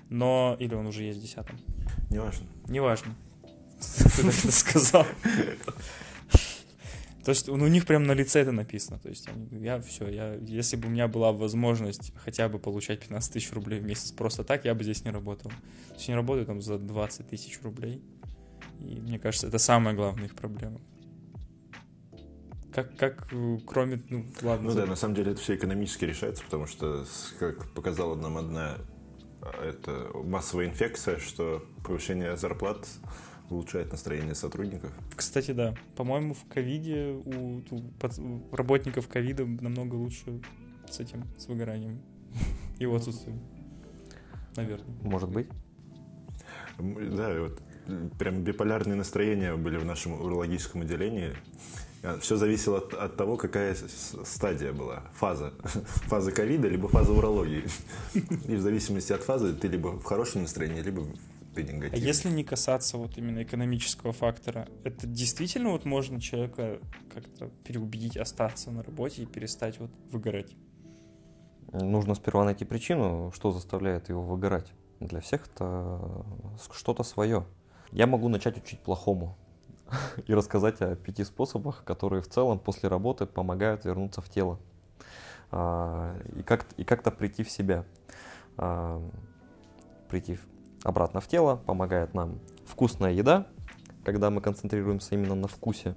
но, 0.08 0.56
или 0.58 0.74
он 0.74 0.86
уже 0.86 1.04
есть 1.04 1.18
в 1.18 1.22
10 1.22 1.36
Неважно. 2.10 2.46
Неважно. 2.68 3.14
Ты 4.16 4.22
так 4.22 4.38
это 4.38 4.52
сказал. 4.52 5.06
То 7.24 7.32
есть 7.32 7.46
ну, 7.46 7.62
у 7.62 7.68
них 7.68 7.84
прям 7.84 8.04
на 8.04 8.12
лице 8.12 8.40
это 8.40 8.52
написано. 8.52 8.98
То 8.98 9.10
есть 9.10 9.28
я 9.50 9.80
все, 9.80 10.08
я, 10.08 10.34
если 10.36 10.76
бы 10.76 10.88
у 10.88 10.90
меня 10.90 11.08
была 11.08 11.30
возможность 11.30 12.12
хотя 12.16 12.48
бы 12.48 12.58
получать 12.58 13.00
15 13.00 13.32
тысяч 13.34 13.52
рублей 13.52 13.80
в 13.80 13.84
месяц 13.84 14.12
просто 14.12 14.44
так, 14.44 14.64
я 14.64 14.74
бы 14.74 14.82
здесь 14.82 15.04
не 15.04 15.10
работал. 15.10 15.50
То 15.50 15.94
есть 15.94 16.08
не 16.08 16.14
работаю 16.14 16.46
там 16.46 16.62
за 16.62 16.78
20 16.78 17.28
тысяч 17.28 17.60
рублей. 17.62 18.02
И 18.80 18.98
мне 19.00 19.18
кажется, 19.18 19.48
это 19.48 19.58
самая 19.58 19.94
главная 19.94 20.24
их 20.24 20.34
проблема. 20.34 20.80
Как, 22.72 22.96
как 22.96 23.28
кроме, 23.66 24.02
ну, 24.08 24.24
ладно. 24.40 24.68
Ну 24.68 24.70
за... 24.70 24.80
да, 24.80 24.86
на 24.86 24.96
самом 24.96 25.14
деле 25.14 25.32
это 25.32 25.40
все 25.40 25.56
экономически 25.56 26.06
решается, 26.06 26.42
потому 26.44 26.66
что, 26.66 27.04
как 27.38 27.74
показала 27.74 28.14
нам 28.14 28.38
одна 28.38 28.78
это 29.62 30.10
массовая 30.14 30.66
инфекция, 30.66 31.18
что 31.18 31.64
повышение 31.84 32.36
зарплат 32.36 32.86
улучшает 33.50 33.90
настроение 33.92 34.34
сотрудников. 34.34 34.92
Кстати, 35.16 35.52
да. 35.52 35.74
По-моему, 35.96 36.34
в 36.34 36.44
ковиде 36.46 37.12
у, 37.24 37.62
у 37.70 38.54
работников 38.54 39.08
ковида 39.08 39.46
намного 39.46 39.94
лучше 39.94 40.40
с 40.88 41.00
этим, 41.00 41.24
с 41.38 41.46
выгоранием. 41.46 42.00
Его 42.78 42.96
отсутствием. 42.96 43.40
Наверное. 44.56 44.94
Может 45.02 45.30
быть. 45.30 45.48
Да, 46.78 47.40
вот 47.40 47.60
прям 48.18 48.42
биполярные 48.44 48.96
настроения 48.96 49.56
были 49.56 49.78
в 49.78 49.84
нашем 49.84 50.12
урологическом 50.12 50.82
отделении. 50.82 51.34
Все 52.20 52.36
зависело 52.36 52.78
от, 52.78 52.94
от 52.94 53.16
того, 53.16 53.36
какая 53.36 53.74
стадия 54.24 54.72
была, 54.72 55.02
фаза. 55.14 55.52
Фаза 56.06 56.30
ковида, 56.30 56.68
либо 56.68 56.88
фаза 56.88 57.12
урологии. 57.12 57.64
И 58.14 58.54
в 58.54 58.60
зависимости 58.60 59.12
от 59.12 59.22
фазы 59.22 59.52
ты 59.54 59.66
либо 59.66 59.88
в 59.88 60.04
хорошем 60.04 60.42
настроении, 60.42 60.80
либо 60.80 61.02
ты 61.54 61.64
негативный. 61.64 61.90
А 61.90 61.96
если 61.96 62.30
не 62.30 62.44
касаться 62.44 62.98
вот 62.98 63.18
именно 63.18 63.42
экономического 63.42 64.12
фактора, 64.12 64.68
это 64.84 65.08
действительно 65.08 65.70
вот 65.70 65.84
можно 65.84 66.20
человека 66.20 66.78
как-то 67.12 67.50
переубедить 67.64 68.16
остаться 68.16 68.70
на 68.70 68.84
работе 68.84 69.22
и 69.22 69.26
перестать 69.26 69.80
вот 69.80 69.90
выгорать? 70.12 70.54
Нужно 71.72 72.14
сперва 72.14 72.44
найти 72.44 72.64
причину, 72.64 73.32
что 73.34 73.50
заставляет 73.50 74.08
его 74.08 74.22
выгорать. 74.22 74.72
Для 75.00 75.20
всех 75.20 75.48
это 75.48 76.24
что-то 76.72 77.02
свое. 77.02 77.44
Я 77.90 78.06
могу 78.06 78.28
начать 78.28 78.56
учить 78.56 78.80
плохому 78.80 79.36
и 80.26 80.34
рассказать 80.34 80.80
о 80.80 80.96
пяти 80.96 81.24
способах, 81.24 81.84
которые 81.84 82.22
в 82.22 82.28
целом 82.28 82.58
после 82.58 82.88
работы 82.88 83.26
помогают 83.26 83.84
вернуться 83.84 84.20
в 84.20 84.28
тело 84.28 84.58
а, 85.50 86.16
и 86.36 86.42
как-то, 86.42 86.74
и 86.76 86.84
как-то 86.84 87.10
прийти 87.10 87.42
в 87.42 87.50
себя. 87.50 87.84
А, 88.56 89.02
прийти 90.08 90.38
обратно 90.82 91.20
в 91.20 91.28
тело 91.28 91.56
помогает 91.56 92.14
нам 92.14 92.38
вкусная 92.66 93.12
еда, 93.12 93.46
когда 94.04 94.30
мы 94.30 94.40
концентрируемся 94.40 95.14
именно 95.14 95.34
на 95.34 95.48
вкусе. 95.48 95.94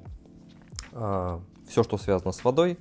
А, 0.94 1.42
Все, 1.68 1.84
что 1.84 1.98
связано 1.98 2.32
с 2.32 2.44
водой, 2.44 2.78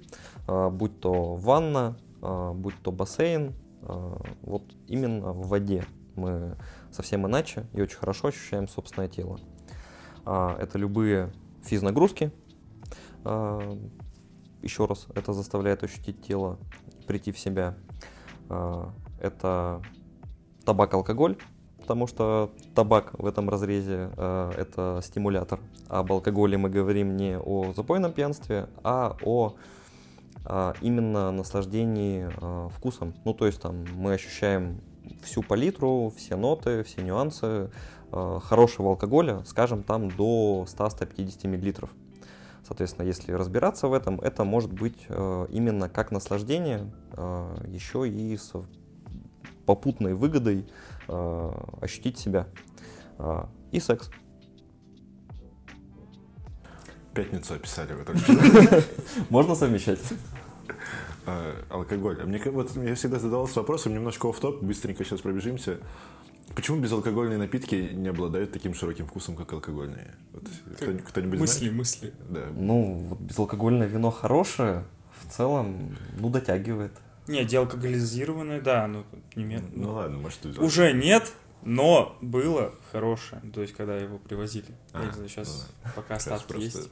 будь 0.48 1.00
то 1.00 1.36
ванна, 1.36 1.96
будь 2.20 2.74
то 2.82 2.90
бассейн, 2.90 3.54
вот 4.42 4.64
именно 4.88 5.32
в 5.32 5.46
воде 5.46 5.84
мы 6.16 6.56
совсем 6.90 7.26
иначе 7.26 7.66
и 7.72 7.80
очень 7.80 7.98
хорошо 7.98 8.28
ощущаем 8.28 8.66
собственное 8.66 9.08
тело. 9.08 9.38
А, 10.24 10.56
это 10.58 10.78
любые 10.78 11.32
физнагрузки. 11.62 12.32
А, 13.24 13.78
еще 14.62 14.84
раз, 14.86 15.06
это 15.14 15.32
заставляет 15.32 15.82
ощутить 15.82 16.22
тело, 16.22 16.58
прийти 17.06 17.32
в 17.32 17.38
себя. 17.38 17.76
А, 18.48 18.92
это 19.20 19.82
табак, 20.64 20.94
алкоголь, 20.94 21.36
потому 21.80 22.06
что 22.06 22.52
табак 22.74 23.18
в 23.18 23.26
этом 23.26 23.48
разрезе 23.48 24.10
это 24.16 25.00
стимулятор. 25.02 25.58
Об 25.88 26.12
алкоголе 26.12 26.56
мы 26.58 26.70
говорим 26.70 27.16
не 27.16 27.38
о 27.38 27.72
запойном 27.72 28.12
пьянстве, 28.12 28.68
а 28.84 29.16
о 29.24 29.54
именно 30.80 31.30
наслаждении 31.32 32.28
вкусом. 32.70 33.14
Ну, 33.24 33.34
то 33.34 33.46
есть 33.46 33.60
там 33.60 33.84
мы 33.94 34.14
ощущаем 34.14 34.80
всю 35.22 35.42
палитру, 35.42 36.12
все 36.16 36.36
ноты, 36.36 36.82
все 36.84 37.02
нюансы 37.02 37.70
хорошего 38.11 38.90
алкоголя, 38.90 39.42
скажем, 39.44 39.82
там 39.82 40.11
до 40.11 40.66
100-150 40.66 41.46
мл. 41.46 41.88
Соответственно, 42.66 43.06
если 43.06 43.32
разбираться 43.32 43.88
в 43.88 43.94
этом, 43.94 44.20
это 44.20 44.44
может 44.44 44.72
быть 44.72 44.96
э, 45.08 45.46
именно 45.50 45.88
как 45.88 46.12
наслаждение, 46.12 46.92
э, 47.12 47.64
еще 47.66 48.08
и 48.08 48.36
с 48.36 48.52
попутной 49.66 50.14
выгодой 50.14 50.66
ощутить 51.80 52.18
себя. 52.18 52.46
И 53.72 53.80
секс. 53.80 54.11
Пятницу 57.14 57.54
описали 57.54 57.92
вы 57.92 58.04
только 58.04 58.84
Можно 59.28 59.56
совмещать? 59.56 59.98
э, 61.26 61.52
алкоголь. 61.70 62.22
Мне, 62.24 62.40
вот, 62.46 62.76
я 62.76 62.94
всегда 62.94 63.18
задавался 63.18 63.61
вопросом, 63.61 63.94
немножко 63.94 64.28
оф 64.28 64.38
топ 64.40 64.62
быстренько 64.62 65.04
сейчас 65.04 65.20
пробежимся. 65.20 65.78
Почему 66.55 66.80
безалкогольные 66.80 67.38
напитки 67.38 67.90
не 67.92 68.09
обладают 68.09 68.53
таким 68.53 68.74
широким 68.74 69.07
вкусом, 69.07 69.36
как 69.36 69.53
алкогольные? 69.53 70.14
Вот, 70.32 70.44
кто, 70.76 70.92
кто-нибудь 71.09 71.38
мысли, 71.40 71.59
знает? 71.59 71.74
мысли. 71.74 72.14
Да. 72.28 72.46
Ну, 72.55 72.94
вот 73.09 73.20
безалкогольное 73.20 73.86
вино 73.86 74.11
хорошее, 74.11 74.84
в 75.22 75.32
целом, 75.32 75.96
ну, 76.18 76.28
дотягивает. 76.28 76.92
Не, 77.28 77.44
деалкоголизированное, 77.44 78.61
да, 78.61 78.86
ну, 78.88 79.05
не 79.36 79.59
Ну, 79.59 79.68
ну 79.74 79.92
ладно, 79.92 80.18
может, 80.18 80.40
ты 80.40 80.48
Уже 80.61 80.92
нет, 80.92 81.32
но 81.62 82.16
было 82.20 82.74
хорошее, 82.90 83.40
то 83.55 83.62
есть, 83.62 83.74
когда 83.74 83.96
его 83.96 84.18
привозили. 84.18 84.66
А, 84.92 85.01
Я 85.01 85.07
не 85.07 85.12
знаю, 85.12 85.28
сейчас 85.28 85.68
ну 85.84 85.90
пока 85.94 86.18
Сейчас 86.18 86.32
остатки 86.32 86.53
просто- 86.53 86.78
есть. 86.78 86.90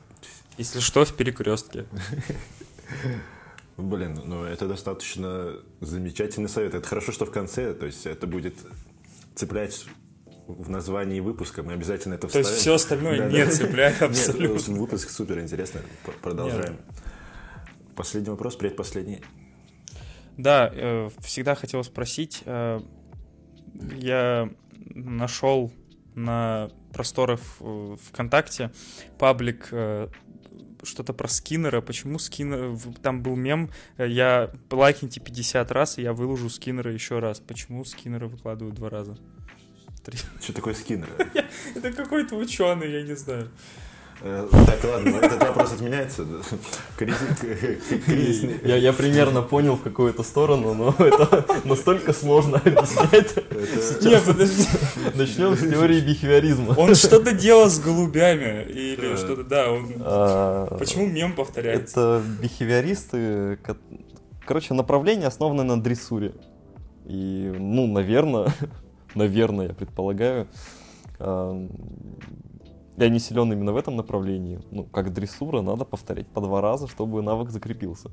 Если 0.57 0.81
что, 0.81 1.05
в 1.05 1.15
перекрестке. 1.15 1.87
Блин, 3.77 4.21
ну 4.25 4.43
это 4.43 4.67
достаточно 4.67 5.55
замечательный 5.81 6.49
совет. 6.49 6.75
Это 6.75 6.87
хорошо, 6.87 7.13
что 7.13 7.27
в 7.27 7.31
конце, 7.31 7.75
то 7.75 7.87
есть 7.87 8.07
это 8.07 8.27
будет 8.27 8.57
цеплять 9.39 9.86
в 10.47 10.68
названии 10.70 11.20
выпуска. 11.20 11.62
Мы 11.62 11.74
обязательно 11.74 12.14
это 12.14 12.22
То 12.22 12.28
вставим. 12.28 12.47
есть 12.49 12.61
все 12.61 12.74
остальное 12.74 13.18
Да, 13.18 13.28
не 13.28 13.45
да. 13.45 13.51
цепляет 13.51 14.01
Нет, 14.01 14.11
абсолютно. 14.11 14.74
выпуск 14.74 15.11
супер 15.11 15.39
интересно. 15.41 15.80
П- 16.05 16.12
Продолжаем. 16.22 16.76
Последний 17.95 18.30
вопрос, 18.30 18.57
предпоследний. 18.57 19.22
Да, 20.36 20.70
э, 20.72 21.11
всегда 21.20 21.55
хотел 21.55 21.82
спросить. 21.84 22.43
э, 22.47 22.80
Я 23.97 24.51
нашел 24.95 25.72
на 26.14 26.70
просторах 26.93 27.41
в- 27.61 27.97
ВКонтакте 27.97 28.72
паблик 29.18 29.68
э, 29.70 30.09
что-то 30.83 31.12
про 31.12 31.29
Скиннера. 31.29 31.81
Почему 31.81 32.18
Скиннер... 32.18 32.79
Там 33.03 33.22
был 33.22 33.37
мем, 33.37 33.70
э, 33.97 34.09
я 34.09 34.51
лайкните 34.70 35.20
50 35.20 35.70
раз, 35.72 35.99
и 35.99 36.03
я 36.03 36.12
выложу 36.12 36.51
Скиннера 36.51 36.93
еще 36.93 37.18
раз. 37.18 37.41
Почему 37.41 37.85
Скиннера 37.85 38.26
выкладывают 38.26 38.74
два 38.74 38.91
раза? 38.91 39.16
Что 40.41 40.53
такое 40.55 40.74
скиннер? 40.74 41.09
Это 41.74 41.93
какой-то 41.93 42.37
ученый, 42.37 42.91
я 42.91 43.03
не 43.03 43.14
знаю. 43.14 43.51
Э, 44.21 44.49
Так, 44.66 44.85
ладно, 44.85 45.16
этот 45.16 45.41
вопрос 45.43 45.73
отменяется. 45.75 46.27
Кризи- 46.99 48.01
Кризисный. 48.05 48.61
Я, 48.64 48.77
я 48.77 48.93
примерно 48.93 49.43
понял 49.43 49.77
в 49.77 49.83
какую-то 49.83 50.23
сторону, 50.25 50.75
но 50.75 50.95
это 50.99 51.45
настолько 51.64 52.12
сложно 52.12 52.59
объяснять. 52.59 53.33
Это- 53.37 54.33
подожди. 54.33 54.64
Начнем 55.14 55.55
с 55.57 55.61
теории 55.61 56.01
бихевиоризма. 56.01 56.75
Он 56.77 56.95
что-то 56.97 57.33
делал 57.33 57.69
с 57.71 57.79
голубями 57.79 58.64
или 58.69 59.16
что-то, 59.16 59.45
да. 59.45 59.71
Он... 59.71 59.93
А, 60.01 60.77
Почему 60.79 61.07
мем 61.07 61.35
повторяется? 61.35 61.93
Это 62.19 62.23
бихевиористы, 62.43 63.57
ко- 63.62 63.77
короче, 64.45 64.75
направление 64.75 65.29
основано 65.29 65.62
на 65.62 65.81
дрессуре. 65.81 66.33
И, 67.07 67.53
ну, 67.57 67.87
наверное, 67.87 68.53
наверное, 69.14 69.69
я 69.69 69.75
предполагаю, 69.75 70.49
я 72.99 73.09
не 73.09 73.19
силен 73.19 73.53
именно 73.53 73.73
в 73.73 73.77
этом 73.77 73.97
направлении. 73.97 74.61
Ну, 74.71 74.85
как 74.85 75.13
дрессура, 75.13 75.61
надо 75.63 75.85
повторять 75.85 76.27
по 76.29 76.41
два 76.41 76.61
раза, 76.61 76.89
чтобы 76.89 77.23
навык 77.23 77.51
закрепился. 77.51 78.11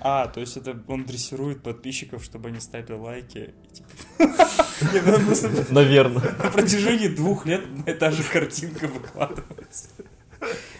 А, 0.00 0.28
то 0.28 0.40
есть 0.40 0.56
это 0.56 0.80
он 0.88 1.04
дрессирует 1.04 1.62
подписчиков, 1.62 2.22
чтобы 2.22 2.48
они 2.48 2.60
ставили 2.60 2.92
лайки. 2.92 3.54
типа- 3.72 3.92
Наверное. 5.70 6.22
На 6.42 6.50
протяжении 6.50 7.08
двух 7.08 7.46
лет 7.46 7.64
одна 7.64 7.92
и 7.92 7.94
та 7.98 8.10
же 8.10 8.22
картинка 8.22 8.86
выкладывается. 8.88 9.88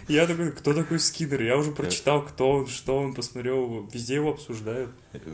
Я 0.07 0.27
такой, 0.27 0.53
кто 0.53 0.75
такой 0.75 1.01
Скиннер? 1.01 1.43
Я 1.43 1.57
уже 1.57 1.73
прочитал, 1.73 2.23
кто 2.23 2.51
он, 2.53 2.67
что 2.67 2.99
он, 2.99 3.15
посмотрел, 3.15 3.89
везде 3.93 4.17
его 4.17 4.31
обсуждают. 4.31 4.91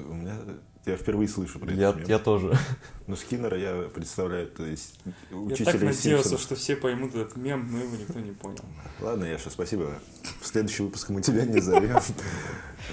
У 0.08 0.14
меня... 0.14 0.36
Я 0.84 0.96
впервые 0.96 1.28
слышу 1.28 1.60
про 1.60 1.72
Я, 1.72 1.96
я 2.06 2.18
тоже. 2.18 2.58
Но 3.06 3.14
Скиннера 3.14 3.56
я 3.56 3.88
представляю, 3.88 4.48
то 4.48 4.64
есть 4.64 4.98
Я 5.04 5.12
так 5.30 5.40
учителя 5.40 5.72
надеялся, 5.74 6.02
Симпсонов. 6.02 6.40
что 6.40 6.54
все 6.56 6.76
поймут 6.76 7.14
этот 7.14 7.36
мем, 7.36 7.68
но 7.70 7.78
его 7.78 7.96
никто 7.96 8.18
не 8.18 8.32
понял. 8.32 8.64
Ладно, 9.00 9.24
Яша, 9.24 9.50
спасибо. 9.50 9.94
В 10.40 10.46
следующий 10.46 10.82
выпуск 10.82 11.08
мы 11.10 11.22
тебя 11.22 11.44
не 11.44 11.60
зовем. 11.60 11.98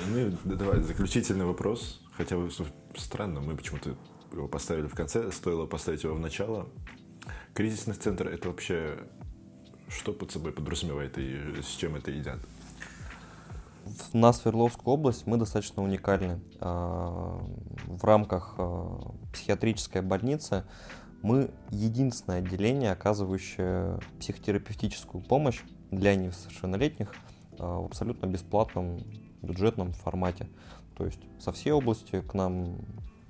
Ну, 0.09 0.27
и 0.27 0.31
давай, 0.43 0.81
заключительный 0.81 1.45
вопрос. 1.45 2.01
Хотя 2.15 2.37
бы 2.37 2.49
странно, 2.95 3.39
мы 3.39 3.55
почему-то 3.55 3.95
его 4.31 4.47
поставили 4.47 4.87
в 4.87 4.93
конце, 4.93 5.31
стоило 5.31 5.65
поставить 5.65 6.03
его 6.03 6.13
в 6.13 6.19
начало. 6.19 6.69
Кризисный 7.55 7.95
центр– 7.95 8.27
это 8.29 8.49
вообще 8.49 8.99
что 9.89 10.13
под 10.13 10.31
собой 10.31 10.51
подразумевает 10.51 11.17
и 11.17 11.61
с 11.61 11.75
чем 11.75 11.95
это 11.95 12.11
едят? 12.11 12.39
В 13.89 14.13
на 14.13 14.33
Свердловскую 14.33 14.93
область 14.93 15.25
мы 15.25 15.37
достаточно 15.37 15.83
уникальны. 15.83 16.39
А, 16.59 17.41
В 17.87 18.03
рамках 18.03 18.55
а, 18.57 19.13
психиатрической 19.33 20.01
больницы 20.01 20.63
мы 21.21 21.49
единственное 21.71 22.39
отделение, 22.39 22.91
оказывающее 22.91 23.99
психотерапевтическую 24.19 25.23
помощь 25.23 25.61
для 25.91 26.15
несовершеннолетних 26.15 27.13
а, 27.57 27.79
в 27.79 27.85
абсолютно 27.85 28.27
бесплатном 28.27 28.99
бюджетном 29.41 29.93
формате. 29.93 30.47
То 30.95 31.05
есть 31.05 31.21
со 31.39 31.51
всей 31.51 31.71
области 31.71 32.21
к 32.21 32.33
нам 32.33 32.77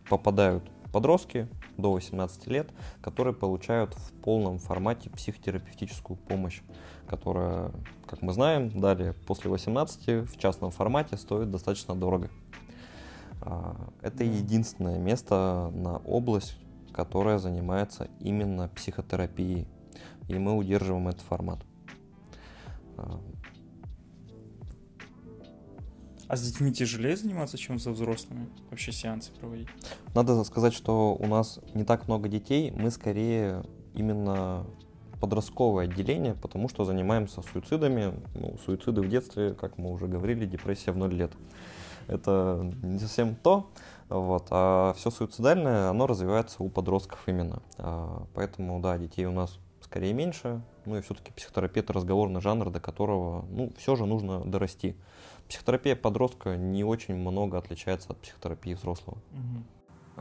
попадают 0.10 0.70
подростки 0.92 1.48
до 1.78 1.94
18 1.94 2.48
лет, 2.48 2.72
которые 3.02 3.34
получают 3.34 3.94
в 3.94 4.12
полном 4.22 4.58
формате 4.58 5.10
психотерапевтическую 5.10 6.18
помощь, 6.18 6.62
которая, 7.10 7.72
как 8.06 8.22
мы 8.22 8.32
знаем, 8.34 8.70
далее 8.80 9.14
после 9.26 9.50
18 9.50 10.30
в 10.30 10.38
частном 10.38 10.72
формате 10.72 11.18
стоит 11.18 11.50
достаточно 11.50 11.96
дорого. 11.96 12.30
А, 13.42 13.76
Это 14.02 14.24
единственное 14.24 15.00
место 15.00 15.72
на 15.74 15.98
область, 15.98 16.56
которая 16.94 17.40
занимается 17.40 18.10
именно 18.20 18.70
психотерапией. 18.70 19.68
И 20.28 20.36
мы 20.38 20.56
удерживаем 20.56 21.08
этот 21.08 21.22
формат. 21.22 21.60
А, 22.98 23.20
А 26.30 26.38
с 26.38 26.44
детьми 26.44 26.72
тяжелее 26.72 27.18
заниматься, 27.18 27.58
чем 27.58 27.80
со 27.80 27.90
взрослыми? 27.90 28.50
Вообще 28.70 28.92
сеансы 28.92 29.32
проводить? 29.32 29.68
Надо 30.14 30.44
сказать, 30.44 30.76
что 30.76 31.16
у 31.20 31.26
нас 31.26 31.60
не 31.74 31.84
так 31.84 32.08
много 32.08 32.30
детей, 32.30 32.70
мы 32.70 32.92
скорее 32.92 33.64
именно 33.96 34.64
подростковое 35.20 35.86
отделение, 35.86 36.34
потому 36.36 36.70
что 36.70 36.86
занимаемся 36.86 37.42
суицидами. 37.42 38.14
Ну, 38.36 38.58
суициды 38.66 39.02
в 39.02 39.10
детстве, 39.10 39.54
как 39.54 39.78
мы 39.78 39.92
уже 39.92 40.08
говорили, 40.08 40.46
депрессия 40.46 40.92
в 40.92 40.98
0 40.98 41.14
лет. 41.14 41.32
Это 42.08 42.72
не 42.82 43.00
совсем 43.00 43.36
то, 43.36 43.70
вот, 44.10 44.48
а 44.50 44.94
все 44.98 45.12
суицидальное, 45.12 45.90
оно 45.90 46.08
развивается 46.08 46.64
у 46.64 46.70
подростков 46.70 47.22
именно. 47.28 47.62
А, 47.78 48.24
поэтому, 48.34 48.80
да, 48.80 48.98
детей 48.98 49.26
у 49.26 49.32
нас 49.32 49.60
скорее 49.82 50.14
меньше, 50.14 50.62
ну 50.86 50.98
и 50.98 51.02
все-таки 51.02 51.32
психотерапия 51.32 51.84
это 51.84 51.94
разговорный 51.94 52.42
жанр, 52.42 52.72
до 52.72 52.80
которого, 52.80 53.46
ну, 53.50 53.72
все 53.78 53.96
же 53.96 54.06
нужно 54.06 54.40
дорасти. 54.42 54.96
Психотерапия 55.48 55.96
подростка 55.96 56.58
не 56.58 56.84
очень 56.84 57.16
много 57.16 57.58
отличается 57.58 58.12
от 58.12 58.18
психотерапии 58.20 58.74
взрослого. 58.74 59.18
Мгм. 59.32 59.66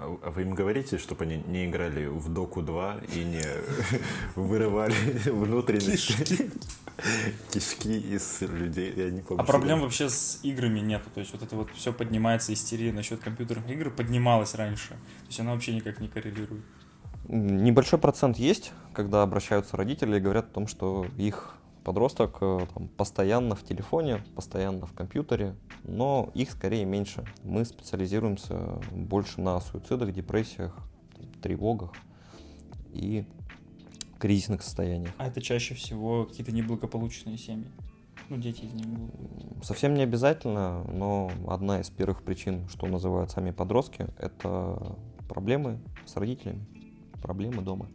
А 0.00 0.16
а 0.22 0.30
вы 0.30 0.42
им 0.42 0.54
говорите, 0.54 0.96
чтобы 0.96 1.24
они 1.24 1.42
не 1.46 1.66
играли 1.66 2.06
в 2.06 2.32
Доку 2.32 2.62
2 2.62 3.00
и 3.14 3.24
не 3.24 3.42
вырывали 4.36 4.94
внутренности 5.28 6.50
кишки 7.50 7.98
из 7.98 8.40
людей? 8.42 8.92
Я 8.96 9.10
не 9.10 9.22
помню. 9.22 9.42
А 9.42 9.46
проблем 9.46 9.80
вообще 9.80 10.08
с 10.08 10.38
играми 10.44 10.78
нету. 10.78 11.10
То 11.12 11.20
есть 11.20 11.32
вот 11.32 11.42
это 11.42 11.56
вот 11.56 11.70
все 11.74 11.92
поднимается, 11.92 12.52
истерия 12.52 12.92
насчет 12.92 13.20
компьютерных 13.20 13.68
игр 13.70 13.90
поднималась 13.90 14.54
раньше. 14.54 14.90
То 14.90 15.26
есть 15.28 15.40
она 15.40 15.52
вообще 15.52 15.74
никак 15.74 15.98
не 15.98 16.06
коррелирует. 16.06 16.62
Небольшой 17.26 17.98
процент 17.98 18.38
есть, 18.38 18.72
когда 18.92 19.22
обращаются 19.22 19.76
родители 19.76 20.16
и 20.16 20.20
говорят 20.20 20.46
о 20.46 20.54
том, 20.54 20.68
что 20.68 21.06
их 21.16 21.57
подросток 21.88 22.36
э, 22.42 22.66
там, 22.74 22.88
постоянно 22.88 23.54
в 23.54 23.64
телефоне, 23.64 24.22
постоянно 24.34 24.84
в 24.84 24.92
компьютере, 24.92 25.56
но 25.84 26.30
их 26.34 26.50
скорее 26.50 26.84
меньше. 26.84 27.24
Мы 27.44 27.64
специализируемся 27.64 28.78
больше 28.92 29.40
на 29.40 29.58
суицидах, 29.58 30.12
депрессиях, 30.12 30.76
тревогах 31.40 31.92
и 32.92 33.24
кризисных 34.18 34.64
состояниях. 34.64 35.14
А 35.16 35.28
это 35.28 35.40
чаще 35.40 35.74
всего 35.74 36.26
какие-то 36.26 36.52
неблагополучные 36.52 37.38
семьи. 37.38 37.70
Ну, 38.28 38.36
дети 38.36 38.66
из 38.66 38.74
них 38.74 38.84
будут. 38.86 39.64
Совсем 39.64 39.94
не 39.94 40.02
обязательно, 40.02 40.84
но 40.92 41.30
одна 41.46 41.80
из 41.80 41.88
первых 41.88 42.22
причин, 42.22 42.68
что 42.68 42.86
называют 42.86 43.30
сами 43.30 43.50
подростки, 43.50 44.08
это 44.18 44.94
проблемы 45.26 45.80
с 46.04 46.14
родителями, 46.16 46.66
проблемы 47.22 47.62
дома. 47.62 47.88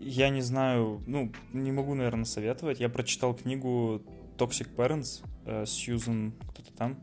Я 0.00 0.30
не 0.30 0.40
знаю, 0.40 1.02
ну, 1.06 1.32
не 1.52 1.72
могу, 1.72 1.94
наверное, 1.94 2.24
советовать. 2.24 2.80
Я 2.80 2.88
прочитал 2.88 3.34
книгу 3.34 4.02
Toxic 4.36 4.74
Parents 4.74 5.24
э, 5.44 5.66
Сьюзен 5.66 6.34
кто-то 6.50 6.72
там. 6.72 6.98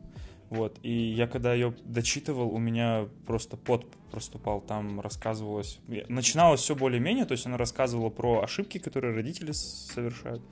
Вот, 0.50 0.78
и 0.84 0.92
я 0.92 1.28
когда 1.28 1.54
ее 1.54 1.76
дочитывал, 1.84 2.50
у 2.50 2.60
меня 2.60 3.08
просто 3.26 3.58
пот 3.58 3.88
проступал, 4.12 4.62
там 4.62 5.02
рассказывалось... 5.02 5.80
Начиналось 6.08 6.62
все 6.62 6.76
более-менее, 6.76 7.26
то 7.26 7.32
есть 7.32 7.48
она 7.48 7.58
рассказывала 7.58 8.10
про 8.10 8.44
ошибки, 8.44 8.78
которые 8.78 9.16
родители 9.16 9.52
совершают, 9.52 10.44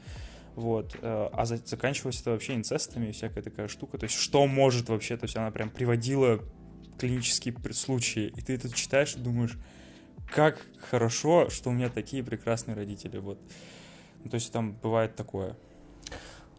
вот, 0.55 0.97
э, 0.99 1.29
а 1.31 1.45
за- 1.45 1.57
заканчивалось 1.63 2.19
это 2.21 2.31
вообще 2.31 2.55
инцестами 2.55 3.09
и 3.09 3.11
всякая 3.11 3.43
такая 3.43 3.67
штука, 3.67 3.99
то 3.99 4.05
есть 4.05 4.15
что 4.15 4.45
может 4.47 4.89
вообще, 4.89 5.15
то 5.15 5.25
есть 5.25 5.37
она 5.37 5.51
прям 5.51 5.69
приводила 5.69 6.39
клинические 6.97 7.55
случаи, 7.71 8.33
и 8.35 8.41
ты 8.41 8.55
это 8.55 8.73
читаешь 8.73 9.15
и 9.15 9.19
думаешь, 9.19 9.57
как 10.29 10.61
хорошо, 10.89 11.49
что 11.49 11.69
у 11.69 11.73
меня 11.73 11.89
такие 11.89 12.23
прекрасные 12.23 12.75
родители, 12.75 13.17
вот. 13.17 13.39
Ну, 14.23 14.29
то 14.29 14.35
есть 14.35 14.51
там 14.51 14.73
бывает 14.73 15.15
такое. 15.15 15.55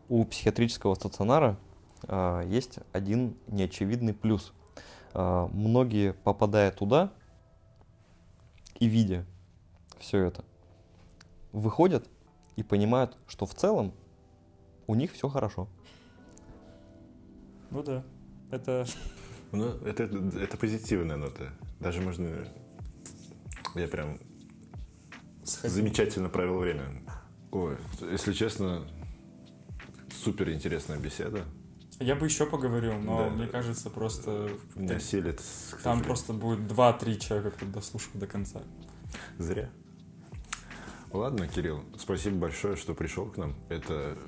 У 0.09 0.25
психиатрического 0.25 0.95
стационара 0.95 1.59
а, 2.07 2.43
есть 2.43 2.79
один 2.93 3.37
неочевидный 3.47 4.15
плюс. 4.15 4.53
А, 5.13 5.49
многие, 5.49 6.13
попадая 6.13 6.71
туда 6.71 7.13
и 8.79 8.87
видя 8.87 9.25
все 9.99 10.25
это, 10.25 10.45
выходят 11.53 12.09
и 12.57 12.63
понимают, 12.63 13.17
что 13.27 13.47
в 13.47 13.55
целом 13.55 13.93
у 14.87 14.95
них 14.95 15.13
все 15.13 15.29
хорошо. 15.29 15.69
Ну 17.71 17.83
да, 17.83 18.05
это... 18.51 18.87
Ну, 19.53 19.69
это, 19.85 20.05
это 20.05 20.57
позитивная 20.57 21.17
нота. 21.17 21.53
Даже 21.81 22.01
можно... 22.01 22.47
Я 23.75 23.89
прям 23.89 24.19
замечательно 25.43 26.29
провел 26.29 26.59
время. 26.59 27.03
Ой, 27.51 27.77
если 28.11 28.33
честно, 28.33 28.87
супер 30.13 30.51
интересная 30.51 30.99
беседа. 30.99 31.45
Я 32.01 32.17
бы 32.17 32.27
еще 32.27 32.47
поговорил, 32.47 32.95
но 32.99 33.25
Да. 33.25 33.31
мне 33.31 33.47
кажется, 33.47 33.89
просто... 33.91 34.51
Меня 34.75 34.99
селит. 34.99 35.41
к 35.71 35.83
Там 35.83 36.03
просто 36.03 36.33
будет 36.33 36.61
2-3 36.61 37.19
человека, 37.19 37.51
кто 37.53 37.67
дослушал 37.67 38.11
до 38.15 38.27
конца. 38.27 38.63
Зря. 39.39 39.71
Ладно, 41.13 41.47
Кирилл, 41.47 41.85
спасибо 41.97 42.37
большое, 42.37 42.75
что 42.75 42.95
пришел 42.95 43.27
к 43.27 43.37
нам. 43.37 43.55
Это 43.69 44.19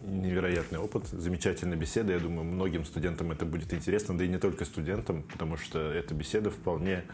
невероятный 0.00 0.78
опыт, 0.78 1.08
замечательная 1.08 1.76
беседа. 1.76 2.12
Я 2.12 2.20
думаю, 2.20 2.44
многим 2.44 2.84
студентам 2.84 3.32
это 3.32 3.44
будет 3.44 3.74
интересно, 3.74 4.16
да 4.16 4.22
и 4.24 4.28
не 4.28 4.38
только 4.38 4.64
студентам, 4.64 5.24
потому 5.24 5.56
что 5.56 5.80
эта 5.80 6.14
беседа 6.14 6.50
вполне 6.50 7.04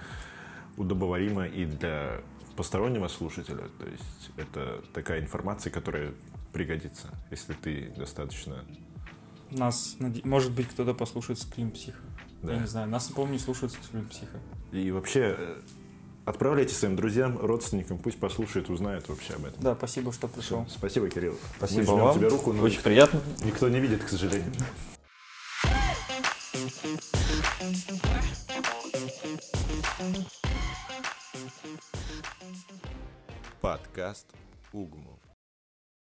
удобоварима 0.77 1.47
и 1.47 1.65
для 1.65 2.21
постороннего 2.57 3.09
слушателя. 3.09 3.69
То 3.79 3.87
есть 3.87 4.31
это 4.37 4.83
такая 4.93 5.21
информация, 5.21 5.71
которая 5.71 6.15
пригодится, 6.53 7.09
если 7.31 7.53
ты 7.53 7.93
достаточно... 7.97 8.65
Нас, 9.51 9.97
может 10.25 10.53
быть, 10.53 10.69
кто-то 10.69 10.95
послушает 10.95 11.39
с 11.39 11.45
Клим 11.45 11.71
Психа. 11.71 12.01
Да. 12.43 12.55
Я 12.55 12.61
не 12.61 12.67
знаю, 12.67 12.89
нас, 12.89 13.09
помню, 13.09 13.39
слушают 13.39 13.73
с 13.73 13.89
Клим 13.89 14.07
Психа. 14.09 14.39
И 14.73 14.91
вообще 14.91 15.37
э, 15.39 15.61
отправляйте 16.25 16.75
своим 16.75 16.97
друзьям, 16.97 17.39
родственникам, 17.39 17.99
пусть 17.99 18.19
послушают, 18.19 18.71
узнают 18.71 19.09
вообще 19.09 19.35
об 19.35 19.45
этом. 19.47 19.63
Да, 19.63 19.75
спасибо, 19.77 20.13
что 20.13 20.29
пришел. 20.29 20.67
Спасибо, 20.69 21.09
Кирилл. 21.09 21.37
Спасибо 21.57 21.93
Мы 21.93 22.03
вам. 22.03 22.17
тебе 22.17 22.29
руку, 22.29 22.53
но 22.53 22.63
Очень 22.63 22.83
приятно. 22.83 23.21
никто 23.45 23.69
не 23.69 23.81
видит, 23.81 24.03
к 24.03 24.09
сожалению. 24.09 24.53
Подкаст 33.65 34.27
Угму. 34.75 35.14